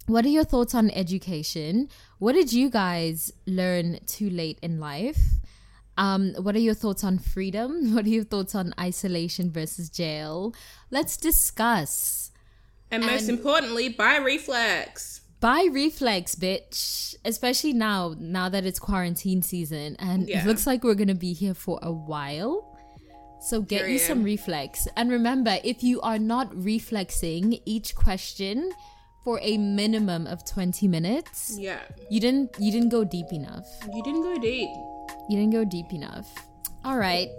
What 0.10 0.26
are 0.26 0.30
your 0.30 0.44
thoughts 0.44 0.74
on 0.74 0.90
education? 0.90 1.88
What 2.18 2.34
did 2.34 2.52
you 2.52 2.72
guys 2.72 3.32
learn 3.46 4.00
too 4.08 4.28
late 4.28 4.58
in 4.64 4.80
life? 4.80 5.20
Um, 6.00 6.34
what 6.34 6.56
are 6.56 6.66
your 6.66 6.74
thoughts 6.74 7.04
on 7.04 7.20
freedom? 7.20 7.94
What 7.94 8.06
are 8.08 8.10
your 8.10 8.24
thoughts 8.24 8.56
on 8.56 8.74
isolation 8.80 9.52
versus 9.52 9.88
jail? 9.88 10.56
Let's 10.90 11.16
discuss. 11.16 12.32
And 12.90 13.06
most 13.06 13.30
importantly, 13.30 13.90
buy 13.90 14.18
reflex. 14.18 15.22
Buy 15.42 15.68
reflex, 15.72 16.34
bitch. 16.34 17.14
Especially 17.24 17.74
now, 17.74 18.16
now 18.18 18.50
that 18.50 18.66
it's 18.66 18.80
quarantine 18.80 19.44
season, 19.44 19.96
and 20.00 20.28
Yeah. 20.28 20.42
it 20.42 20.48
looks 20.48 20.66
like 20.66 20.84
we're 20.84 20.96
gonna 20.96 21.14
be 21.14 21.34
here 21.34 21.54
for 21.54 21.78
a 21.84 21.92
while. 21.92 22.76
So 23.42 23.62
get 23.62 23.88
you 23.88 24.00
some 24.00 24.24
reflex, 24.24 24.88
and 24.98 25.12
remember, 25.12 25.60
if 25.64 25.84
you 25.84 26.02
are 26.02 26.18
not 26.18 26.50
reflexing 26.56 27.60
each 27.64 27.94
question 27.94 28.72
for 29.24 29.40
a 29.42 29.58
minimum 29.58 30.28
of 30.28 30.46
twenty 30.46 30.88
minutes, 30.88 31.56
Yeah. 31.58 31.80
you 32.10 32.20
didn't 32.20 32.56
you 32.60 32.72
didn't 32.72 32.90
go 32.90 33.04
deep 33.04 33.32
enough. 33.32 33.68
You 33.94 34.02
didn't 34.04 34.24
go 34.24 34.38
deep. 34.40 34.70
You 35.30 35.38
didn't 35.38 35.52
go 35.54 35.64
deep 35.66 35.92
enough. 35.94 36.28
All 36.86 36.98
right. 36.98 37.30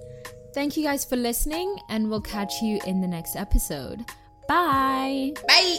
Thank 0.54 0.76
you 0.76 0.82
guys 0.82 1.04
for 1.04 1.16
listening, 1.16 1.78
and 1.88 2.10
we'll 2.10 2.20
catch 2.20 2.60
you 2.60 2.80
in 2.86 3.00
the 3.00 3.06
next 3.08 3.36
episode. 3.36 4.04
Bye. 4.48 5.32
Bye. 5.46 5.78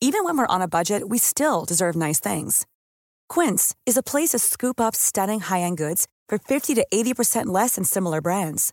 Even 0.00 0.22
when 0.24 0.38
we're 0.38 0.46
on 0.54 0.62
a 0.62 0.68
budget, 0.68 1.08
we 1.08 1.18
still 1.18 1.64
deserve 1.64 1.96
nice 1.96 2.20
things. 2.20 2.66
Quince 3.28 3.74
is 3.84 3.96
a 3.96 4.02
place 4.02 4.30
to 4.30 4.38
scoop 4.38 4.80
up 4.80 4.94
stunning 4.94 5.40
high-end 5.40 5.76
goods 5.76 6.06
for 6.28 6.38
50 6.38 6.74
to 6.76 6.86
80% 6.92 7.46
less 7.46 7.74
than 7.74 7.84
similar 7.84 8.20
brands. 8.20 8.72